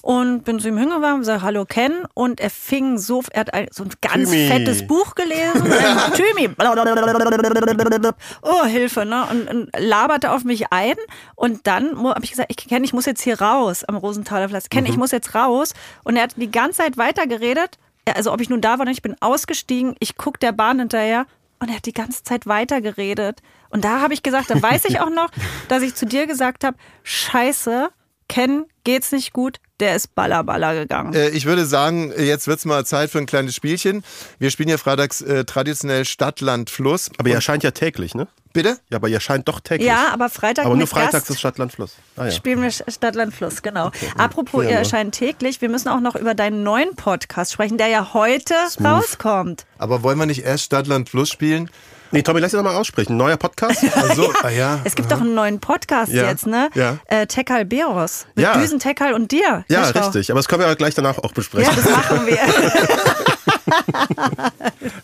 und 0.00 0.42
bin 0.44 0.58
zu 0.58 0.68
ihm 0.68 0.76
hingegangen 0.76 1.18
und 1.18 1.24
sage, 1.24 1.42
hallo 1.42 1.64
Ken. 1.64 1.92
Und 2.14 2.40
er 2.40 2.50
fing 2.50 2.98
so, 2.98 3.22
er 3.30 3.40
hat 3.40 3.54
ein, 3.54 3.68
so 3.70 3.84
ein 3.84 3.90
ganz 4.00 4.30
Thymi. 4.30 4.48
fettes 4.48 4.86
Buch 4.86 5.14
gelesen, 5.14 5.66
äh, 5.70 6.10
Thymi, 6.16 6.48
oh 8.42 8.64
Hilfe, 8.64 9.04
ne, 9.06 9.24
und, 9.30 9.48
und 9.48 9.70
laberte 9.78 10.30
auf 10.32 10.44
mich 10.44 10.72
ein. 10.72 10.94
Und 11.36 11.66
dann 11.66 11.96
habe 12.02 12.24
ich 12.24 12.30
gesagt, 12.30 12.50
ich 12.50 12.56
Ken, 12.56 12.82
ich 12.84 12.92
muss 12.92 13.06
jetzt 13.06 13.22
hier 13.22 13.40
raus 13.40 13.84
am 13.84 13.96
Rosenthaler 13.96 14.48
Platz, 14.48 14.68
Ken, 14.68 14.84
Mhm. 14.84 14.90
ich 14.90 14.96
muss 14.96 15.10
jetzt 15.12 15.34
raus. 15.34 15.74
Und 16.04 16.16
er 16.16 16.24
hat 16.24 16.32
die 16.36 16.50
ganze 16.50 16.78
Zeit 16.78 16.96
weitergeredet, 16.98 17.78
also 18.16 18.32
ob 18.32 18.40
ich 18.40 18.50
nun 18.50 18.60
da 18.60 18.70
war 18.70 18.80
oder 18.80 18.86
nicht, 18.86 18.98
ich 18.98 19.02
bin 19.02 19.16
ausgestiegen, 19.20 19.94
ich 20.00 20.16
guck 20.16 20.40
der 20.40 20.52
Bahn 20.52 20.78
hinterher 20.80 21.26
und 21.62 21.68
er 21.68 21.76
hat 21.76 21.86
die 21.86 21.92
ganze 21.92 22.24
Zeit 22.24 22.46
weitergeredet. 22.46 23.40
Und 23.70 23.84
da 23.84 24.00
habe 24.00 24.14
ich 24.14 24.24
gesagt, 24.24 24.50
da 24.50 24.60
weiß 24.60 24.84
ich 24.86 25.00
auch 25.00 25.10
noch, 25.10 25.30
dass 25.68 25.82
ich 25.82 25.94
zu 25.94 26.06
dir 26.06 26.26
gesagt 26.26 26.64
habe, 26.64 26.76
scheiße, 27.04 27.88
Ken, 28.28 28.64
geht's 28.82 29.12
nicht 29.12 29.32
gut, 29.32 29.58
der 29.78 29.94
ist 29.94 30.14
ballerballer 30.14 30.74
gegangen. 30.74 31.14
Äh, 31.14 31.30
ich 31.30 31.46
würde 31.46 31.64
sagen, 31.64 32.12
jetzt 32.18 32.48
wird's 32.48 32.64
mal 32.64 32.84
Zeit 32.84 33.10
für 33.10 33.18
ein 33.18 33.26
kleines 33.26 33.54
Spielchen. 33.54 34.02
Wir 34.40 34.50
spielen 34.50 34.70
ja 34.70 34.76
freitags 34.76 35.20
äh, 35.20 35.44
traditionell 35.44 36.04
Stadt, 36.04 36.40
Land, 36.40 36.68
Fluss. 36.68 37.10
Aber 37.18 37.28
ihr 37.28 37.36
erscheint 37.36 37.62
ja 37.62 37.70
täglich, 37.70 38.14
ne? 38.14 38.26
Bitte? 38.52 38.78
Ja, 38.90 38.96
aber 38.98 39.08
ihr 39.08 39.14
erscheint 39.14 39.48
doch 39.48 39.60
täglich. 39.60 39.86
ja, 39.88 40.08
aber 40.12 40.28
Freitag 40.28 40.66
aber 40.66 40.76
nur 40.76 40.86
freitags 40.86 41.28
ist 41.30 41.38
Stadtland 41.38 41.72
Fluss. 41.72 41.94
Ah, 42.16 42.26
ja. 42.26 42.30
spielen 42.30 42.62
wir 42.62 42.70
Stadtland 42.70 43.34
Fluss, 43.34 43.62
genau. 43.62 43.90
Apropos, 44.18 44.64
Ja, 44.64 44.70
ihr 44.70 44.76
erscheint 44.76 45.14
täglich. 45.14 45.60
Wir 45.60 45.68
müssen 45.68 45.88
auch 45.88 46.00
noch 46.00 46.14
über 46.16 46.34
deinen 46.34 46.62
neuen 46.62 46.94
Podcast 46.96 47.52
sprechen, 47.52 47.78
der 47.78 47.88
ja 47.88 48.12
heute 48.14 48.54
rauskommt. 48.82 49.64
Aber 49.78 50.02
wollen 50.02 50.18
wir 50.18 50.26
nicht 50.26 50.44
erst 50.44 50.64
Stadt, 50.64 50.86
Land, 50.86 51.08
Fluss 51.08 51.30
spielen? 51.30 51.70
Nee, 52.14 52.20
Tommy, 52.20 52.40
lass 52.40 52.50
dich 52.50 52.58
doch 52.58 52.64
mal 52.64 52.76
aussprechen. 52.76 53.16
Neuer 53.16 53.38
Podcast? 53.38 53.82
Also, 53.96 54.30
ah 54.42 54.50
ja. 54.50 54.80
Es 54.84 54.94
gibt 54.94 55.10
doch 55.10 55.20
einen 55.22 55.34
neuen 55.34 55.60
Podcast 55.60 56.12
Ja, 56.12 56.28
jetzt, 56.28 56.46
ne? 56.46 56.68
ja. 56.74 56.98
Äh, 57.06 57.26
Tekal 57.26 57.64
Beros. 57.64 58.26
Mit 58.34 58.44
Ja. 58.44 58.52
Düsen 58.58 58.78
Tekal 58.78 59.14
und 59.14 59.32
dir. 59.32 59.64
ja, 59.68 59.84
richtig. 59.84 60.30
Aber 60.30 60.38
das 60.38 60.46
können 60.48 60.60
wir 60.60 60.68
ja 60.68 60.74
gleich 60.74 60.94
danach 60.94 61.16
auch 61.16 61.24
Ja, 61.24 61.30
besprechen. 61.34 61.72
das 61.74 61.88
machen 61.88 62.26
wir. 62.26 62.36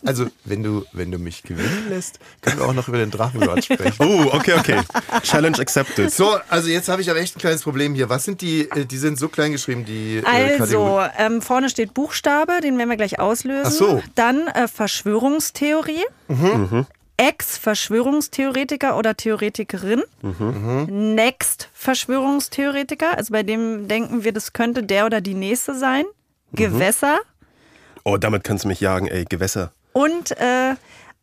Also, 0.04 0.26
wenn 0.44 0.62
du, 0.62 0.84
wenn 0.92 1.10
du 1.10 1.18
mich 1.18 1.42
gewinnen 1.42 1.86
lässt, 1.90 2.18
können 2.40 2.58
wir 2.58 2.66
auch 2.66 2.72
noch 2.72 2.88
über 2.88 2.96
den 2.98 3.10
Drachenlord 3.10 3.64
sprechen. 3.64 3.96
Oh, 3.98 4.30
okay, 4.32 4.54
okay. 4.58 4.80
Challenge 5.22 5.58
accepted. 5.58 6.10
So, 6.10 6.36
also 6.48 6.68
jetzt 6.68 6.88
habe 6.88 7.02
ich 7.02 7.10
aber 7.10 7.18
echt 7.20 7.36
ein 7.36 7.40
kleines 7.40 7.62
Problem 7.62 7.94
hier. 7.94 8.08
Was 8.08 8.24
sind 8.24 8.40
die, 8.40 8.70
äh, 8.70 8.86
die 8.86 8.96
sind 8.96 9.18
so 9.18 9.28
klein 9.28 9.52
geschrieben, 9.52 9.84
die 9.84 10.18
äh, 10.18 10.24
Also, 10.24 10.58
Kategorien? 10.58 11.10
ähm, 11.18 11.42
vorne 11.42 11.68
steht 11.68 11.92
Buchstabe, 11.94 12.60
den 12.62 12.78
werden 12.78 12.88
wir 12.88 12.96
gleich 12.96 13.18
auslösen. 13.20 13.64
Ach 13.66 13.70
so. 13.70 14.02
Dann 14.14 14.46
äh, 14.48 14.66
Verschwörungstheorie. 14.68 16.04
Ex-Verschwörungstheoretiker 17.18 18.96
oder 18.96 19.16
Theoretikerin. 19.16 20.02
Next-Verschwörungstheoretiker. 20.86 23.16
Also 23.16 23.32
bei 23.32 23.42
dem 23.42 23.88
denken 23.88 24.24
wir, 24.24 24.32
das 24.32 24.52
könnte 24.52 24.82
der 24.82 25.06
oder 25.06 25.20
die 25.20 25.34
nächste 25.34 25.74
sein. 25.74 26.04
Gewässer. 26.52 27.18
Oh, 28.10 28.16
damit 28.16 28.42
kannst 28.42 28.64
du 28.64 28.68
mich 28.68 28.80
jagen, 28.80 29.06
ey. 29.06 29.26
Gewässer. 29.28 29.70
Und 29.92 30.30
äh, 30.40 30.76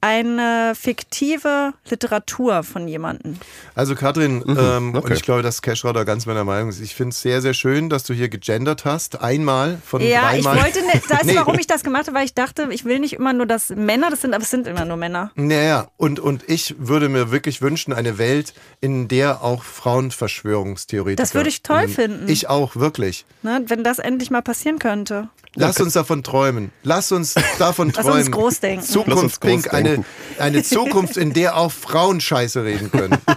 eine 0.05 0.73
fiktive 0.79 1.73
Literatur 1.89 2.61
von 2.63 2.87
jemandem. 2.87 3.37
Also 3.73 3.95
Katrin, 3.95 4.43
ähm, 4.47 4.89
und 4.93 4.97
okay. 4.97 5.13
ich 5.15 5.23
glaube, 5.23 5.41
dass 5.41 5.63
Cashrow 5.63 5.93
da 5.93 6.03
ganz 6.03 6.27
meiner 6.27 6.43
Meinung 6.43 6.69
ist. 6.69 6.79
Ich 6.79 6.93
finde 6.93 7.09
es 7.09 7.21
sehr, 7.23 7.41
sehr 7.41 7.55
schön, 7.55 7.89
dass 7.89 8.03
du 8.03 8.13
hier 8.13 8.29
gegendert 8.29 8.85
hast. 8.85 9.21
Einmal 9.21 9.79
von 9.83 10.01
Ja, 10.01 10.33
ich 10.35 10.43
dreimal. 10.45 10.63
wollte, 10.63 10.79
ne, 10.81 10.91
das 11.09 11.21
ist, 11.21 11.25
Nee. 11.25 11.35
warum 11.35 11.57
ich 11.57 11.65
das 11.65 11.83
gemacht 11.83 12.05
habe, 12.05 12.17
weil 12.17 12.25
ich 12.25 12.35
dachte, 12.35 12.67
ich 12.69 12.85
will 12.85 12.99
nicht 12.99 13.13
immer 13.13 13.33
nur, 13.33 13.47
dass 13.47 13.69
Männer 13.71 14.11
das 14.11 14.21
sind, 14.21 14.35
aber 14.35 14.43
es 14.43 14.51
sind 14.51 14.67
immer 14.67 14.85
nur 14.85 14.97
Männer. 14.97 15.31
Naja, 15.35 15.87
und, 15.97 16.19
und 16.19 16.47
ich 16.47 16.75
würde 16.77 17.09
mir 17.09 17.31
wirklich 17.31 17.63
wünschen, 17.63 17.91
eine 17.91 18.19
Welt, 18.19 18.53
in 18.81 19.07
der 19.07 19.41
auch 19.43 19.63
Frauen 19.63 20.11
Verschwörungstheoretiker. 20.11 21.21
Das 21.23 21.33
würde 21.33 21.49
ich 21.49 21.63
toll 21.63 21.83
in- 21.83 21.89
finden. 21.89 22.29
Ich 22.29 22.47
auch, 22.47 22.75
wirklich. 22.75 23.25
Ne, 23.41 23.63
wenn 23.67 23.83
das 23.83 23.97
endlich 23.99 24.29
mal 24.29 24.41
passieren 24.43 24.77
könnte. 24.77 25.29
Lass 25.57 25.79
uns 25.79 25.93
davon 25.93 26.21
träumen. 26.21 26.71
Lass 26.83 27.13
uns 27.13 27.33
davon 27.59 27.91
Lass 27.95 28.05
träumen. 28.05 28.19
uns 28.23 28.31
groß 28.31 28.59
denken. 28.59 28.81
Lass 28.81 28.91
Zukunft 28.91 29.23
uns 29.23 29.39
groß 29.39 29.49
Pink, 29.51 29.73
eine, 29.73 29.94
eine 30.39 30.63
Zukunft, 30.63 31.17
in 31.17 31.33
der 31.33 31.55
auch 31.57 31.71
Frauen 31.71 32.19
Scheiße 32.21 32.63
reden 32.63 32.91
können. 32.91 33.17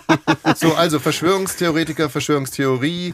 So, 0.56 0.74
also 0.74 0.98
Verschwörungstheoretiker, 0.98 2.08
Verschwörungstheorie, 2.08 3.12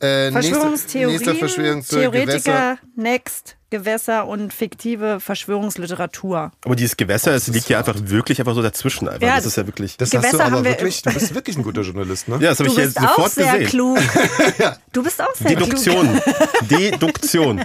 äh, 0.00 0.30
Verschwörungstheorie, 0.30 1.12
nächster, 1.12 1.32
nächster 1.32 1.34
Verschwörungstheorie, 1.34 2.20
Gewässer. 2.20 2.42
Theoretiker, 2.44 2.78
Next, 2.96 3.56
Gewässer 3.70 4.26
und 4.28 4.54
fiktive 4.54 5.18
Verschwörungsliteratur. 5.20 6.52
Aber 6.64 6.76
dieses 6.76 6.96
Gewässer, 6.96 7.34
es 7.34 7.48
liegt 7.48 7.68
ja 7.68 7.78
einfach 7.78 7.96
wirklich 7.98 8.38
einfach 8.38 8.54
so 8.54 8.62
dazwischen. 8.62 9.08
Einfach. 9.08 9.26
Ja, 9.26 9.36
das 9.36 9.46
ist 9.46 9.56
ja 9.56 9.66
wirklich. 9.66 9.96
Das 9.96 10.08
hast 10.14 10.20
Gewässer 10.22 10.38
du 10.38 10.44
aber 10.44 10.56
haben 10.58 10.64
wir- 10.64 10.70
wirklich, 10.72 11.02
du 11.02 11.12
bist 11.12 11.34
wirklich 11.34 11.56
ein 11.56 11.64
guter 11.64 11.82
Journalist, 11.82 12.28
ne? 12.28 12.36
ja, 12.40 12.50
das 12.50 12.60
habe 12.60 12.68
Du 12.70 12.74
ich 12.74 12.78
jetzt 12.78 12.94
bist 12.94 13.06
auch 13.08 13.14
sofort 13.16 13.32
sehr 13.32 13.52
gesehen. 13.52 13.68
klug. 13.68 13.98
Du 14.92 15.02
bist 15.02 15.20
auch 15.20 15.34
sehr 15.34 15.54
klug. 15.56 15.68
Deduktion. 15.68 16.20
Deduktion. 16.70 17.64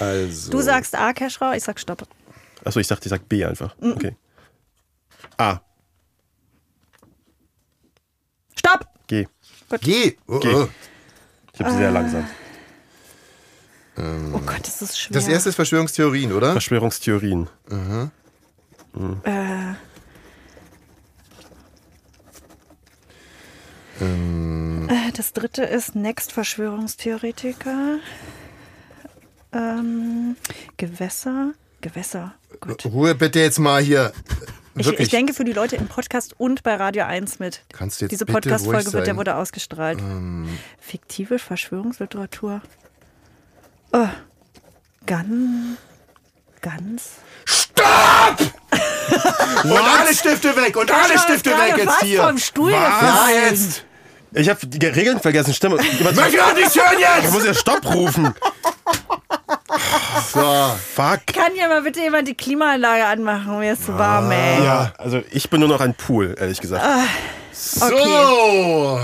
Also. 0.00 0.50
Du 0.50 0.60
sagst 0.62 0.94
A, 0.96 1.12
Keschrau, 1.12 1.52
ich 1.52 1.62
sag 1.62 1.78
Stopp. 1.78 2.02
Achso, 2.64 2.80
ich 2.80 2.88
dachte, 2.88 3.06
ich 3.06 3.10
sag 3.10 3.28
B 3.28 3.44
einfach. 3.44 3.76
Mhm. 3.80 3.92
Okay. 3.92 4.16
A. 5.38 5.60
Stopp! 8.56 8.86
G. 9.06 9.26
Geh. 9.80 10.16
Oh, 10.26 10.38
Geh. 10.40 10.54
oh. 10.54 10.68
Ich 11.52 11.60
habe 11.60 11.72
sehr 11.72 11.90
langsam. 11.90 12.26
Oh 14.32 14.38
Gott, 14.46 14.60
das 14.62 14.80
ist 14.80 14.98
schwer. 14.98 15.14
Das 15.14 15.26
erste 15.26 15.48
ist 15.48 15.56
Verschwörungstheorien, 15.56 16.32
oder? 16.32 16.52
Verschwörungstheorien. 16.52 17.48
Äh, 17.70 18.04
äh, 24.00 25.12
das 25.16 25.32
dritte 25.32 25.64
ist 25.64 25.96
Next 25.96 26.32
Verschwörungstheoretiker. 26.32 27.98
Ähm, 29.52 30.36
Gewässer. 30.76 31.54
Gewässer. 31.80 32.34
Gut. 32.60 32.86
Ruhe 32.86 33.14
bitte 33.16 33.40
jetzt 33.40 33.58
mal 33.58 33.82
hier. 33.82 34.12
Ich, 34.78 34.86
Wirklich. 34.86 35.00
ich 35.06 35.10
denke 35.10 35.34
für 35.34 35.44
die 35.44 35.52
Leute 35.52 35.76
im 35.76 35.88
Podcast 35.88 36.34
und 36.38 36.62
bei 36.62 36.74
Radio 36.76 37.04
1 37.04 37.38
mit. 37.38 37.62
Kannst 37.72 38.00
du 38.00 38.04
jetzt 38.04 38.12
Diese 38.12 38.26
Podcast-Folge 38.26 38.86
wird, 38.92 38.94
der 39.06 39.14
sein? 39.14 39.16
wurde 39.16 39.34
ausgestrahlt. 39.36 39.98
Fiktive 40.80 41.38
Verschwörungsliteratur. 41.38 42.60
Oh. 43.92 44.06
Ganz. 45.06 45.78
Ganz. 46.60 47.02
und 49.64 49.72
alle 49.72 50.14
Stifte 50.14 50.54
weg 50.56 50.76
und 50.76 50.90
alle 50.90 51.18
Stifte 51.18 51.50
weg 51.50 51.76
jetzt 51.78 52.00
hier. 52.02 52.22
vom 52.22 52.38
Stuhl 52.38 52.70
Ja, 52.72 52.88
gefallen. 53.00 53.44
jetzt. 53.50 53.84
Ich 54.32 54.48
habe 54.48 54.66
die 54.66 54.86
Regeln 54.86 55.20
vergessen. 55.20 55.54
Stimmt. 55.54 55.82
Jemand- 55.98 56.16
Möchte 56.16 56.36
ich 56.36 56.64
nicht 56.64 56.76
hören 56.76 56.96
Ich 56.98 57.22
jetzt. 57.24 57.32
muss 57.32 57.44
ja 57.46 57.54
Stopp 57.54 57.94
rufen. 57.94 58.34
So. 60.32 60.76
Fuck. 60.94 61.26
Kann 61.34 61.56
ja 61.56 61.66
mal 61.68 61.82
bitte 61.82 62.00
jemand 62.00 62.28
die 62.28 62.34
Klimaanlage 62.34 63.04
anmachen? 63.06 63.58
Mir 63.58 63.72
ist 63.72 63.86
zu 63.86 63.98
warm, 63.98 64.30
ey. 64.30 64.62
Ja, 64.64 64.92
also 64.98 65.22
ich 65.30 65.48
bin 65.50 65.58
nur 65.60 65.68
noch 65.68 65.80
ein 65.80 65.94
Pool, 65.94 66.34
ehrlich 66.38 66.60
gesagt. 66.60 66.84
So. 67.52 69.00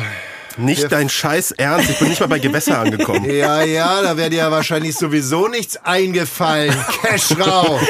Nicht 0.56 0.92
dein 0.92 1.08
Scheiß 1.08 1.50
Ernst. 1.52 1.90
Ich 1.90 1.98
bin 1.98 2.06
nicht 2.08 2.20
mal 2.20 2.28
bei 2.28 2.38
Gewässer 2.38 2.78
angekommen. 2.78 3.28
Ja, 3.28 3.62
ja, 3.64 4.00
da 4.02 4.16
wäre 4.16 4.30
dir 4.30 4.36
ja 4.38 4.50
wahrscheinlich 4.52 4.94
sowieso 4.96 5.48
nichts 5.48 5.76
eingefallen. 5.78 6.72
Cashrow. 7.02 7.80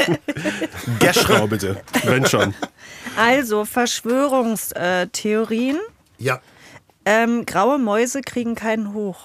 Geschrau 0.98 1.46
bitte. 1.46 1.82
Wenn 2.04 2.24
schon. 2.26 2.54
Also, 3.18 3.66
Verschwörungstheorien. 3.66 5.78
Ja. 6.18 6.40
Ähm, 7.04 7.44
graue 7.44 7.76
Mäuse 7.78 8.22
kriegen 8.22 8.54
keinen 8.54 8.94
hoch. 8.94 9.18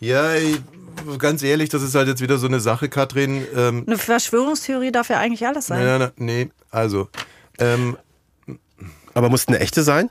Ja, 0.00 0.32
ich- 0.34 0.62
ganz 1.18 1.42
ehrlich, 1.42 1.68
das 1.68 1.82
ist 1.82 1.94
halt 1.94 2.08
jetzt 2.08 2.20
wieder 2.20 2.38
so 2.38 2.46
eine 2.46 2.60
Sache, 2.60 2.88
Katrin. 2.88 3.46
Ähm, 3.56 3.84
Eine 3.86 3.98
Verschwörungstheorie 3.98 4.92
darf 4.92 5.08
ja 5.08 5.18
eigentlich 5.18 5.46
alles 5.46 5.66
sein. 5.66 5.84
na, 5.84 5.98
na, 5.98 6.12
nee, 6.16 6.50
also. 6.70 7.08
Ähm, 7.58 7.96
Aber 9.14 9.28
muss 9.28 9.48
eine 9.48 9.60
echte 9.60 9.82
sein? 9.82 10.10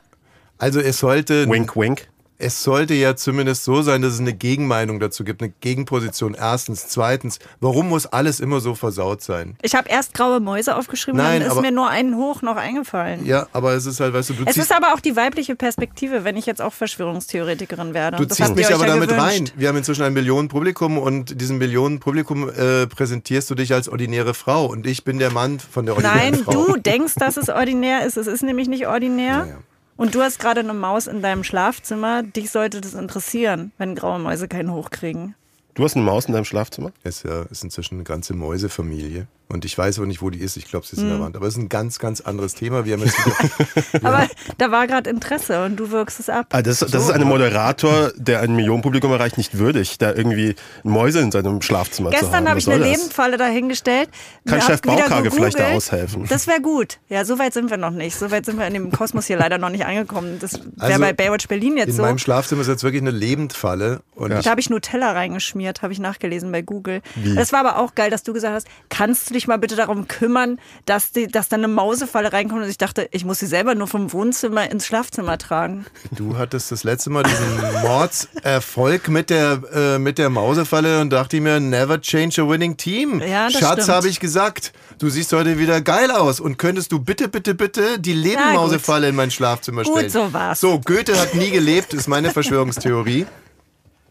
also 0.58 0.78
es 0.78 0.98
sollte. 0.98 1.48
Wink, 1.48 1.74
wink. 1.76 2.08
Es 2.42 2.62
sollte 2.62 2.94
ja 2.94 3.16
zumindest 3.16 3.64
so 3.64 3.82
sein, 3.82 4.02
dass 4.02 4.14
es 4.14 4.20
eine 4.20 4.34
Gegenmeinung 4.34 5.00
dazu 5.00 5.24
gibt, 5.24 5.42
eine 5.42 5.52
Gegenposition. 5.60 6.34
Erstens. 6.34 6.88
Zweitens, 6.88 7.38
warum 7.60 7.88
muss 7.88 8.06
alles 8.06 8.40
immer 8.40 8.60
so 8.60 8.74
versaut 8.74 9.22
sein? 9.22 9.56
Ich 9.62 9.74
habe 9.74 9.88
erst 9.88 10.12
graue 10.14 10.40
Mäuse 10.40 10.76
aufgeschrieben, 10.76 11.18
Nein, 11.18 11.40
dann 11.40 11.46
ist 11.48 11.52
aber- 11.52 11.60
mir 11.62 11.72
nur 11.72 11.88
ein 11.88 12.16
hoch 12.16 12.42
noch 12.42 12.56
eingefallen. 12.56 13.24
Ja, 13.24 13.46
aber 13.52 13.72
es 13.74 13.86
ist 13.86 14.00
halt, 14.00 14.12
weißt 14.12 14.30
du, 14.30 14.34
du 14.34 14.44
Es 14.46 14.56
ist 14.56 14.72
aber 14.74 14.92
auch 14.94 15.00
die 15.00 15.16
weibliche 15.16 15.54
Perspektive, 15.56 16.24
wenn 16.24 16.36
ich 16.36 16.46
jetzt 16.46 16.60
auch 16.60 16.72
Verschwörungstheoretikerin 16.72 17.94
werde. 17.94 18.16
du 18.18 18.24
Das 18.26 18.36
ziehst 18.36 18.54
mich 18.54 18.72
aber 18.74 18.86
ja 18.86 18.94
damit 18.94 19.08
gewünscht. 19.08 19.26
rein. 19.26 19.50
Wir 19.56 19.68
haben 19.68 19.76
inzwischen 19.76 20.02
ein 20.02 20.12
Millionenpublikum 20.12 20.98
und 20.98 21.40
diesem 21.40 21.58
Millionenpublikum 21.58 22.48
äh, 22.50 22.86
präsentierst 22.86 23.48
du 23.50 23.54
dich 23.54 23.72
als 23.72 23.88
ordinäre 23.88 24.34
Frau 24.34 24.66
und 24.66 24.86
ich 24.86 25.04
bin 25.04 25.18
der 25.18 25.30
Mann 25.30 25.60
von 25.60 25.86
der 25.86 25.94
ordinären 25.94 26.18
Nein, 26.32 26.34
Frau. 26.44 26.52
du 26.66 26.76
denkst, 26.76 27.14
dass 27.16 27.36
es 27.36 27.48
ordinär 27.48 28.04
ist. 28.04 28.16
Es 28.16 28.26
ist 28.26 28.42
nämlich 28.42 28.68
nicht 28.68 28.86
ordinär. 28.86 29.46
ja. 29.48 29.56
Und 29.96 30.14
du 30.14 30.22
hast 30.22 30.38
gerade 30.38 30.60
eine 30.60 30.74
Maus 30.74 31.06
in 31.06 31.22
deinem 31.22 31.44
Schlafzimmer. 31.44 32.22
Dich 32.22 32.50
sollte 32.50 32.80
das 32.80 32.94
interessieren, 32.94 33.72
wenn 33.78 33.94
graue 33.94 34.18
Mäuse 34.18 34.48
keinen 34.48 34.72
hochkriegen. 34.72 35.34
Du 35.74 35.84
hast 35.84 35.96
eine 35.96 36.04
Maus 36.04 36.26
in 36.26 36.34
deinem 36.34 36.44
Schlafzimmer? 36.44 36.92
Es 37.02 37.18
ist 37.18 37.24
ja 37.24 37.42
ist 37.42 37.64
inzwischen 37.64 37.94
eine 37.94 38.04
ganze 38.04 38.34
Mäusefamilie. 38.34 39.26
Und 39.52 39.64
ich 39.66 39.76
weiß 39.76 39.98
auch 39.98 40.04
nicht, 40.06 40.22
wo 40.22 40.30
die 40.30 40.38
ist. 40.38 40.56
Ich 40.56 40.66
glaube, 40.66 40.86
sie 40.86 40.96
ist 40.96 41.02
in 41.02 41.10
Hm. 41.10 41.16
der 41.16 41.20
Wand. 41.24 41.36
Aber 41.36 41.46
es 41.46 41.54
ist 41.54 41.60
ein 41.62 41.68
ganz, 41.68 41.98
ganz 41.98 42.20
anderes 42.22 42.54
Thema. 42.54 42.84
Wir 42.86 42.94
haben 42.94 43.04
jetzt 43.04 43.16
wieder, 43.92 44.04
Aber 44.08 44.26
da 44.58 44.70
war 44.70 44.86
gerade 44.86 45.10
Interesse 45.10 45.64
und 45.64 45.76
du 45.76 45.90
wirkst 45.90 46.18
es 46.20 46.28
ab. 46.30 46.46
Ah, 46.52 46.62
das, 46.62 46.78
das 46.80 46.94
ist 46.94 47.10
ein 47.10 47.22
Moderator, 47.24 48.12
der 48.16 48.40
ein 48.40 48.56
Millionenpublikum 48.56 49.12
erreicht, 49.12 49.36
nicht 49.36 49.58
würdig, 49.58 49.98
da 49.98 50.12
irgendwie 50.14 50.54
Mäuse 50.82 51.20
in 51.20 51.30
seinem 51.30 51.60
Schlafzimmer 51.60 52.10
zu 52.10 52.16
haben. 52.16 52.22
Gestern 52.24 52.48
habe 52.48 52.58
ich 52.58 52.70
eine? 52.70 52.82
Lebendfalle 52.82 53.36
dahingestellt. 53.36 54.08
Kann 54.46 54.60
Chef 54.62 54.80
Baukage 54.82 55.30
vielleicht 55.30 55.58
da 55.58 55.72
aushelfen? 55.72 56.26
Das 56.28 56.46
wäre 56.46 56.60
gut. 56.62 56.98
Ja, 57.08 57.24
so 57.24 57.38
weit 57.38 57.52
sind 57.52 57.70
wir 57.70 57.76
noch 57.76 57.90
nicht. 57.90 58.16
So 58.16 58.30
weit 58.30 58.46
sind 58.46 58.58
wir 58.58 58.66
in 58.66 58.74
dem 58.74 58.90
Kosmos 58.90 59.26
hier 59.26 59.36
leider 59.36 59.58
noch 59.58 59.68
nicht 59.70 59.84
angekommen. 59.84 60.38
Das 60.40 60.54
wäre 60.54 60.64
Also, 60.78 61.00
bei 61.00 61.12
Baywatch 61.12 61.48
Berlin 61.48 61.76
jetzt 61.76 61.88
in 61.90 61.94
so. 61.96 62.02
meinem 62.02 62.18
Schlafzimmer 62.18 62.62
ist 62.62 62.68
jetzt 62.68 62.82
wirklich 62.84 63.02
eine 63.02 63.10
Lebendfalle. 63.10 64.00
Und 64.14 64.30
Da 64.30 64.40
ich, 64.40 64.48
habe 64.48 64.60
ich 64.60 64.70
Nutella 64.70 65.12
reingeschmiert, 65.12 65.82
habe 65.82 65.92
ich 65.92 65.98
nachgelesen 65.98 66.50
bei 66.52 66.62
Google. 66.62 67.02
Das 67.34 67.52
war 67.52 67.60
aber 67.60 67.78
auch 67.78 67.94
geil, 67.94 68.10
dass 68.10 68.22
du 68.22 68.32
gesagt 68.32 68.54
hast, 68.54 68.66
kannst 68.88 69.28
du 69.30 69.34
dich 69.34 69.41
mal 69.46 69.58
bitte 69.58 69.76
darum 69.76 70.08
kümmern, 70.08 70.58
dass, 70.86 71.12
die, 71.12 71.26
dass 71.26 71.48
da 71.48 71.56
eine 71.56 71.68
Mausefalle 71.68 72.32
reinkommt. 72.32 72.62
Und 72.62 72.68
ich 72.68 72.78
dachte, 72.78 73.08
ich 73.12 73.24
muss 73.24 73.38
sie 73.38 73.46
selber 73.46 73.74
nur 73.74 73.86
vom 73.86 74.12
Wohnzimmer 74.12 74.70
ins 74.70 74.86
Schlafzimmer 74.86 75.38
tragen. 75.38 75.86
du 76.10 76.36
hattest 76.36 76.72
das 76.72 76.84
letzte 76.84 77.10
Mal 77.10 77.22
diesen 77.22 77.82
Mordserfolg 77.82 79.08
mit 79.08 79.30
der, 79.30 79.62
äh, 79.74 79.98
mit 79.98 80.18
der 80.18 80.30
Mausefalle 80.30 81.00
und 81.00 81.10
dachte 81.10 81.36
ich 81.36 81.42
mir, 81.42 81.60
never 81.60 82.00
change 82.00 82.42
a 82.42 82.48
winning 82.48 82.76
team. 82.76 83.20
Ja, 83.20 83.50
Schatz, 83.50 83.88
habe 83.88 84.08
ich 84.08 84.20
gesagt. 84.20 84.72
Du 84.98 85.08
siehst 85.08 85.32
heute 85.32 85.58
wieder 85.58 85.80
geil 85.80 86.10
aus. 86.10 86.40
Und 86.40 86.58
könntest 86.58 86.92
du 86.92 86.98
bitte, 86.98 87.28
bitte, 87.28 87.54
bitte 87.54 87.98
die 87.98 88.14
Lebendmausefalle 88.14 89.08
in 89.08 89.16
mein 89.16 89.30
Schlafzimmer 89.30 89.82
Gut, 89.82 89.92
stellen? 89.92 90.10
so 90.10 90.32
war's. 90.32 90.60
So, 90.60 90.80
Goethe 90.80 91.18
hat 91.18 91.34
nie 91.34 91.50
gelebt, 91.50 91.94
ist 91.94 92.08
meine 92.08 92.30
Verschwörungstheorie. 92.30 93.26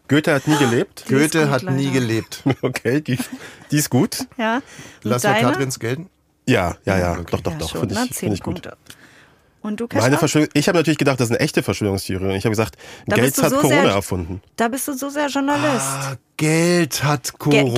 Goethe 0.08 0.34
hat 0.34 0.46
nie 0.46 0.56
gelebt. 0.58 1.04
Die 1.08 1.14
Goethe 1.14 1.40
gut, 1.42 1.50
hat 1.50 1.62
nie 1.64 1.86
leider. 1.86 2.00
gelebt. 2.00 2.42
Okay, 2.62 3.00
die, 3.00 3.18
die 3.70 3.76
ist 3.76 3.90
gut. 3.90 4.26
Ja. 4.36 4.56
Und 4.56 4.62
Lass 5.04 5.22
mal 5.22 5.34
deine? 5.34 5.48
Katrins 5.48 5.78
gelten. 5.78 6.10
Ja, 6.46 6.76
ja, 6.84 6.98
ja. 6.98 7.16
Doch, 7.30 7.40
doch, 7.40 7.52
Ja, 7.52 7.58
doch. 7.58 7.70
Finde 7.76 7.94
ich, 7.94 8.00
zehn 8.12 8.12
find 8.14 8.34
ich 8.34 8.42
gut. 8.42 8.62
Punkte. 8.62 8.76
Und 9.62 9.78
du, 9.78 9.84
Meine 9.92 10.00
Kaspar? 10.02 10.18
Verschwörung, 10.18 10.48
ich 10.54 10.66
habe 10.68 10.76
natürlich 10.78 10.98
gedacht, 10.98 11.20
das 11.20 11.28
ist 11.28 11.36
eine 11.36 11.40
echte 11.40 11.62
Verschwörungstheorie. 11.62 12.24
Und 12.24 12.30
Ich 12.32 12.44
habe 12.44 12.50
gesagt, 12.50 12.76
Da 13.06 13.14
Gates 13.16 13.34
du 13.36 13.42
hat 13.42 13.50
so 13.50 13.56
Corona 13.58 13.82
sehr- 13.82 13.92
erfunden. 13.92 14.42
Da 14.56 14.66
bist 14.68 14.88
du 14.88 14.92
so 14.94 15.08
sehr 15.08 15.28
Journalist. 15.28 15.86
Ah, 15.86 16.16
Geld 16.36 17.04
hat 17.04 17.32
Ge 17.38 17.60
Corona. 17.62 17.74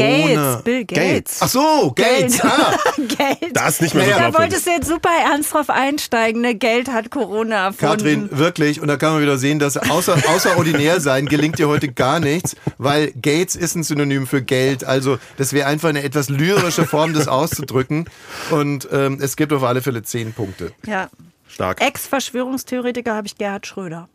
Gates, 0.55 0.63
Bill 0.65 0.85
Gates. 0.87 0.97
Gates. 0.97 1.39
Ach 1.43 1.49
so, 1.49 1.93
Gates. 1.95 2.41
Geld. 2.41 2.45
Ah. 2.45 2.75
Geld. 2.97 3.55
Das 3.57 3.69
ist 3.75 3.83
nicht 3.83 3.95
mehr 3.95 4.05
so 4.07 4.11
Da 4.13 4.33
wolltest 4.33 4.67
du 4.67 4.71
jetzt 4.71 4.89
super 4.89 5.11
ernst 5.31 5.53
drauf 5.53 5.69
einsteigen. 5.69 6.41
Ne? 6.41 6.55
Geld 6.55 6.89
hat 6.91 7.11
Corona 7.11 7.67
erfunden. 7.67 7.97
Katrin, 7.97 8.29
wirklich, 8.31 8.81
und 8.81 8.89
da 8.89 8.97
kann 8.97 9.13
man 9.13 9.21
wieder 9.21 9.37
sehen, 9.37 9.59
dass 9.59 9.77
außer, 9.77 10.17
außerordinär 10.27 11.01
sein 11.03 11.27
gelingt 11.27 11.59
dir 11.59 11.69
heute 11.69 11.89
gar 11.93 12.19
nichts, 12.21 12.57
weil 12.79 13.13
Gates 13.13 13.57
ist 13.57 13.75
ein 13.75 13.83
Synonym 13.83 14.27
für 14.27 14.41
Geld. 14.41 14.85
Also 14.85 15.19
das 15.37 15.53
wäre 15.53 15.67
einfach 15.67 15.91
eine 15.91 16.03
etwas 16.03 16.31
lyrische 16.31 16.87
Form, 16.87 17.13
das 17.13 17.29
auszudrücken. 17.29 18.07
Und 18.51 18.89
ähm, 18.91 19.19
es 19.21 19.37
gibt 19.37 19.53
auf 19.53 19.63
alle 19.65 19.83
Fälle 19.83 20.03
zehn 20.03 20.33
Punkte. 20.33 20.73
Ja. 20.87 21.11
Stark. 21.47 21.81
Ex-Verschwörungstheoretiker 21.81 23.15
habe 23.15 23.27
ich 23.27 23.37
Gerhard 23.37 23.67
Schröder. 23.67 24.09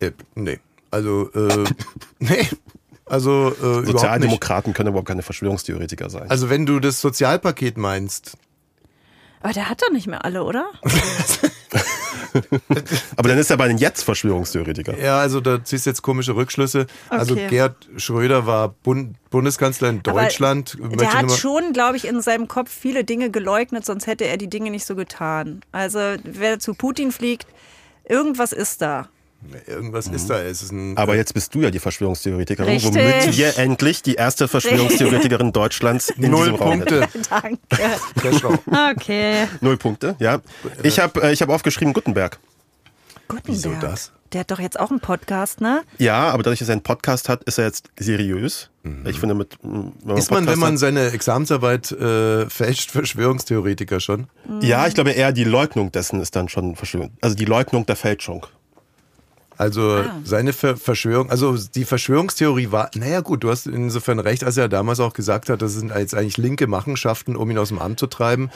Äh, 0.00 0.12
nee, 0.34 0.58
also, 0.90 1.30
äh, 1.32 1.64
nee, 2.18 2.48
also 3.06 3.50
äh. 3.50 3.84
Sozialdemokraten 3.86 4.72
können 4.72 4.88
überhaupt 4.88 5.08
keine 5.08 5.22
Verschwörungstheoretiker 5.22 6.10
sein. 6.10 6.30
Also 6.30 6.50
wenn 6.50 6.66
du 6.66 6.80
das 6.80 7.00
Sozialpaket 7.00 7.76
meinst, 7.76 8.36
Aber 9.40 9.52
der 9.52 9.68
hat 9.68 9.82
doch 9.82 9.90
nicht 9.90 10.06
mehr 10.06 10.24
alle, 10.24 10.44
oder? 10.44 10.66
Aber 13.16 13.28
dann 13.28 13.38
ist 13.38 13.50
er 13.50 13.56
bei 13.56 13.68
den 13.68 13.78
jetzt 13.78 14.02
Verschwörungstheoretiker. 14.02 14.98
Ja, 14.98 15.18
also 15.18 15.40
da 15.40 15.62
ziehst 15.62 15.86
du 15.86 15.90
jetzt 15.90 16.02
komische 16.02 16.36
Rückschlüsse. 16.36 16.86
Also 17.08 17.32
Okay. 17.32 17.48
Gerhard 17.48 17.88
Schröder 17.96 18.46
war 18.46 18.68
Bund 18.68 19.16
Bundeskanzler 19.30 19.88
in 19.88 20.02
Aber 20.06 20.22
Deutschland. 20.22 20.78
Möchte 20.78 20.96
Der 20.98 21.12
hat 21.12 21.30
schon, 21.32 21.72
glaube 21.72 21.96
ich, 21.96 22.06
in 22.06 22.20
seinem 22.20 22.48
Kopf 22.48 22.70
viele 22.70 23.04
Dinge 23.04 23.30
geleugnet, 23.30 23.86
sonst 23.86 24.06
hätte 24.06 24.26
er 24.26 24.36
die 24.36 24.48
Dinge 24.48 24.70
nicht 24.70 24.84
so 24.84 24.94
getan. 24.94 25.62
Also 25.72 25.98
wer 26.24 26.58
zu 26.58 26.74
Putin 26.74 27.12
fliegt, 27.12 27.46
irgendwas 28.06 28.52
ist 28.52 28.82
da. 28.82 29.08
Irgendwas 29.66 30.06
ist 30.08 30.30
da. 30.30 30.40
Es 30.42 30.62
ist 30.62 30.72
ein, 30.72 30.96
Aber 30.96 31.16
jetzt 31.16 31.34
bist 31.34 31.54
du 31.54 31.60
ja 31.60 31.70
die 31.70 31.78
Verschwörungstheoretikerin, 31.78 32.72
Richtig. 32.74 32.94
womit 32.94 33.36
wir 33.36 33.58
endlich 33.58 34.02
die 34.02 34.14
erste 34.14 34.48
Verschwörungstheoretikerin 34.48 35.52
Deutschlands 35.52 36.10
in 36.10 36.30
null 36.30 36.44
diesem 36.50 36.54
Raum. 36.56 36.78
Punkte. 36.78 37.08
Danke. 37.28 37.60
Okay. 38.96 39.48
Null 39.60 39.76
Punkte, 39.76 40.16
ja. 40.18 40.40
Ich 40.82 40.98
habe 40.98 41.22
äh, 41.22 41.32
ich 41.32 41.42
hab 41.42 41.48
aufgeschrieben 41.48 41.92
Gutenberg. 41.92 42.38
Gutenberg. 43.28 43.42
Wieso 43.46 43.72
das? 43.80 44.12
Der 44.32 44.40
hat 44.40 44.50
doch 44.50 44.60
jetzt 44.60 44.80
auch 44.80 44.90
einen 44.90 45.00
Podcast, 45.00 45.60
ne? 45.60 45.82
Ja, 45.98 46.30
aber 46.30 46.42
dadurch, 46.42 46.60
dass 46.60 46.68
er 46.70 46.72
einen 46.72 46.82
Podcast 46.82 47.28
hat, 47.28 47.44
ist 47.44 47.58
er 47.58 47.66
jetzt 47.66 47.90
seriös. 47.98 48.70
Ich 49.04 49.20
finde, 49.20 49.34
mit, 49.34 49.58
wenn 49.62 49.92
man 50.04 50.16
Ist 50.16 50.30
man, 50.30 50.38
Podcast 50.40 50.46
wenn 50.48 50.58
man 50.58 50.72
hat- 50.72 50.78
seine 50.78 51.10
Examensarbeit 51.10 51.92
äh, 51.92 52.48
fälscht, 52.48 52.90
Verschwörungstheoretiker 52.92 54.00
schon? 54.00 54.28
Ja, 54.62 54.86
ich 54.86 54.94
glaube 54.94 55.10
eher 55.10 55.32
die 55.32 55.44
Leugnung 55.44 55.92
dessen 55.92 56.20
ist 56.22 56.34
dann 56.34 56.48
schon 56.48 56.76
Verschwörung. 56.76 57.10
Also 57.20 57.36
die 57.36 57.44
Leugnung 57.44 57.84
der 57.84 57.96
Fälschung. 57.96 58.46
Also 59.58 59.82
Ah. 59.96 60.20
seine 60.24 60.52
Ver 60.52 60.76
Verschwörung, 60.76 61.30
also 61.30 61.56
die 61.56 61.84
Verschwörungstheorie 61.84 62.70
war, 62.72 62.90
naja 62.94 63.20
gut, 63.20 63.44
du 63.44 63.50
hast 63.50 63.66
insofern 63.66 64.18
recht, 64.18 64.44
als 64.44 64.56
er 64.56 64.68
damals 64.68 64.98
auch 65.00 65.12
gesagt 65.12 65.48
hat, 65.50 65.62
das 65.62 65.72
sind 65.74 65.92
jetzt 65.94 66.14
eigentlich 66.14 66.38
linke 66.38 66.66
Machenschaften, 66.66 67.36
um 67.36 67.50
ihn 67.50 67.58
aus 67.58 67.68
dem 67.68 67.78
Amt 67.78 67.98
zu 68.00 68.06
treiben. 68.06 68.50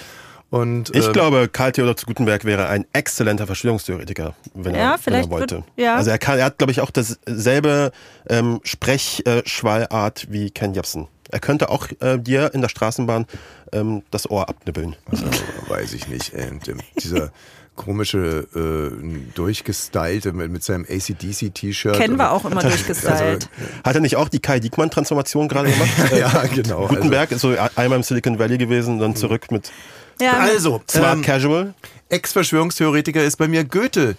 Und 0.49 0.95
Ich 0.95 1.05
ähm, 1.07 1.13
glaube, 1.13 1.49
Karl 1.49 1.73
Theodor 1.73 1.97
zu 1.97 2.07
Gutenberg 2.07 2.45
wäre 2.45 2.69
ein 2.69 2.87
exzellenter 2.93 3.47
Verschwörungstheoretiker, 3.47 4.35
wenn 4.55 4.77
er, 4.77 4.81
Ja, 4.81 4.93
wenn 4.93 4.99
vielleicht 5.01 5.27
er 5.29 5.31
wollte. 5.33 5.55
wird- 5.57 5.65
ja. 5.77 5.97
Also 5.97 6.11
er, 6.11 6.19
kann, 6.19 6.39
er 6.39 6.45
hat, 6.47 6.59
glaube 6.59 6.71
ich, 6.71 6.81
auch 6.81 6.91
dasselbe 6.93 7.91
ähm, 8.29 8.61
Sprechschwallart 8.63 10.27
wie 10.31 10.51
Ken 10.51 10.75
Jebsen. 10.75 11.09
Er 11.31 11.41
könnte 11.41 11.69
auch 11.71 11.89
äh, 12.01 12.19
dir 12.19 12.55
in 12.55 12.61
der 12.61 12.69
Straßenbahn 12.69 13.27
ähm, 13.73 14.03
das 14.13 14.31
Ohr 14.31 14.49
abnibbeln. 14.49 14.95
also, 15.11 15.25
weiß 15.69 15.93
ich 15.95 16.07
nicht, 16.07 16.33
ähm, 16.35 16.61
dieser 17.03 17.33
komische, 17.77 18.47
äh, 18.55 19.35
durchgestylte 19.35 20.33
mit, 20.33 20.51
mit 20.51 20.65
seinem 20.65 20.85
ACDC-T-Shirt. 20.89 21.97
Kennen 21.97 22.17
wir 22.17 22.25
und- 22.25 22.31
auch 22.31 22.45
immer 22.51 22.63
durchgestylt. 22.63 23.49
Hat 23.85 23.95
er 23.95 24.01
nicht 24.01 24.17
auch 24.17 24.29
die 24.29 24.41
Kai 24.41 24.59
Diekmann-Transformation 24.61 25.49
gerade 25.49 25.71
gemacht? 25.71 25.91
Äh, 26.13 26.21
ja, 26.21 26.45
genau. 26.53 26.83
Also, 26.83 26.95
Gutenberg 26.95 27.31
ist 27.33 27.41
so 27.41 27.55
einmal 27.75 27.97
im 27.99 28.03
Silicon 28.03 28.39
Valley 28.39 28.59
gewesen, 28.59 28.99
dann 28.99 29.17
zurück 29.17 29.51
mit 29.51 29.73
ja, 30.21 30.33
also 30.35 30.81
Smart 30.91 31.17
ähm, 31.17 31.23
Casual. 31.23 31.75
Ex-Verschwörungstheoretiker 32.09 33.23
ist 33.23 33.37
bei 33.37 33.49
mir 33.49 33.65
Goethe. 33.65 34.17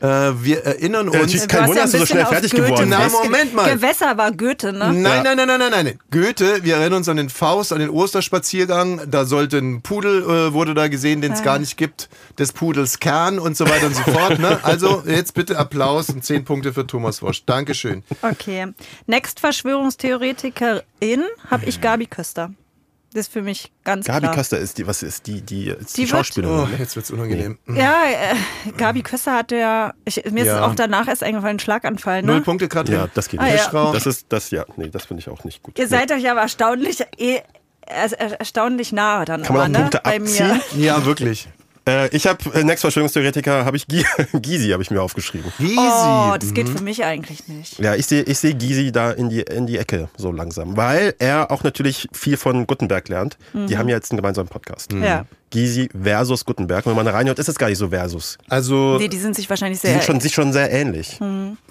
Äh, 0.00 0.06
wir 0.44 0.64
erinnern 0.64 1.10
Ja, 1.12 1.20
uns. 1.20 1.32
du 1.32 1.46
kein 1.46 1.60
hast 1.62 1.68
Wunder, 1.68 1.80
ja 1.80 1.82
dass 1.82 1.92
du 1.92 1.98
so 1.98 2.06
schnell 2.06 2.26
fertig 2.26 2.50
Goethe 2.52 2.62
geworden 2.64 2.88
Na, 2.88 3.04
bist. 3.04 3.16
Moment 3.22 3.54
mal. 3.54 3.70
Gewässer 3.74 4.16
war 4.16 4.32
Goethe, 4.32 4.72
ne? 4.72 4.92
Nein, 4.92 5.22
nein, 5.22 5.36
nein, 5.36 5.46
nein, 5.48 5.58
nein, 5.58 5.70
nein. 5.70 5.98
Goethe, 6.10 6.62
wir 6.64 6.76
erinnern 6.76 6.98
uns 6.98 7.08
an 7.08 7.16
den 7.16 7.28
Faust, 7.30 7.72
an 7.72 7.80
den 7.80 7.90
Osterspaziergang. 7.90 9.02
Da 9.10 9.24
sollte 9.24 9.58
ein 9.58 9.82
Pudel, 9.82 10.22
äh, 10.22 10.52
wurde 10.52 10.74
da 10.74 10.88
gesehen, 10.88 11.20
den 11.20 11.32
es 11.32 11.42
gar 11.42 11.58
nicht 11.58 11.76
gibt. 11.76 12.08
Des 12.38 12.52
Pudels 12.52 13.00
Kern 13.00 13.38
und 13.38 13.56
so 13.56 13.68
weiter 13.68 13.86
und 13.86 13.96
so 13.96 14.02
fort. 14.02 14.38
Ne? 14.38 14.58
Also 14.68 15.02
jetzt 15.06 15.34
bitte 15.34 15.56
Applaus 15.58 16.08
und 16.10 16.24
10 16.24 16.44
Punkte 16.44 16.72
für 16.72 16.86
Thomas 16.86 17.22
Wosch. 17.22 17.44
Dankeschön. 17.46 18.02
Okay. 18.22 18.66
Next 19.06 19.40
Verschwörungstheoretikerin 19.40 21.24
habe 21.50 21.64
ich 21.66 21.80
Gabi 21.80 22.06
Köster. 22.06 22.50
Das 23.18 23.26
ist 23.26 23.32
für 23.32 23.42
mich 23.42 23.72
ganz 23.82 24.06
Gabi 24.06 24.20
klar. 24.20 24.34
Köster 24.36 24.58
ist 24.58 24.78
die, 24.78 24.86
was 24.86 25.02
ist 25.02 25.26
die, 25.26 25.40
die, 25.42 25.70
ist 25.70 25.96
die, 25.96 26.02
Die 26.02 26.10
wird- 26.10 26.10
Schauspielerin. 26.10 26.56
Oh, 26.60 26.66
ne? 26.66 26.76
jetzt 26.78 26.94
wird's 26.94 27.10
unangenehm. 27.10 27.58
Ja, 27.66 27.96
äh, 28.06 28.70
Gabi 28.76 29.02
Köster 29.02 29.34
hatte 29.34 29.56
ja, 29.56 29.92
ich, 30.04 30.22
mir 30.30 30.42
ist 30.42 30.46
Ja. 30.46 30.58
es 30.58 30.62
auch 30.62 30.76
danach 30.76 31.08
erst 31.08 31.24
eingefallen, 31.24 31.56
ein 31.56 31.58
Schlaganfall, 31.58 32.22
ne? 32.22 32.28
Null 32.32 32.42
Punkte, 32.42 32.68
Katrin. 32.68 32.94
Ja, 32.94 33.08
das 33.12 33.28
geht 33.28 33.40
Ah, 33.40 33.44
nicht. 33.46 33.72
ja. 33.72 33.92
Das 33.92 34.06
ist 34.06 34.26
das, 34.28 34.52
ja, 34.52 34.64
nee, 34.76 34.88
das 34.88 35.06
finde 35.06 35.20
ich 35.22 35.28
auch 35.28 35.42
nicht 35.42 35.64
gut. 35.64 35.76
Ihr 35.80 35.88
seid 35.88 36.12
euch 36.12 36.30
aber 36.30 36.42
erstaunlich, 36.42 37.00
eh, 37.18 37.40
er- 37.80 38.12
er- 38.20 38.38
erstaunlich 38.38 38.92
nahe 38.92 39.24
dann 39.24 39.42
Kann 39.42 39.56
man 39.56 39.64
auch 39.64 39.68
ne? 39.68 39.78
Punkte 39.80 40.00
Bei 40.04 40.16
abziehen? 40.18 40.60
mir. 40.76 40.84
Ja, 40.84 41.04
wirklich. 41.04 41.48
Äh, 41.88 42.08
ich 42.14 42.26
habe 42.26 42.38
äh, 42.54 42.62
Next 42.64 42.82
Verschwörungstheoretiker 42.82 43.64
habe 43.64 43.76
ich 43.76 43.86
Gi- 43.86 44.04
Gysi 44.34 44.68
habe 44.70 44.82
ich 44.82 44.90
mir 44.90 45.00
aufgeschrieben. 45.02 45.50
Easy. 45.58 45.76
Oh, 45.78 46.34
das 46.38 46.52
geht 46.52 46.68
für 46.68 46.82
mich 46.82 47.02
eigentlich 47.04 47.48
nicht. 47.48 47.78
Ja, 47.78 47.94
ich 47.94 48.06
sehe 48.06 48.22
ich 48.22 48.38
sehe 48.38 48.54
Gysi 48.54 48.92
da 48.92 49.10
in 49.10 49.30
die 49.30 49.40
in 49.40 49.66
die 49.66 49.78
Ecke 49.78 50.08
so 50.16 50.30
langsam, 50.30 50.76
weil 50.76 51.14
er 51.18 51.50
auch 51.50 51.62
natürlich 51.62 52.06
viel 52.12 52.36
von 52.36 52.66
Gutenberg 52.66 53.08
lernt. 53.08 53.38
Die 53.54 53.78
haben 53.78 53.88
ja 53.88 53.96
jetzt 53.96 54.10
einen 54.12 54.18
gemeinsamen 54.18 54.48
Podcast. 54.48 54.92
Ja. 54.92 55.24
Gysi 55.50 55.88
versus 55.98 56.44
Gutenberg. 56.44 56.84
Wenn 56.84 56.94
man 56.94 57.06
da 57.06 57.12
reinhört, 57.12 57.38
ist 57.38 57.48
es 57.48 57.56
gar 57.58 57.68
nicht 57.70 57.78
so 57.78 57.88
versus. 57.88 58.36
Also, 58.50 58.98
Nee, 58.98 59.08
die 59.08 59.16
sind 59.16 59.34
sich 59.34 59.48
wahrscheinlich 59.48 59.80
Die 59.80 59.86
sehr. 59.86 59.94
sind 59.96 60.04
schon, 60.04 60.20
sich 60.20 60.34
schon 60.34 60.52
sehr 60.52 60.70
ähnlich. 60.70 61.18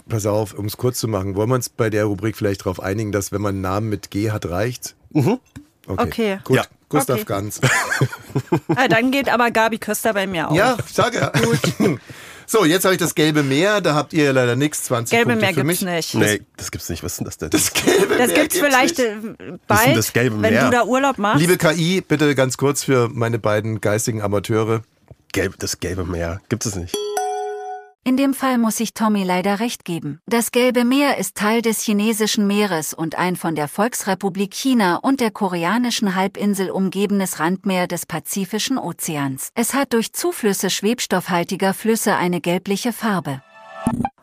pass 0.10 0.26
auf, 0.26 0.54
um 0.56 0.66
es 0.66 0.78
kurz 0.78 1.00
zu 1.00 1.08
machen. 1.08 1.36
Wollen 1.36 1.50
wir 1.50 1.56
uns 1.56 1.70
bei 1.70 1.92
der 1.92 2.06
Rubrik 2.06 2.36
vielleicht 2.36 2.62
darauf 2.62 2.82
einigen, 2.82 3.12
dass 3.12 3.32
wenn 3.32 3.42
man 3.42 3.54
einen 3.56 3.62
Namen 3.62 3.90
mit 3.90 4.10
G 4.10 4.32
hat, 4.32 4.50
reicht? 4.50 4.96
Okay. 5.14 5.38
Okay. 5.88 6.40
Gut. 6.44 6.58
Ja. 6.58 6.64
Gustav 6.90 7.16
Okay. 7.18 7.26
Ganz. 7.26 7.60
Ah, 8.76 8.88
dann 8.88 9.12
geht 9.12 9.30
aber 9.30 9.52
Gabi 9.52 9.78
Köster 9.78 10.14
bei 10.14 10.26
mir 10.28 10.50
auch. 10.50 10.56
Ja, 10.56 10.78
ich 10.88 10.94
sag 10.94 11.14
ja. 11.16 11.32
So, 12.50 12.64
jetzt 12.64 12.86
habe 12.86 12.94
ich 12.96 13.00
das 13.00 13.14
gelbe 13.14 13.44
Meer, 13.44 13.82
da 13.82 13.94
habt 13.94 14.14
ihr 14.14 14.32
leider 14.32 14.56
nichts, 14.56 14.84
20 14.86 15.12
Gelbe 15.12 15.32
Punkte 15.32 15.46
Meer 15.48 15.54
für 15.54 15.64
gibt's 15.66 15.82
mich. 15.82 16.14
nicht. 16.14 16.16
Nee, 16.16 16.42
das 16.56 16.72
gibt's 16.72 16.88
nicht. 16.88 17.04
Was 17.04 17.12
ist 17.12 17.18
denn 17.18 17.26
das 17.26 17.38
denn? 17.38 17.50
Das 17.50 17.74
gelbe 17.74 18.16
Das 18.18 18.28
Meer 18.28 18.40
gibt's 18.40 18.58
vielleicht 18.58 18.98
nicht. 19.00 19.08
äh, 19.10 19.58
bald, 19.68 19.98
das 19.98 20.14
gelbe 20.14 20.42
wenn 20.42 20.54
Meer? 20.54 20.64
du 20.64 20.72
da 20.72 20.84
Urlaub 20.86 21.18
machst. 21.18 21.42
Liebe 21.42 21.58
KI, 21.58 22.00
bitte 22.00 22.34
ganz 22.36 22.56
kurz 22.56 22.86
für 22.86 23.10
meine 23.10 23.38
beiden 23.38 23.82
geistigen 23.82 24.22
Amateure. 24.22 24.82
Gelb, 25.34 25.60
das 25.60 25.82
gelbe 25.82 26.06
Meer. 26.06 26.40
Gibt 26.48 26.66
es 26.66 26.76
nicht. 26.78 26.96
In 28.08 28.16
dem 28.16 28.34
Fall 28.34 28.58
muss 28.58 28.80
ich 28.80 28.94
Tommy 28.94 29.26
leider 29.26 29.60
recht 29.60 29.84
geben. 29.84 30.22
Das 30.28 30.52
Gelbe 30.52 30.86
Meer 30.86 31.18
ist 31.18 31.36
Teil 31.36 31.62
des 31.62 31.82
chinesischen 31.82 32.48
Meeres 32.48 32.94
und 32.94 33.18
ein 33.18 33.36
von 33.36 33.54
der 33.54 33.68
Volksrepublik 33.68 34.54
China 34.54 34.96
und 34.96 35.20
der 35.20 35.30
koreanischen 35.30 36.16
Halbinsel 36.16 36.70
umgebenes 36.70 37.42
Randmeer 37.42 37.86
des 37.86 38.06
Pazifischen 38.06 38.78
Ozeans. 38.78 39.50
Es 39.56 39.74
hat 39.74 39.92
durch 39.92 40.14
Zuflüsse 40.14 40.70
schwebstoffhaltiger 40.70 41.74
Flüsse 41.74 42.16
eine 42.16 42.40
gelbliche 42.40 42.94
Farbe. 42.94 43.42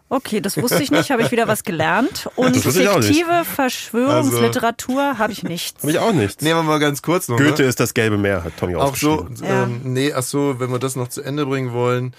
Okay, 0.09 0.41
das 0.41 0.57
wusste 0.57 0.83
ich 0.83 0.91
nicht, 0.91 1.11
habe 1.11 1.21
ich 1.21 1.31
wieder 1.31 1.47
was 1.47 1.63
gelernt. 1.63 2.31
Und 2.37 2.57
fiktive 2.57 3.45
Verschwörungsliteratur 3.45 5.19
habe 5.19 5.35
ich 5.35 5.43
nichts. 5.43 5.83
Habe 5.83 5.93
ich 5.93 5.99
auch 5.99 6.13
nicht. 6.15 6.41
Nehmen 6.41 6.61
wir 6.61 6.63
mal 6.63 6.79
ganz 6.79 7.03
kurz 7.03 7.29
noch. 7.29 7.37
Goethe 7.37 7.63
ne? 7.63 7.69
ist 7.69 7.81
das 7.81 7.93
gelbe 7.93 8.17
Meer, 8.17 8.45
hat 8.45 8.57
Tommy 8.57 8.77
Auch 8.77 8.97
so, 8.97 9.13
aufgeschrieben. 9.13 9.47
Ja. 9.47 9.65
ähm, 9.65 9.81
nee, 9.85 10.15
ach 10.15 10.23
so, 10.23 10.59
wenn 10.59 10.71
wir 10.71 10.79
das 10.79 10.97
noch 10.97 11.09
zu 11.09 11.21
Ende 11.21 11.45
bringen 11.45 11.75
wollen. 11.75 12.15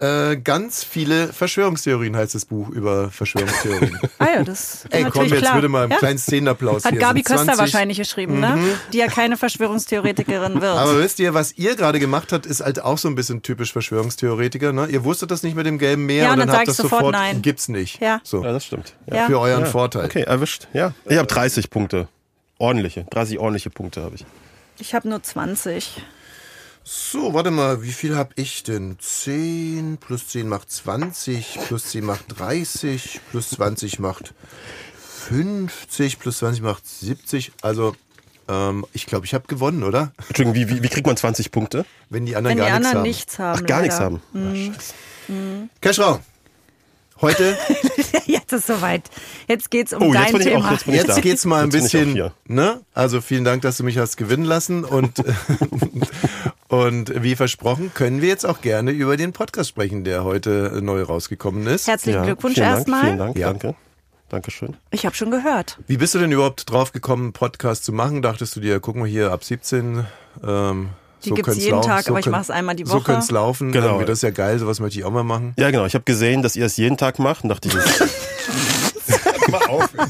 Äh, 0.00 0.38
ganz 0.38 0.82
viele 0.82 1.30
Verschwörungstheorien 1.30 2.16
heißt 2.16 2.34
das 2.34 2.46
Buch 2.46 2.70
über 2.70 3.10
Verschwörungstheorien. 3.10 3.98
Ah 4.18 4.26
ja, 4.36 4.42
das 4.44 4.84
ist 4.84 4.86
Ey, 4.90 5.04
komm, 5.04 5.26
jetzt 5.26 5.38
klar. 5.40 5.54
würde 5.54 5.68
mal 5.68 5.82
einen 5.82 5.92
ja? 5.92 5.98
kleinen 5.98 6.18
Szenenapplaus 6.18 6.84
Hat 6.84 6.92
hier. 6.92 7.00
Gabi 7.00 7.22
Köster 7.22 7.44
20. 7.44 7.58
wahrscheinlich 7.58 7.98
geschrieben, 7.98 8.40
ne? 8.40 8.58
Die 8.92 8.98
ja 8.98 9.08
keine 9.08 9.36
Verschwörungstheoretikerin 9.36 10.54
wird. 10.60 10.76
Aber 10.76 10.98
wisst 10.98 11.18
ihr, 11.20 11.34
was 11.34 11.52
ihr 11.52 11.76
gerade 11.76 11.98
gemacht 12.00 12.32
habt, 12.32 12.46
ist 12.46 12.60
halt 12.62 12.82
auch 12.82 12.96
so 12.98 13.08
ein 13.08 13.14
bisschen 13.14 13.42
typisch 13.42 13.72
Verschwörungstheoretiker. 13.72 14.72
Ne? 14.72 14.86
Ihr 14.88 15.04
wusstet 15.04 15.30
das 15.30 15.42
nicht 15.42 15.54
mit 15.56 15.66
dem 15.66 15.78
gelben 15.78 16.06
Meer 16.06 16.24
Ja, 16.24 16.28
und 16.28 16.32
und 16.34 16.38
dann, 16.40 16.48
dann 16.48 16.56
habt 16.56 16.66
sag 16.66 16.76
das 16.76 16.76
ich 16.78 16.82
sofort 16.82 17.00
sofort, 17.00 17.14
nein. 17.14 17.42
gibt's 17.42 17.68
nicht. 17.68 18.00
Ja. 18.00 18.20
So, 18.24 18.42
Ja, 18.42 18.52
das 18.52 18.64
stimmt. 18.64 18.94
Ja. 19.06 19.16
Ja. 19.16 19.26
für 19.26 19.38
euren 19.38 19.64
Ja. 19.64 19.66
Vorteil. 19.70 20.04
Okay, 20.06 20.22
erwischt. 20.22 20.68
Ja. 20.72 20.92
Ich 21.06 21.16
habe 21.18 21.26
30 21.28 21.68
Punkte. 21.70 22.08
Ordentliche. 22.58 23.04
30 23.10 23.38
ordentliche 23.38 23.70
Punkte 23.70 24.02
habe 24.02 24.14
ich. 24.16 24.24
Ich 24.78 24.94
habe 24.94 25.08
nur 25.08 25.22
20. 25.22 26.02
So, 26.82 27.34
warte 27.34 27.50
mal, 27.50 27.82
wie 27.82 27.92
viel 27.92 28.16
habe 28.16 28.30
ich 28.36 28.62
denn? 28.62 28.96
10 28.98 29.98
plus 30.00 30.28
10 30.28 30.48
macht 30.48 30.70
20, 30.70 31.58
plus 31.66 31.84
10 31.86 32.04
macht 32.04 32.24
30, 32.38 33.20
plus 33.30 33.50
20 33.50 33.98
macht 33.98 34.32
50, 35.28 36.18
plus 36.18 36.38
20 36.38 36.62
macht 36.62 36.86
70. 36.86 37.52
Also, 37.62 37.94
ähm, 38.48 38.86
ich 38.92 39.06
glaube, 39.06 39.26
ich 39.26 39.34
habe 39.34 39.46
gewonnen, 39.46 39.82
oder? 39.84 40.12
Entschuldigung, 40.28 40.54
wie, 40.54 40.68
wie, 40.68 40.82
wie 40.82 40.88
kriegt 40.88 41.06
man 41.06 41.16
20 41.16 41.52
Punkte? 41.52 41.84
Wenn 42.08 42.26
die 42.26 42.34
anderen 42.34 42.58
Wenn 42.58 42.64
die 42.64 42.70
gar 42.70 42.78
nichts 42.78 42.86
anderen 42.86 42.98
haben. 42.98 43.08
nichts 43.08 43.38
haben. 43.38 43.60
Ach, 43.62 43.66
gar 43.66 43.80
nichts 43.82 43.98
leider. 43.98 44.04
haben. 44.04 44.22
Ach, 44.34 44.74
scheiße. 44.74 44.94
Keschrau, 45.80 46.18
heute, 47.20 47.56
Jetzt 48.26 48.52
ist 48.52 48.66
soweit. 48.66 49.02
Jetzt 49.48 49.70
geht's 49.70 49.92
um 49.92 50.02
Oh, 50.02 50.12
dein 50.12 50.38
Thema. 50.38 50.66
auch. 50.68 50.86
Jetzt 50.86 50.86
jetzt 50.86 51.22
geht's 51.22 51.44
mal 51.44 51.64
ein 51.64 51.70
Jetzt 51.70 51.92
bisschen, 51.92 52.30
ne? 52.46 52.80
Also 52.94 53.20
vielen 53.20 53.44
Dank, 53.44 53.62
dass 53.62 53.76
du 53.76 53.84
mich 53.84 53.98
hast 53.98 54.16
gewinnen 54.16 54.44
lassen 54.44 54.84
und 54.84 55.12
und 56.68 57.22
wie 57.22 57.34
versprochen 57.36 57.92
können 57.94 58.20
wir 58.22 58.28
jetzt 58.28 58.46
auch 58.46 58.60
gerne 58.60 58.90
über 58.92 59.16
den 59.16 59.32
Podcast 59.32 59.70
sprechen, 59.70 60.04
der 60.04 60.24
heute 60.24 60.80
neu 60.82 61.02
rausgekommen 61.02 61.66
ist. 61.66 61.86
Herzlichen 61.88 62.18
Ja, 62.20 62.24
Glückwunsch 62.24 62.54
vielen 62.54 62.66
Dank, 62.66 62.78
erstmal. 62.78 63.04
Vielen 63.04 63.18
Dank, 63.18 63.36
Ja. 63.36 63.46
danke. 63.48 63.74
Dankeschön. 64.28 64.76
Ich 64.92 65.04
habe 65.06 65.16
schon 65.16 65.32
gehört. 65.32 65.76
Wie 65.88 65.96
bist 65.96 66.14
du 66.14 66.20
denn 66.20 66.30
überhaupt 66.30 66.70
drauf 66.70 66.92
gekommen, 66.92 67.24
einen 67.24 67.32
Podcast 67.32 67.84
zu 67.84 67.92
machen? 67.92 68.22
Dachtest 68.22 68.54
du 68.54 68.60
dir, 68.60 68.78
guck 68.78 68.94
mal 68.94 69.08
hier 69.08 69.32
ab 69.32 69.42
17, 69.42 70.06
ähm, 70.46 70.90
Die 71.24 71.28
so 71.30 71.34
gibt's 71.34 71.48
können's 71.50 71.64
jeden 71.64 71.76
lau- 71.76 71.82
Tag, 71.82 72.04
so 72.04 72.10
aber 72.12 72.18
ich 72.20 72.24
könnt- 72.24 72.36
mach's 72.36 72.50
einmal 72.50 72.74
die 72.76 72.84
So 72.84 72.94
Woche. 72.94 73.04
könnte 73.04 73.20
es 73.22 73.30
laufen. 73.30 73.72
Genau. 73.72 73.86
Irgendwie, 73.88 74.06
das 74.06 74.18
ist 74.18 74.22
ja 74.22 74.30
geil, 74.30 74.58
sowas 74.58 74.80
möchte 74.80 74.98
ich 74.98 75.04
auch 75.04 75.10
mal 75.10 75.22
machen. 75.24 75.52
Ja, 75.58 75.70
genau. 75.70 75.84
Ich 75.86 75.94
habe 75.94 76.04
gesehen, 76.04 76.42
dass 76.42 76.56
ihr 76.56 76.66
es 76.66 76.76
jeden 76.76 76.96
Tag 76.96 77.18
macht 77.18 77.42
und 77.44 77.50
dachte 77.50 77.68
ich, 77.68 77.74
mal 79.50 79.66
auf. 79.68 79.88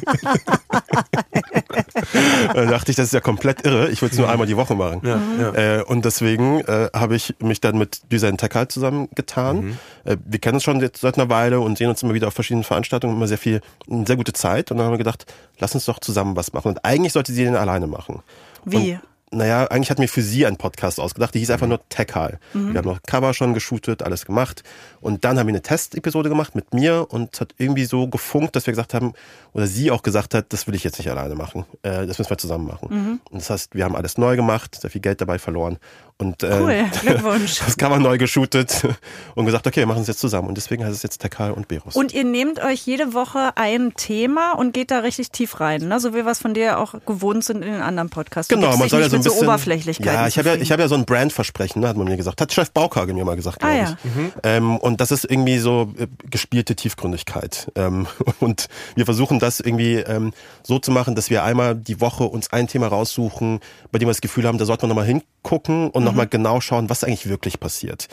da 2.54 2.64
dachte 2.66 2.90
ich, 2.90 2.96
das 2.96 3.06
ist 3.06 3.12
ja 3.12 3.20
komplett 3.20 3.64
irre. 3.64 3.88
Ich 3.90 4.02
will 4.02 4.08
es 4.10 4.18
nur 4.18 4.28
einmal 4.28 4.46
die 4.46 4.56
Woche 4.56 4.74
machen. 4.74 5.00
Ja, 5.04 5.18
ja. 5.40 5.78
Äh, 5.78 5.82
und 5.84 6.04
deswegen 6.04 6.60
äh, 6.60 6.88
habe 6.94 7.16
ich 7.16 7.34
mich 7.40 7.60
dann 7.60 7.78
mit 7.78 8.00
Düsen 8.12 8.36
Tekal 8.36 8.68
zusammengetan. 8.68 9.56
Mhm. 9.64 9.78
Äh, 10.04 10.16
wir 10.24 10.38
kennen 10.38 10.54
uns 10.56 10.64
schon 10.64 10.80
jetzt 10.80 11.00
seit 11.00 11.18
einer 11.18 11.28
Weile 11.30 11.60
und 11.60 11.78
sehen 11.78 11.88
uns 11.88 12.02
immer 12.02 12.14
wieder 12.14 12.28
auf 12.28 12.34
verschiedenen 12.34 12.64
Veranstaltungen, 12.64 13.16
immer 13.16 13.26
sehr 13.28 13.38
viel, 13.38 13.60
eine 13.90 14.06
sehr 14.06 14.16
gute 14.16 14.32
Zeit. 14.32 14.70
Und 14.70 14.76
dann 14.78 14.86
haben 14.86 14.92
wir 14.92 14.98
gedacht, 14.98 15.26
lass 15.58 15.74
uns 15.74 15.84
doch 15.86 15.98
zusammen 16.00 16.36
was 16.36 16.52
machen. 16.52 16.68
Und 16.68 16.84
eigentlich 16.84 17.12
sollte 17.12 17.32
sie 17.32 17.44
den 17.44 17.56
alleine 17.56 17.86
machen. 17.86 18.22
Wie? 18.64 18.92
Und, 18.94 19.00
naja, 19.32 19.66
eigentlich 19.66 19.90
hatten 19.90 20.00
wir 20.00 20.08
für 20.08 20.22
sie 20.22 20.44
einen 20.44 20.56
Podcast 20.56 20.98
ausgedacht, 20.98 21.34
die 21.34 21.38
hieß 21.38 21.50
einfach 21.50 21.68
nur 21.68 21.80
Techal. 21.88 22.40
Wir 22.52 22.78
haben 22.78 22.88
noch 22.88 23.02
Cover 23.02 23.32
schon 23.32 23.54
geshootet, 23.54 24.02
alles 24.02 24.24
gemacht. 24.26 24.64
Und 25.00 25.24
dann 25.24 25.38
haben 25.38 25.46
wir 25.46 25.52
eine 25.52 25.62
Testepisode 25.62 26.28
gemacht 26.28 26.54
mit 26.56 26.74
mir 26.74 27.06
und 27.10 27.34
es 27.34 27.40
hat 27.40 27.54
irgendwie 27.56 27.84
so 27.84 28.08
gefunkt, 28.08 28.56
dass 28.56 28.66
wir 28.66 28.72
gesagt 28.72 28.92
haben, 28.92 29.12
oder 29.52 29.66
sie 29.66 29.90
auch 29.90 30.02
gesagt 30.02 30.34
hat, 30.34 30.52
das 30.52 30.66
will 30.66 30.74
ich 30.74 30.82
jetzt 30.82 30.98
nicht 30.98 31.10
alleine 31.10 31.36
machen. 31.36 31.64
Äh, 31.82 32.06
das 32.06 32.18
müssen 32.18 32.30
wir 32.30 32.38
zusammen 32.38 32.66
machen. 32.66 32.88
Und 33.30 33.40
das 33.40 33.50
heißt, 33.50 33.74
wir 33.74 33.84
haben 33.84 33.94
alles 33.94 34.18
neu 34.18 34.34
gemacht, 34.36 34.80
sehr 34.80 34.90
viel 34.90 35.00
Geld 35.00 35.20
dabei 35.20 35.38
verloren. 35.38 35.78
Und 36.20 36.42
äh, 36.42 36.58
Cool, 36.60 36.84
Glückwunsch. 37.00 37.58
das 37.64 37.76
Cover 37.78 37.98
neu 37.98 38.18
geshootet 38.18 38.86
und 39.34 39.46
gesagt, 39.46 39.66
okay, 39.66 39.80
wir 39.80 39.86
machen 39.86 40.02
es 40.02 40.08
jetzt 40.08 40.20
zusammen. 40.20 40.48
Und 40.48 40.56
deswegen 40.56 40.84
heißt 40.84 40.94
es 40.94 41.02
jetzt 41.02 41.18
Techal 41.18 41.52
und 41.52 41.66
Berus. 41.66 41.96
Und 41.96 42.12
ihr 42.12 42.24
nehmt 42.24 42.62
euch 42.62 42.86
jede 42.86 43.14
Woche 43.14 43.52
ein 43.56 43.94
Thema 43.94 44.52
und 44.52 44.74
geht 44.74 44.90
da 44.90 44.98
richtig 44.98 45.30
tief 45.30 45.60
rein, 45.60 45.88
ne? 45.88 45.98
so 45.98 46.10
wie 46.12 46.18
wir 46.24 46.26
es 46.30 46.38
von 46.38 46.52
dir 46.52 46.78
auch 46.78 46.94
gewohnt 47.06 47.42
sind 47.44 47.62
in 47.64 47.72
den 47.72 47.80
anderen 47.80 48.10
Podcasts. 48.10 48.48
Du 48.48 48.56
Genau, 48.56 48.76
man 48.76 48.88
soll 48.90 49.00
ja 49.00 49.08
so 49.08 49.16
ein 49.16 49.20
mit 49.20 49.24
so 49.24 49.30
bisschen. 49.30 49.48
Oberflächlichkeiten 49.48 50.12
Ja, 50.14 50.28
ich 50.28 50.36
habe 50.38 50.50
ja, 50.50 50.54
ich 50.56 50.70
habe 50.72 50.82
ja 50.82 50.88
so 50.88 50.94
ein 50.94 51.06
Brandversprechen, 51.06 51.80
ne, 51.80 51.88
hat 51.88 51.96
man 51.96 52.06
mir 52.06 52.18
gesagt. 52.18 52.40
Hat 52.42 52.52
Chef 52.52 52.70
Baukage 52.70 53.14
mir 53.14 53.24
mal 53.24 53.36
gesagt, 53.36 53.58
Ah, 53.62 53.66
glaube 53.68 53.78
ja. 53.78 53.96
ich. 54.04 54.30
Ähm, 54.42 54.76
und 54.76 55.00
das 55.00 55.10
ist 55.10 55.24
irgendwie 55.24 55.58
so 55.58 55.94
äh, 55.98 56.06
gespielte 56.30 56.76
Tiefgründigkeit. 56.76 57.72
Ähm, 57.76 58.06
und 58.40 58.66
wir 58.94 59.06
versuchen 59.06 59.38
das 59.38 59.60
irgendwie 59.60 59.96
ähm, 59.96 60.32
so 60.62 60.78
zu 60.78 60.90
machen, 60.90 61.14
dass 61.14 61.30
wir 61.30 61.44
einmal 61.44 61.74
die 61.74 62.00
Woche 62.02 62.24
uns 62.24 62.52
ein 62.52 62.68
Thema 62.68 62.88
raussuchen, 62.88 63.60
bei 63.90 63.98
dem 63.98 64.06
wir 64.06 64.12
das 64.12 64.20
Gefühl 64.20 64.46
haben, 64.46 64.58
da 64.58 64.66
sollte 64.66 64.82
man 64.82 64.90
nochmal 64.90 65.06
hingucken 65.06 65.88
und 65.90 66.04
nochmal 66.10 66.26
genau 66.26 66.60
schauen, 66.60 66.90
was 66.90 67.04
eigentlich 67.04 67.28
wirklich 67.28 67.60
passiert. 67.60 68.08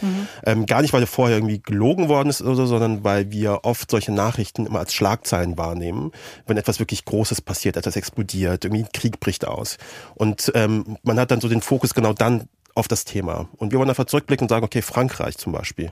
Ähm, 0.46 0.66
gar 0.66 0.82
nicht, 0.82 0.94
weil 0.94 1.06
vorher 1.06 1.38
irgendwie 1.38 1.60
gelogen 1.60 2.10
worden 2.10 2.30
ist 2.30 2.42
oder 2.42 2.56
so, 2.56 2.66
sondern 2.66 3.04
weil 3.04 3.32
wir 3.32 3.60
oft 3.64 3.90
solche 3.90 4.12
Nachrichten 4.12 4.66
immer 4.66 4.80
als 4.80 4.94
Schlagzeilen 4.94 5.58
wahrnehmen, 5.58 6.12
wenn 6.46 6.58
etwas 6.58 6.80
wirklich 6.80 7.06
Großes 7.06 7.42
passiert, 7.42 7.78
etwas 7.78 7.96
explodiert, 7.96 8.66
irgendwie 8.66 8.84
ein 8.84 8.90
Krieg 8.94 9.20
bricht 9.20 9.48
aus. 9.48 9.78
Und 10.16 10.52
ähm, 10.56 10.98
man 11.04 11.20
hat 11.20 11.32
dann 11.32 11.42
so 11.42 11.50
den 11.50 11.62
Fokus 11.62 11.94
genau 11.94 12.14
dann 12.14 12.48
auf 12.78 12.88
das 12.88 13.06
Thema. 13.06 13.50
Und 13.58 13.72
wir 13.72 13.80
wollen 13.80 13.90
einfach 13.90 14.06
zurückblicken 14.06 14.46
und 14.46 14.50
sagen, 14.50 14.64
okay, 14.64 14.84
Frankreich 14.84 15.38
zum 15.38 15.52
Beispiel, 15.52 15.90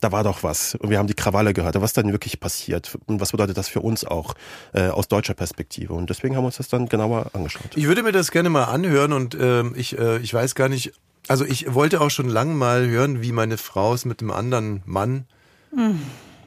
da 0.00 0.10
war 0.10 0.24
doch 0.24 0.42
was. 0.42 0.74
Und 0.74 0.90
wir 0.90 0.98
haben 0.98 1.06
die 1.06 1.14
Krawalle 1.14 1.54
gehört. 1.54 1.80
Was 1.80 1.92
dann 1.92 2.10
wirklich 2.10 2.40
passiert? 2.40 2.98
Und 3.06 3.20
was 3.20 3.30
bedeutet 3.30 3.56
das 3.56 3.68
für 3.68 3.80
uns 3.80 4.04
auch 4.04 4.34
äh, 4.72 4.88
aus 4.88 5.06
deutscher 5.06 5.34
Perspektive? 5.34 5.94
Und 5.94 6.10
deswegen 6.10 6.34
haben 6.34 6.42
wir 6.42 6.46
uns 6.46 6.56
das 6.56 6.68
dann 6.68 6.88
genauer 6.88 7.30
angeschaut. 7.34 7.76
Ich 7.76 7.86
würde 7.86 8.02
mir 8.02 8.10
das 8.10 8.32
gerne 8.32 8.50
mal 8.50 8.64
anhören 8.64 9.12
und 9.12 9.36
ähm, 9.40 9.74
ich, 9.76 9.96
äh, 9.96 10.18
ich 10.18 10.34
weiß 10.34 10.56
gar 10.56 10.68
nicht, 10.68 10.92
also 11.28 11.44
ich 11.44 11.72
wollte 11.74 12.00
auch 12.00 12.10
schon 12.10 12.28
lange 12.28 12.54
mal 12.54 12.86
hören, 12.86 13.22
wie 13.22 13.32
meine 13.32 13.56
Frau 13.58 13.94
es 13.94 14.04
mit 14.04 14.20
einem 14.20 14.30
anderen 14.30 14.82
Mann. 14.84 15.26
Hm. 15.74 16.00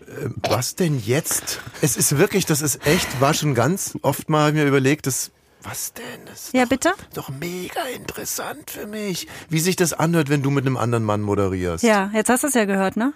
Äh, 0.07 0.29
was 0.49 0.75
denn 0.75 0.99
jetzt? 0.99 1.59
Es 1.81 1.97
ist 1.97 2.17
wirklich, 2.17 2.45
das 2.45 2.61
ist 2.61 2.85
echt, 2.87 3.19
war 3.19 3.33
schon 3.33 3.55
ganz 3.55 3.97
oft 4.01 4.29
mal 4.29 4.53
mir 4.53 4.65
überlegt, 4.65 5.07
das, 5.07 5.31
was 5.63 5.93
denn? 5.93 6.05
Das 6.25 6.45
ist 6.45 6.53
Ja, 6.53 6.65
bitte? 6.65 6.93
doch 7.13 7.29
mega 7.29 7.81
interessant 7.95 8.71
für 8.71 8.87
mich, 8.87 9.27
wie 9.49 9.59
sich 9.59 9.75
das 9.75 9.93
anhört, 9.93 10.29
wenn 10.29 10.43
du 10.43 10.51
mit 10.51 10.65
einem 10.65 10.77
anderen 10.77 11.03
Mann 11.03 11.21
moderierst. 11.21 11.83
Ja, 11.83 12.09
jetzt 12.13 12.29
hast 12.29 12.43
du 12.43 12.47
es 12.47 12.53
ja 12.53 12.65
gehört, 12.65 12.95
ne? 12.95 13.11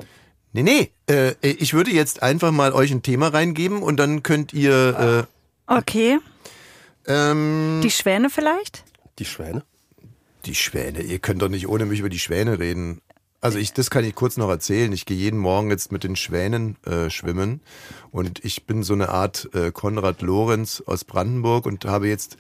Nee, 0.53 0.64
nee, 0.64 0.91
äh, 1.09 1.34
ich 1.43 1.74
würde 1.74 1.91
jetzt 1.91 2.22
einfach 2.24 2.51
mal 2.51 2.74
euch 2.74 2.91
ein 2.91 3.03
Thema 3.03 3.30
reingeben 3.30 3.82
und 3.84 3.97
dann 3.97 4.22
könnt 4.22 4.51
ihr, 4.51 5.28
Okay. 5.68 6.20
äh, 7.05 7.14
ähm, 7.32 7.80
Die 7.82 7.91
Schwäne 7.91 8.30
vielleicht? 8.30 8.84
Die 9.20 9.24
Schwäne? 9.26 9.64
Die 10.45 10.55
Schwäne, 10.55 11.01
ihr 11.01 11.19
könnt 11.19 11.41
doch 11.41 11.49
nicht 11.49 11.67
ohne 11.67 11.85
mich 11.85 11.99
über 11.99 12.09
die 12.09 12.19
Schwäne 12.19 12.59
reden. 12.59 13.01
Also 13.41 13.57
ich, 13.57 13.73
das 13.73 13.89
kann 13.89 14.03
ich 14.03 14.13
kurz 14.13 14.37
noch 14.37 14.49
erzählen. 14.49 14.91
Ich 14.91 15.05
gehe 15.05 15.17
jeden 15.17 15.39
Morgen 15.39 15.71
jetzt 15.71 15.91
mit 15.91 16.03
den 16.03 16.15
Schwänen 16.15 16.77
äh, 16.85 17.09
schwimmen 17.09 17.61
und 18.11 18.43
ich 18.45 18.65
bin 18.65 18.83
so 18.83 18.93
eine 18.93 19.09
Art 19.09 19.49
äh, 19.53 19.71
Konrad 19.71 20.21
Lorenz 20.21 20.83
aus 20.85 21.05
Brandenburg 21.05 21.65
und 21.65 21.85
habe 21.85 22.07
jetzt 22.07 22.37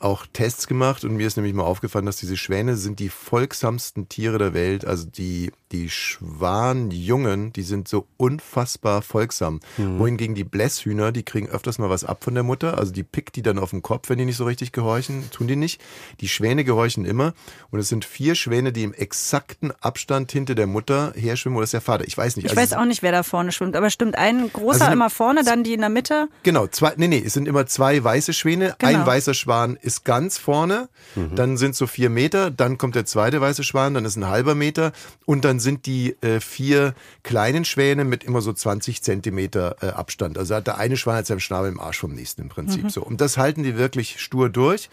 auch 0.00 0.26
Tests 0.32 0.66
gemacht 0.66 1.04
und 1.04 1.16
mir 1.16 1.26
ist 1.26 1.36
nämlich 1.36 1.54
mal 1.54 1.62
aufgefallen, 1.64 2.06
dass 2.06 2.16
diese 2.16 2.36
Schwäne 2.36 2.76
sind 2.76 2.98
die 2.98 3.08
folgsamsten 3.08 4.08
Tiere 4.08 4.38
der 4.38 4.54
Welt. 4.54 4.84
Also 4.84 5.06
die 5.06 5.52
die 5.72 5.88
Schwanjungen, 5.90 7.52
die 7.52 7.62
sind 7.62 7.88
so 7.88 8.06
unfassbar 8.16 9.02
folgsam. 9.02 9.60
Wohingegen 9.76 10.34
die 10.36 10.44
Blässhühner, 10.44 11.10
die 11.10 11.24
kriegen 11.24 11.48
öfters 11.48 11.78
mal 11.78 11.90
was 11.90 12.04
ab 12.04 12.22
von 12.22 12.34
der 12.34 12.44
Mutter. 12.44 12.78
Also 12.78 12.92
die 12.92 13.02
pickt 13.02 13.34
die 13.36 13.42
dann 13.42 13.58
auf 13.58 13.70
den 13.70 13.82
Kopf, 13.82 14.08
wenn 14.08 14.18
die 14.18 14.24
nicht 14.24 14.36
so 14.36 14.44
richtig 14.44 14.72
gehorchen. 14.72 15.28
Tun 15.32 15.48
die 15.48 15.56
nicht. 15.56 15.80
Die 16.20 16.28
Schwäne 16.28 16.62
gehorchen 16.64 17.04
immer. 17.04 17.34
Und 17.70 17.80
es 17.80 17.88
sind 17.88 18.04
vier 18.04 18.34
Schwäne, 18.36 18.72
die 18.72 18.84
im 18.84 18.94
exakten 18.94 19.72
Abstand 19.80 20.30
hinter 20.30 20.54
der 20.54 20.66
Mutter 20.68 21.12
herschwimmen. 21.16 21.56
Oder 21.56 21.64
ist 21.64 21.72
der 21.72 21.80
Vater? 21.80 22.06
Ich 22.06 22.16
weiß 22.16 22.36
nicht. 22.36 22.44
Ich 22.46 22.50
Also 22.56 22.60
weiß 22.60 22.72
auch 22.80 22.84
nicht, 22.86 23.02
wer 23.02 23.12
da 23.12 23.22
vorne 23.22 23.50
schwimmt, 23.52 23.74
aber 23.76 23.90
stimmt 23.90 24.16
ein 24.16 24.50
großer 24.52 24.82
Also- 24.82 24.92
immer 24.92 25.10
vorne, 25.10 25.42
dann 25.44 25.64
die 25.64 25.74
in 25.74 25.80
der 25.80 25.90
Mitte. 25.90 26.28
Genau, 26.42 26.66
zwei, 26.68 26.94
nee, 26.96 27.08
nee, 27.08 27.22
es 27.24 27.32
sind 27.34 27.48
immer 27.48 27.66
zwei 27.66 28.02
weiße 28.02 28.32
Schwäne. 28.32 28.74
Genau. 28.78 29.00
Ein 29.00 29.06
weißer 29.06 29.34
Schwan 29.34 29.75
ist 29.76 30.04
ganz 30.04 30.38
vorne, 30.38 30.88
dann 31.34 31.56
sind 31.56 31.74
so 31.74 31.86
vier 31.86 32.10
Meter, 32.10 32.50
dann 32.50 32.78
kommt 32.78 32.94
der 32.94 33.06
zweite 33.06 33.40
weiße 33.40 33.64
Schwan, 33.64 33.94
dann 33.94 34.04
ist 34.04 34.16
ein 34.16 34.26
halber 34.26 34.54
Meter 34.54 34.92
und 35.24 35.44
dann 35.44 35.60
sind 35.60 35.86
die 35.86 36.16
äh, 36.22 36.40
vier 36.40 36.94
kleinen 37.22 37.64
Schwäne 37.64 38.04
mit 38.04 38.24
immer 38.24 38.40
so 38.40 38.52
20 38.52 39.02
Zentimeter 39.02 39.76
äh, 39.80 39.86
Abstand. 39.88 40.38
Also 40.38 40.54
hat 40.54 40.66
der 40.66 40.78
eine 40.78 40.96
Schwan 40.96 41.16
hat 41.16 41.26
seinen 41.26 41.40
Schnabel 41.40 41.70
im 41.70 41.80
Arsch 41.80 41.98
vom 41.98 42.14
nächsten 42.14 42.42
im 42.42 42.48
Prinzip 42.48 42.90
so. 42.90 43.02
Und 43.02 43.20
das 43.20 43.38
halten 43.38 43.62
die 43.62 43.76
wirklich 43.76 44.20
stur 44.20 44.48
durch. 44.48 44.88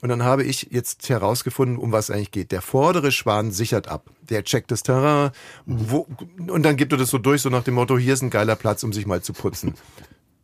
Und 0.00 0.10
dann 0.10 0.22
habe 0.22 0.44
ich 0.44 0.68
jetzt 0.70 1.08
herausgefunden, 1.08 1.76
um 1.76 1.92
was 1.92 2.08
es 2.08 2.14
eigentlich 2.14 2.30
geht. 2.30 2.52
Der 2.52 2.62
vordere 2.62 3.10
Schwan 3.10 3.50
sichert 3.50 3.88
ab. 3.88 4.10
Der 4.28 4.44
checkt 4.44 4.70
das 4.70 4.82
Terrain. 4.82 5.32
Wo, 5.66 6.06
und 6.46 6.62
dann 6.62 6.76
gibt 6.76 6.92
er 6.92 6.98
das 6.98 7.10
so 7.10 7.18
durch, 7.18 7.42
so 7.42 7.50
nach 7.50 7.64
dem 7.64 7.74
Motto, 7.74 7.98
hier 7.98 8.14
ist 8.14 8.22
ein 8.22 8.30
geiler 8.30 8.56
Platz, 8.56 8.84
um 8.84 8.92
sich 8.92 9.06
mal 9.06 9.22
zu 9.22 9.32
putzen. 9.32 9.74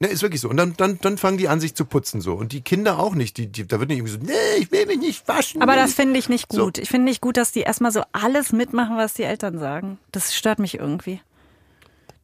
Ne, 0.00 0.08
ist 0.08 0.22
wirklich 0.22 0.40
so. 0.40 0.48
Und 0.48 0.56
dann, 0.56 0.74
dann, 0.76 0.98
dann 1.00 1.18
fangen 1.18 1.38
die 1.38 1.48
an, 1.48 1.60
sich 1.60 1.74
zu 1.74 1.84
putzen 1.84 2.20
so. 2.20 2.34
Und 2.34 2.52
die 2.52 2.62
Kinder 2.62 2.98
auch 2.98 3.14
nicht. 3.14 3.36
Die, 3.36 3.46
die, 3.46 3.66
da 3.66 3.78
wird 3.78 3.88
nicht 3.90 3.98
irgendwie 3.98 4.12
so, 4.12 4.18
nee, 4.20 4.58
ich 4.58 4.72
will 4.72 4.86
mich 4.86 4.98
nicht 4.98 5.28
waschen. 5.28 5.62
Aber 5.62 5.76
das 5.76 5.94
finde 5.94 6.18
ich 6.18 6.28
nicht 6.28 6.50
So. 6.52 6.64
gut. 6.64 6.78
Ich 6.78 6.88
finde 6.88 7.04
nicht 7.04 7.20
gut, 7.20 7.36
dass 7.36 7.52
die 7.52 7.60
erstmal 7.60 7.92
so 7.92 8.02
alles 8.12 8.52
mitmachen, 8.52 8.96
was 8.96 9.14
die 9.14 9.22
Eltern 9.22 9.58
sagen. 9.58 9.98
Das 10.10 10.34
stört 10.34 10.58
mich 10.58 10.78
irgendwie. 10.78 11.20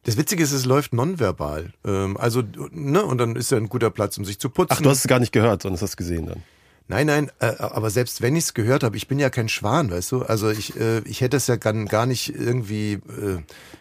Das 0.04 0.16
Witzige 0.16 0.42
ist, 0.42 0.52
es 0.52 0.64
läuft 0.64 0.94
nonverbal. 0.94 1.72
Ähm, 1.86 2.16
also, 2.16 2.42
ne, 2.72 3.04
und 3.04 3.18
dann 3.18 3.36
ist 3.36 3.50
ja 3.50 3.58
ein 3.58 3.68
guter 3.68 3.90
Platz, 3.90 4.16
um 4.18 4.24
sich 4.24 4.40
zu 4.40 4.48
putzen. 4.50 4.72
Ach, 4.76 4.82
du 4.82 4.88
hast 4.90 4.98
es 5.00 5.06
gar 5.06 5.20
nicht 5.20 5.32
gehört, 5.32 5.62
sondern 5.62 5.76
hast 5.80 5.90
es 5.90 5.96
gesehen 5.96 6.26
dann. 6.26 6.42
Nein, 6.90 7.06
nein, 7.06 7.30
äh, 7.38 7.54
aber 7.58 7.88
selbst 7.88 8.20
wenn 8.20 8.34
ich 8.34 8.42
es 8.42 8.54
gehört 8.54 8.82
habe, 8.82 8.96
ich 8.96 9.06
bin 9.06 9.20
ja 9.20 9.30
kein 9.30 9.48
Schwan, 9.48 9.92
weißt 9.92 10.10
du? 10.10 10.22
Also 10.22 10.50
ich, 10.50 10.74
äh, 10.76 10.98
ich 11.04 11.20
hätte 11.20 11.36
es 11.36 11.46
ja 11.46 11.54
gar, 11.54 11.72
gar 11.84 12.04
nicht 12.04 12.34
irgendwie 12.34 12.94
äh, 12.94 13.38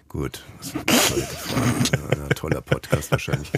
gut. 0.08 0.44
Das 0.60 0.76
war 0.76 0.82
eine 0.84 0.96
tolle 0.96 1.24
Frage. 1.24 2.22
Ja, 2.22 2.28
toller 2.36 2.62
Podcast 2.62 3.12
wahrscheinlich. 3.12 3.52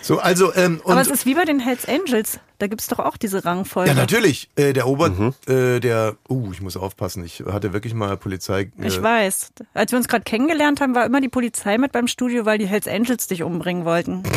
So, 0.00 0.20
also 0.20 0.54
ähm, 0.54 0.80
und 0.84 0.92
Aber 0.92 1.00
es 1.00 1.08
ist 1.08 1.26
wie 1.26 1.34
bei 1.34 1.44
den 1.44 1.58
Hells 1.58 1.88
Angels. 1.88 2.38
Da 2.58 2.68
gibt's 2.68 2.86
doch 2.86 3.00
auch 3.00 3.16
diese 3.16 3.44
Rangfolge. 3.44 3.90
ja 3.90 3.96
natürlich. 3.96 4.48
Äh, 4.54 4.72
der 4.74 4.86
Ober, 4.86 5.32
äh, 5.48 5.80
der, 5.80 6.14
uh, 6.28 6.52
ich 6.52 6.60
muss 6.60 6.76
aufpassen. 6.76 7.24
Ich 7.24 7.42
hatte 7.50 7.72
wirklich 7.72 7.94
mal 7.94 8.16
Polizei. 8.16 8.70
Äh, 8.78 8.86
Ich 8.86 9.02
weiß. 9.02 9.54
Als 9.74 9.90
wir 9.90 9.96
uns 9.96 10.06
gerade 10.06 10.22
kennengelernt 10.22 10.80
haben, 10.80 10.94
war 10.94 11.04
immer 11.04 11.20
die 11.20 11.28
Polizei 11.28 11.78
mit 11.78 11.90
beim 11.90 12.06
Studio, 12.06 12.46
weil 12.46 12.58
die 12.58 12.66
Hells 12.68 12.86
Angels 12.86 13.26
dich 13.26 13.42
umbringen 13.42 13.84
wollten. 13.84 14.22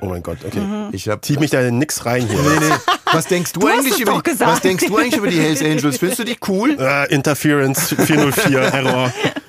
Oh 0.00 0.06
mein 0.06 0.22
Gott, 0.22 0.38
okay. 0.46 0.60
Ich 0.92 1.08
habe 1.08 1.22
Zieh 1.22 1.38
mich 1.38 1.50
da 1.50 1.60
in 1.62 1.78
nix 1.78 2.04
rein 2.04 2.26
hier. 2.26 2.38
Nee, 2.38 2.66
nee. 2.68 2.74
Was 3.12 3.26
denkst 3.26 3.52
du, 3.54 3.60
Du 3.60 3.66
eigentlich 3.68 3.98
über 3.98 4.16
die, 4.16 4.22
gesagt. 4.30 4.50
Was 4.50 4.60
denkst 4.60 4.86
du 4.86 4.96
eigentlich 4.96 5.16
über 5.16 5.28
die 5.28 5.40
Hells 5.40 5.62
Angels? 5.62 5.98
Findest 5.98 6.18
du 6.18 6.24
die 6.24 6.36
cool? 6.48 6.76
Äh, 6.78 7.12
Interference 7.14 7.94
404, 7.94 8.58
Error. 8.60 9.12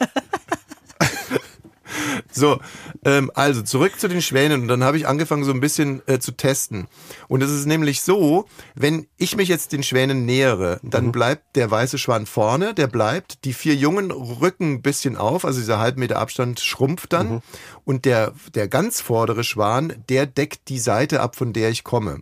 So, 2.32 2.60
ähm, 3.06 3.32
also 3.34 3.62
zurück 3.62 4.00
zu 4.00 4.08
den 4.08 4.22
Schwänen 4.22 4.62
und 4.62 4.68
dann 4.68 4.84
habe 4.84 4.98
ich 4.98 5.08
angefangen 5.08 5.44
so 5.44 5.52
ein 5.52 5.60
bisschen 5.60 6.02
äh, 6.08 6.20
zu 6.20 6.32
testen. 6.32 6.88
Und 7.28 7.42
es 7.42 7.52
ist 7.52 7.66
nämlich 7.66 8.02
so, 8.02 8.46
wenn 8.76 9.08
ich 9.18 9.36
mich 9.36 9.50
jetzt 9.50 9.72
den 9.72 9.84
Schwänen 9.84 10.26
nähere, 10.26 10.80
dann 10.84 11.12
bleibt 11.12 11.56
der 11.56 11.70
weiße 11.70 11.98
Schwan 11.98 12.26
vorne, 12.26 12.74
der 12.74 12.88
bleibt, 12.88 13.46
die 13.46 13.54
vier 13.54 13.76
Jungen 13.76 14.12
rücken 14.12 14.74
ein 14.74 14.82
bisschen 14.82 15.18
auf, 15.18 15.46
also 15.46 15.60
dieser 15.60 15.80
halben 15.80 16.00
Meter 16.00 16.20
Abstand 16.20 16.60
schrumpft 16.60 17.14
dann. 17.14 17.42
Und 17.86 18.06
der, 18.06 18.34
der 18.54 18.68
ganz 18.68 19.02
vordere 19.02 19.44
Schwan, 19.44 20.04
der 20.10 20.26
deckt 20.26 20.70
die 20.70 20.80
Seite 20.80 21.22
ab, 21.22 21.36
von 21.36 21.54
der 21.54 21.70
ich 21.70 21.84
komme. 21.84 22.22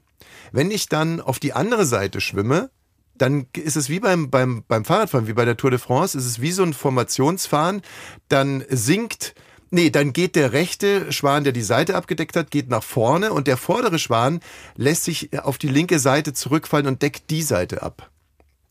Wenn 0.52 0.72
ich 0.72 0.88
dann 0.88 1.22
auf 1.22 1.40
die 1.40 1.54
andere 1.54 1.86
Seite 1.86 2.22
schwimme, 2.22 2.70
dann 3.18 3.48
ist 3.54 3.78
es 3.78 3.90
wie 3.90 4.00
beim, 4.00 4.30
beim, 4.30 4.64
beim 4.68 4.86
Fahrradfahren, 4.86 5.28
wie 5.28 5.34
bei 5.34 5.46
der 5.46 5.58
Tour 5.58 5.72
de 5.72 5.80
France, 5.80 6.18
ist 6.18 6.26
es 6.26 6.42
wie 6.42 6.52
so 6.52 6.64
ein 6.64 6.74
Formationsfahren, 6.74 7.82
dann 8.28 8.64
sinkt, 8.70 9.36
nee, 9.76 9.90
dann 9.92 10.12
geht 10.14 10.36
der 10.36 10.52
rechte 10.54 11.12
Schwan, 11.12 11.44
der 11.44 11.54
die 11.54 11.62
Seite 11.62 11.96
abgedeckt 11.96 12.36
hat, 12.36 12.50
geht 12.50 12.70
nach 12.70 12.84
vorne 12.84 13.32
und 13.32 13.46
der 13.48 13.58
vordere 13.58 14.00
Schwan 14.00 14.40
lässt 14.76 15.04
sich 15.04 15.38
auf 15.40 15.58
die 15.60 15.68
linke 15.68 16.00
Seite 16.00 16.34
zurückfallen 16.34 16.88
und 16.88 17.02
deckt 17.04 17.30
die 17.30 17.44
Seite 17.44 17.84
ab. 17.84 18.10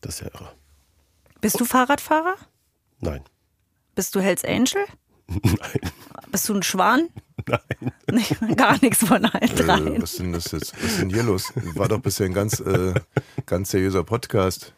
Das 0.01 0.15
ist 0.15 0.21
ja 0.21 0.27
irre. 0.33 0.51
Bist 1.41 1.59
du 1.59 1.65
Fahrradfahrer? 1.65 2.35
Nein. 2.99 3.21
Bist 3.95 4.13
du 4.15 4.19
Hells 4.19 4.43
Angel? 4.43 4.83
Nein. 5.27 5.91
Bist 6.31 6.49
du 6.49 6.53
ein 6.55 6.63
Schwan? 6.63 7.07
Nein. 7.47 7.59
Nee, 8.11 8.55
gar 8.55 8.77
nichts 8.81 8.99
von 9.05 9.25
allen 9.25 9.43
Äh, 9.51 9.55
dreien. 9.55 10.01
was 10.01 10.11
ist 10.13 10.19
denn 10.19 10.33
das 10.33 10.51
jetzt? 10.51 10.73
Was 10.75 10.83
ist 10.91 11.01
denn 11.01 11.09
hier 11.09 11.23
los? 11.23 11.51
War 11.73 11.87
doch 11.87 11.99
bisher 11.99 12.27
ein 12.27 12.33
ganz, 12.33 12.59
äh, 12.59 12.93
ganz 13.45 13.71
seriöser 13.71 14.03
Podcast. 14.03 14.73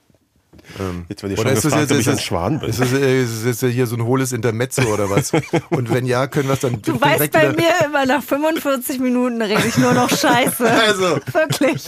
Ähm, 0.80 1.06
Jetzt 1.08 1.24
werde 1.24 1.34
ich 1.36 1.39
oder 1.39 1.50
schon 1.50 1.58
ist 1.58 1.66
das 1.66 1.72
gefragt, 1.72 1.82
jetzt, 1.89 1.91
ob 1.93 2.00
ich 2.02 2.08
ein 2.10 2.16
das- 2.16 2.24
Schwan 2.24 2.60
bin. 2.60 2.70
Ist 2.70 2.82
das, 2.82 2.91
äh, 2.93 3.24
ist 3.24 3.45
das 3.45 3.62
jetzt 3.62 3.74
hier 3.74 3.88
so 3.88 3.95
ein 3.95 4.04
hohles 4.04 4.34
Intermezzo 4.34 4.82
oder 4.84 5.10
was? 5.10 5.32
Und 5.70 5.93
wenn 5.93 6.06
ja, 6.06 6.28
können 6.28 6.48
wir 6.50 6.54
es 6.56 6.60
dann 6.60 6.82
Du 6.82 7.00
weißt 7.00 7.32
bei 7.32 7.54
wieder... 7.54 7.54
mir 7.54 7.86
immer 7.86 8.06
nach 8.06 8.22
45 8.22 9.00
Minuten 9.00 9.41
rede 9.41 9.64
ich 9.66 9.78
nur 9.78 9.93
noch 9.93 10.10
Scheiße. 10.10 10.70
Also, 10.88 11.20
Wirklich. 11.32 11.84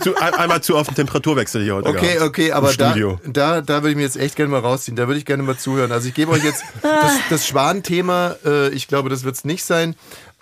Zu, 0.00 0.16
ein, 0.16 0.34
einmal 0.34 0.62
zu 0.62 0.76
auf 0.76 0.86
den 0.86 0.94
Temperaturwechsel 0.96 1.62
hier 1.62 1.74
heute. 1.76 1.88
okay, 1.88 2.14
gehabt. 2.14 2.22
okay, 2.28 2.52
aber 2.52 2.72
da, 2.72 2.94
da, 3.26 3.60
da 3.60 3.74
würde 3.82 3.90
ich 3.90 3.96
mir 3.96 4.02
jetzt 4.02 4.16
echt 4.16 4.36
gerne 4.36 4.50
mal 4.50 4.60
rausziehen. 4.60 4.96
Da 4.96 5.06
würde 5.06 5.18
ich 5.18 5.24
gerne 5.26 5.42
mal 5.42 5.56
zuhören. 5.56 5.92
Also 5.92 6.08
ich 6.08 6.14
gebe 6.14 6.30
euch 6.32 6.44
jetzt 6.44 6.62
das, 6.82 7.12
das 7.30 7.46
Schwan-Thema. 7.46 8.36
Äh, 8.44 8.68
ich 8.70 8.88
glaube, 8.88 9.08
das 9.10 9.24
wird 9.24 9.36
es 9.36 9.44
nicht 9.44 9.64
sein. 9.64 9.94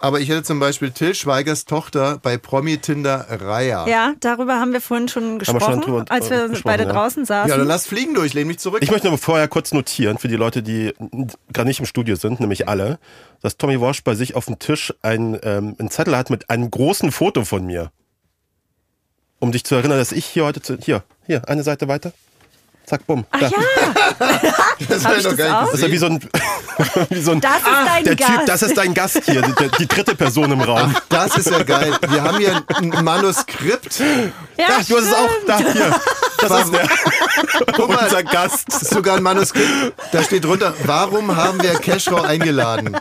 Aber 0.02 0.18
ich 0.18 0.28
hätte 0.28 0.42
zum 0.42 0.58
Beispiel 0.58 0.90
Till 0.90 1.14
Schweigers 1.14 1.64
Tochter 1.64 2.18
bei 2.20 2.36
Promi 2.36 2.78
Tinder 2.78 3.24
Raya. 3.30 3.86
Ja, 3.86 4.14
darüber 4.18 4.58
haben 4.58 4.72
wir 4.72 4.80
vorhin 4.80 5.06
schon 5.06 5.38
wir 5.38 5.44
schon 5.44 5.54
gesprochen, 5.54 5.80
drüber- 5.80 6.04
als 6.08 6.28
wir 6.28 6.50
beide 6.64 6.82
ja. 6.82 6.92
draußen 6.92 7.24
saßen. 7.24 7.48
Ja, 7.48 7.56
dann 7.56 7.68
lass 7.68 7.86
fliegen 7.86 8.12
durch, 8.12 8.34
lehn 8.34 8.48
mich 8.48 8.58
zurück. 8.58 8.82
Ich 8.82 8.90
möchte 8.90 9.06
aber 9.06 9.16
vorher 9.16 9.46
kurz 9.46 9.72
notieren 9.72 10.18
für 10.18 10.26
die 10.26 10.34
Leute, 10.34 10.64
die 10.64 10.92
gerade 11.52 11.68
nicht 11.68 11.78
im 11.78 11.86
Studio 11.86 12.16
sind, 12.16 12.40
nämlich 12.40 12.68
alle, 12.68 12.98
dass 13.42 13.56
Tommy 13.58 13.80
Walsh 13.80 14.02
bei 14.02 14.16
sich 14.16 14.34
auf 14.34 14.46
dem 14.46 14.58
Tisch 14.58 14.92
ein, 15.02 15.38
ähm, 15.44 15.76
einen 15.78 15.88
Zettel 15.88 16.16
hat 16.16 16.30
mit 16.30 16.50
einem 16.50 16.68
großen 16.68 17.12
Foto 17.12 17.44
von 17.44 17.64
mir. 17.64 17.92
Um 19.38 19.52
dich 19.52 19.62
zu 19.62 19.76
erinnern, 19.76 19.98
dass 19.98 20.10
ich 20.10 20.26
hier 20.26 20.44
heute 20.44 20.62
zu, 20.62 20.78
hier, 20.78 21.04
hier, 21.26 21.48
eine 21.48 21.62
Seite 21.62 21.86
weiter. 21.86 22.12
Zack, 22.84 23.06
bumm. 23.06 23.24
Ach 23.30 23.38
da. 23.40 23.46
ja, 23.48 23.52
das 24.88 25.04
ich 25.04 25.08
ich 25.18 25.24
noch 25.24 25.30
das 25.30 25.36
gar 25.36 25.62
auch? 25.62 25.62
nicht 25.62 25.72
Das 25.72 25.74
ist 25.74 25.82
ja 25.82 25.92
wie 25.92 25.98
so 25.98 26.06
ein, 26.06 26.20
wie 27.10 27.20
so 27.20 27.30
ein 27.32 27.40
das 27.40 27.56
ist 27.58 27.64
dein 27.86 28.04
der 28.04 28.16
Gast. 28.16 28.30
Typ, 28.32 28.46
das 28.46 28.62
ist 28.62 28.76
dein 28.76 28.94
Gast 28.94 29.20
hier, 29.24 29.42
die, 29.42 29.68
die 29.78 29.86
dritte 29.86 30.14
Person 30.14 30.50
im 30.50 30.60
Raum. 30.60 30.94
Das 31.08 31.36
ist 31.36 31.48
ja 31.50 31.62
geil. 31.62 31.94
Wir 32.08 32.22
haben 32.22 32.38
hier 32.38 32.62
ein 32.74 32.88
Manuskript. 33.04 34.00
ja, 34.00 34.66
Da, 34.68 34.74
du 34.86 34.96
hast 34.96 35.04
es 35.06 35.14
auch, 35.14 35.28
da, 35.46 35.58
hier. 35.58 36.00
Das 36.48 36.64
ist 36.64 36.72
der, 36.72 36.88
Guck 37.76 37.88
mal, 37.88 38.04
unser 38.04 38.22
Gast. 38.22 38.68
ist 38.68 38.90
sogar 38.90 39.16
ein 39.16 39.22
Manuskript. 39.22 39.94
Da 40.12 40.22
steht 40.22 40.44
drunter, 40.44 40.74
warum 40.84 41.36
haben 41.36 41.62
wir 41.62 41.74
Cashrow 41.74 42.22
eingeladen? 42.22 42.96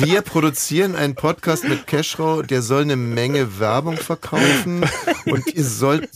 Wir 0.00 0.22
produzieren 0.22 0.94
einen 0.96 1.14
Podcast 1.14 1.64
mit 1.64 1.86
Cashrow, 1.86 2.42
der 2.42 2.62
soll 2.62 2.82
eine 2.82 2.96
Menge 2.96 3.58
Werbung 3.58 3.96
verkaufen. 3.96 4.84
Und 5.26 5.46
ihr 5.54 5.64
sollt, 5.64 6.08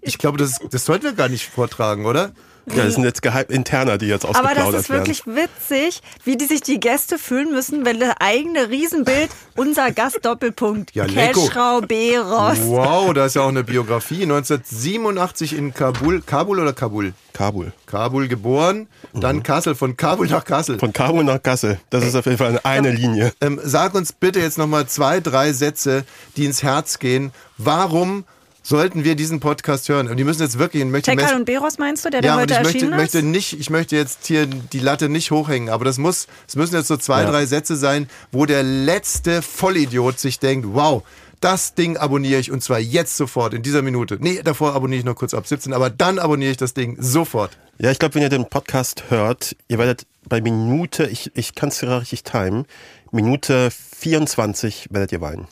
ich 0.00 0.18
glaube, 0.18 0.38
das, 0.38 0.58
das 0.70 0.84
sollten 0.84 1.04
wir 1.04 1.12
gar 1.12 1.28
nicht 1.28 1.46
vortragen, 1.48 2.06
oder? 2.06 2.32
Ja, 2.66 2.84
das 2.84 2.94
sind 2.94 3.04
jetzt 3.04 3.22
geheim 3.22 3.46
interner, 3.48 3.98
die 3.98 4.06
jetzt 4.06 4.24
Aber 4.24 4.38
ausgeplaudert 4.38 4.74
das 4.74 4.80
ist 4.82 4.90
werden. 4.90 5.06
wirklich 5.06 5.26
witzig, 5.26 6.00
wie 6.24 6.36
die 6.36 6.44
sich 6.44 6.60
die 6.60 6.78
Gäste 6.78 7.18
fühlen 7.18 7.50
müssen, 7.50 7.84
wenn 7.84 7.98
das 7.98 8.14
eigene 8.20 8.68
Riesenbild, 8.70 9.30
unser 9.56 9.90
Gast 9.90 10.24
Doppelpunkt, 10.24 10.94
Ja. 10.94 11.06
Keschrau 11.06 11.80
Beros. 11.80 12.58
Wow, 12.62 13.12
da 13.14 13.26
ist 13.26 13.34
ja 13.34 13.42
auch 13.42 13.48
eine 13.48 13.64
Biografie. 13.64 14.22
1987 14.22 15.56
in 15.56 15.74
Kabul, 15.74 16.22
Kabul 16.22 16.60
oder 16.60 16.72
Kabul? 16.72 17.12
Kabul. 17.32 17.72
Kabul 17.86 18.28
geboren, 18.28 18.86
dann 19.12 19.42
Kassel, 19.42 19.74
von 19.74 19.96
Kabul 19.96 20.28
nach 20.28 20.44
Kassel. 20.44 20.78
Von 20.78 20.92
Kabul 20.92 21.24
nach 21.24 21.42
Kassel. 21.42 21.80
Das 21.90 22.04
ist 22.04 22.14
auf 22.14 22.26
jeden 22.26 22.38
Fall 22.38 22.48
eine, 22.48 22.64
eine 22.64 22.90
Linie. 22.90 23.32
Ähm, 23.40 23.58
sag 23.62 23.94
uns 23.94 24.12
bitte 24.12 24.38
jetzt 24.40 24.58
nochmal 24.58 24.86
zwei, 24.86 25.20
drei 25.20 25.52
Sätze, 25.52 26.04
die 26.36 26.44
ins 26.44 26.62
Herz 26.62 26.98
gehen. 26.98 27.32
Warum 27.58 28.24
sollten 28.62 29.04
wir 29.04 29.14
diesen 29.16 29.40
Podcast 29.40 29.88
hören? 29.88 30.08
Und 30.08 30.16
die 30.16 30.24
müssen 30.24 30.42
jetzt 30.42 30.58
wirklich, 30.58 30.82
ich 30.82 30.88
möchte, 30.88 31.10
Tekal 31.10 31.34
und 31.36 31.44
Beros 31.44 31.78
meinst 31.78 32.04
du, 32.04 32.10
der 32.10 32.20
da 32.20 32.28
ja, 32.28 32.34
und 32.34 32.40
heute 32.42 32.54
ich 32.54 32.58
möchte, 32.60 32.78
erschienen 32.78 32.96
möchte 32.96 33.18
ist? 33.18 33.24
nicht, 33.24 33.60
ich 33.60 33.70
möchte 33.70 33.96
jetzt 33.96 34.26
hier 34.26 34.46
die 34.46 34.78
Latte 34.78 35.08
nicht 35.08 35.30
hochhängen, 35.30 35.68
aber 35.68 35.84
das 35.84 35.98
muss, 35.98 36.26
es 36.46 36.56
müssen 36.56 36.74
jetzt 36.76 36.88
so 36.88 36.96
zwei, 36.96 37.22
Ja. 37.22 37.30
drei 37.30 37.46
Sätze 37.46 37.76
sein, 37.76 38.08
wo 38.30 38.46
der 38.46 38.62
letzte 38.62 39.42
Vollidiot 39.42 40.18
sich 40.18 40.38
denkt, 40.38 40.66
wow, 40.72 41.02
das 41.40 41.74
Ding 41.74 41.96
abonniere 41.96 42.38
ich 42.38 42.52
und 42.52 42.62
zwar 42.62 42.78
jetzt 42.78 43.16
sofort, 43.16 43.52
in 43.52 43.62
dieser 43.62 43.82
Minute. 43.82 44.16
Nee, 44.20 44.42
davor 44.44 44.74
abonniere 44.74 45.00
ich 45.00 45.04
noch 45.04 45.16
kurz 45.16 45.34
ab 45.34 45.46
17, 45.46 45.72
aber 45.72 45.90
dann 45.90 46.20
abonniere 46.20 46.52
ich 46.52 46.56
das 46.56 46.72
Ding 46.72 46.96
sofort. 47.00 47.58
Ja, 47.78 47.90
ich 47.90 47.98
glaube, 47.98 48.14
wenn 48.14 48.22
ihr 48.22 48.28
den 48.28 48.48
Podcast 48.48 49.04
hört, 49.10 49.56
ihr 49.66 49.78
werdet 49.78 50.06
bei 50.28 50.40
Minute, 50.40 51.06
ich, 51.06 51.32
ich 51.34 51.56
kann 51.56 51.70
es 51.70 51.80
gerade 51.80 52.00
richtig 52.00 52.22
timen, 52.22 52.66
Minute 53.10 53.70
24 53.72 54.88
werdet 54.90 55.10
ihr 55.10 55.20
weinen. 55.20 55.48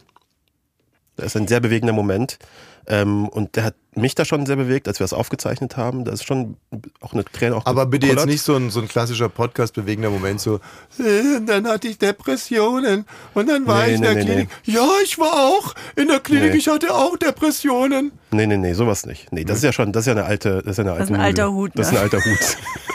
Das 1.17 1.27
ist 1.35 1.37
ein 1.37 1.49
sehr 1.49 1.61
bewegender 1.61 1.93
Moment. 1.93 2.39
Ähm, 2.87 3.29
und 3.29 3.57
der 3.57 3.65
hat 3.65 3.75
mich 3.95 4.15
da 4.15 4.25
schon 4.25 4.47
sehr 4.47 4.57
bewegt, 4.57 4.87
als 4.89 5.01
wir 5.01 5.05
das 5.05 5.13
aufgezeichnet 5.13 5.77
haben. 5.77 6.05
Da 6.05 6.13
ist 6.13 6.25
schon 6.25 6.57
auch 7.01 7.13
eine 7.13 7.25
Träne 7.25 7.57
auch 7.57 7.67
Aber 7.67 7.87
bitte 7.87 8.07
jetzt 8.07 8.27
nicht 8.27 8.43
so 8.43 8.55
ein, 8.55 8.71
so 8.71 8.81
ein 8.81 8.89
klassischer 8.89 9.29
Podcast 9.29 9.75
bewegender 9.75 10.11
Moment, 10.11 10.41
so, 10.41 10.57
äh, 10.99 11.41
dann 11.45 11.67
hatte 11.67 11.89
ich 11.89 11.99
Depressionen 11.99 13.05
und 13.35 13.49
dann 13.49 13.67
war 13.67 13.87
Nee, 13.87 13.89
ich 13.91 13.95
in 13.97 14.01
nee, 14.01 14.07
der 14.07 14.15
nee, 14.15 14.25
Klinik. 14.25 14.49
Ja, 14.65 14.87
ich 15.05 15.19
war 15.19 15.33
auch 15.33 15.75
in 15.97 16.07
der 16.09 16.21
Klinik, 16.21 16.53
Nee. 16.53 16.59
ich 16.59 16.69
hatte 16.69 16.95
auch 16.95 17.17
Depressionen. 17.17 18.13
Nee, 18.31 18.47
nee, 18.47 18.57
nee, 18.57 18.73
sowas 18.75 19.07
nicht. 19.07 19.33
Nee, 19.33 19.45
das 19.45 19.59
ist 19.59 19.65
ja 19.65 19.73
schon, 19.73 19.93
das 19.93 20.03
ist 20.03 20.07
ja 20.07 20.13
eine 20.13 20.25
alte, 20.25 20.63
das 20.65 20.73
ist 20.73 20.77
ja 20.79 20.85
eine 20.85 20.93
alte 20.93 21.03
ist 21.05 21.11
ein 21.11 21.15
Nudel. 21.15 21.27
alter 21.27 21.53
Hut, 21.53 21.73
Das 21.75 21.87
ist 21.89 21.93
ne? 21.93 21.99
ein 21.99 22.05
alter 22.05 22.19
Hut. 22.25 22.39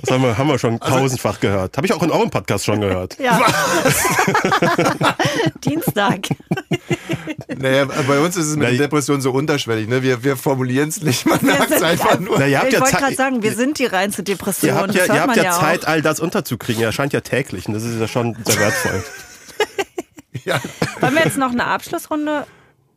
Das 0.00 0.10
haben 0.10 0.22
wir, 0.22 0.38
haben 0.38 0.48
wir 0.48 0.58
schon 0.58 0.80
Also 0.80 0.96
tausendfach 0.98 1.40
gehört. 1.40 1.76
Habe 1.76 1.86
ich 1.86 1.92
auch 1.92 2.02
in 2.02 2.10
eurem 2.10 2.30
Podcast 2.30 2.64
schon 2.64 2.80
gehört. 2.80 3.18
Ja. 3.18 3.40
Dienstag. 5.64 6.28
Naja, 7.56 7.84
bei 7.84 8.18
uns 8.18 8.36
ist 8.36 8.46
es 8.46 8.56
mit 8.56 8.64
Na, 8.64 8.70
der 8.70 8.78
Depression 8.78 9.20
so 9.20 9.30
unterschwellig, 9.32 9.88
ne? 9.88 10.02
Wir, 10.02 10.24
wir 10.24 10.36
formulieren 10.36 10.88
es 10.88 11.02
nicht, 11.02 11.26
man 11.26 11.38
merkt 11.42 11.70
es 11.70 11.78
sind- 11.78 11.84
einfach 11.84 12.18
nur. 12.18 12.38
Na, 12.38 12.46
ihr 12.46 12.58
habt 12.58 12.68
ich 12.68 12.74
ja 12.74 12.80
wollte 12.80 12.96
gerade 12.96 13.14
sagen, 13.14 13.42
wir 13.42 13.54
sind 13.54 13.78
die 13.78 13.86
reinste 13.86 14.22
Depression. 14.22 14.70
Ihr 14.70 14.74
habt 14.80 14.88
das 14.88 14.96
ja, 14.96 15.02
hört 15.02 15.08
ihr 15.14 15.20
habt 15.20 15.26
man 15.28 15.36
ja, 15.36 15.44
ja 15.44 15.52
Zeit, 15.52 15.84
auch. 15.84 15.88
all 15.88 16.02
das 16.02 16.20
unterzukriegen. 16.20 16.82
Er 16.82 16.86
erscheint 16.86 17.12
ja 17.12 17.20
täglich 17.20 17.66
und 17.68 17.74
das 17.74 17.82
ist 17.84 18.00
ja 18.00 18.08
schon 18.08 18.36
sehr 18.44 18.58
wertvoll. 18.58 19.04
Ja. 20.44 20.60
Wollen 20.98 21.14
wir 21.14 21.22
jetzt 21.24 21.36
noch 21.36 21.52
eine 21.52 21.66
Abschlussrunde? 21.66 22.46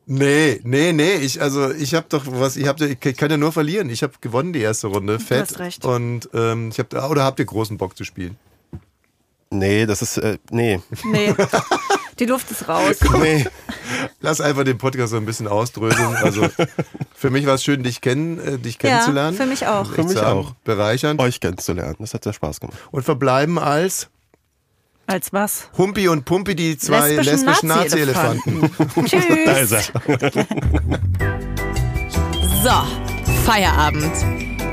Nee, 0.08 0.62
nee, 0.64 0.94
nee, 0.94 1.16
ich, 1.16 1.42
also 1.42 1.72
ich 1.72 1.96
habe 1.96 2.06
doch 2.10 2.24
was, 2.28 2.58
ich, 2.58 2.68
hab, 2.68 2.80
ich 2.80 3.00
kann 3.00 3.32
ja 3.32 3.38
nur 3.38 3.52
verlieren. 3.52 3.90
Ich 3.90 4.04
habe 4.04 4.14
gewonnen 4.22 4.54
die 4.54 4.62
erste 4.62 4.88
Runde, 4.88 5.20
fett. 5.20 5.42
hast 5.42 5.60
recht. 5.60 5.86
Und 5.86 6.30
ähm, 6.34 6.70
ich 6.70 6.80
habe, 6.80 7.10
oder 7.10 7.24
habt 7.24 7.40
ihr 7.40 7.46
großen 7.46 7.78
Bock 7.78 7.98
zu 7.98 8.04
spielen? 8.04 8.38
Nee, 9.50 9.86
das 9.86 10.02
ist, 10.02 10.18
äh, 10.18 10.38
nee. 10.52 10.80
Nee. 11.04 11.34
Die 12.20 12.26
Luft 12.26 12.50
ist 12.52 12.68
raus. 12.68 12.98
Nee. 13.20 13.46
Lass 14.22 14.42
einfach 14.42 14.64
den 14.64 14.78
Podcast 14.78 15.12
so 15.12 15.18
ein 15.18 15.26
bisschen 15.26 15.48
ausdröseln. 15.48 16.16
Also 16.16 16.48
für 17.14 17.30
mich 17.30 17.46
war 17.46 17.56
es 17.56 17.64
schön, 17.64 17.84
dich 17.84 18.02
kennen, 18.02 18.40
äh, 18.40 18.58
dich 18.58 18.80
kennenzulernen. 18.80 19.36
für 19.36 19.46
mich 19.46 19.68
auch. 19.68 19.92
Für 19.92 20.04
mich 20.04 20.14
sagen, 20.14 20.40
auch. 20.40 20.54
Bereichernd. 20.64 21.20
Euch 21.20 21.40
kennenzulernen. 21.40 21.96
Das 22.00 22.14
hat 22.14 22.24
sehr 22.24 22.34
Spaß 22.34 22.60
gemacht. 22.60 22.78
Und 22.92 23.04
verbleiben 23.04 23.60
als 23.60 24.10
Als 25.08 25.32
was? 25.32 25.70
Humpi 25.78 26.08
und 26.08 26.26
Pumpi, 26.26 26.56
die 26.56 26.78
zwei 26.78 27.12
Lesbischen 27.12 27.46
lesbischen 27.46 27.70
Nazi-Elefanten. 27.70 28.72
Tschüss. 29.06 29.24
Da 29.46 29.52
ist 29.58 29.72
er. 29.72 29.84
So, 32.64 33.32
Feierabend. 33.46 34.12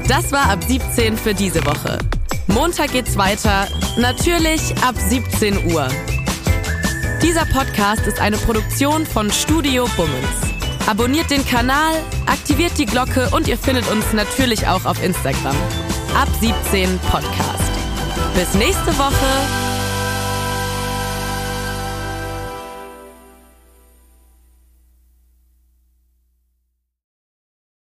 Das 0.08 0.32
war 0.32 0.50
ab 0.50 0.64
17 0.66 1.16
für 1.16 1.34
diese 1.34 1.64
Woche. 1.66 1.98
Montag 2.46 2.92
geht's 2.92 3.16
weiter, 3.16 3.68
natürlich 3.96 4.74
ab 4.82 4.94
17 4.96 5.72
Uhr. 5.72 5.88
Dieser 7.22 7.44
Podcast 7.46 8.06
ist 8.06 8.18
eine 8.18 8.36
Produktion 8.38 9.06
von 9.06 9.30
Studio 9.30 9.86
Bummens. 9.96 10.26
Abonniert 10.86 11.30
den 11.30 11.46
Kanal, 11.46 11.94
aktiviert 12.26 12.72
die 12.78 12.86
Glocke 12.86 13.28
und 13.30 13.46
ihr 13.46 13.56
findet 13.56 13.88
uns 13.90 14.12
natürlich 14.12 14.66
auch 14.66 14.84
auf 14.86 15.02
Instagram. 15.04 15.56
Ab 16.16 16.28
17 16.40 16.98
Podcast. 17.10 17.70
Bis 18.34 18.54
nächste 18.54 18.98
Woche. 18.98 19.71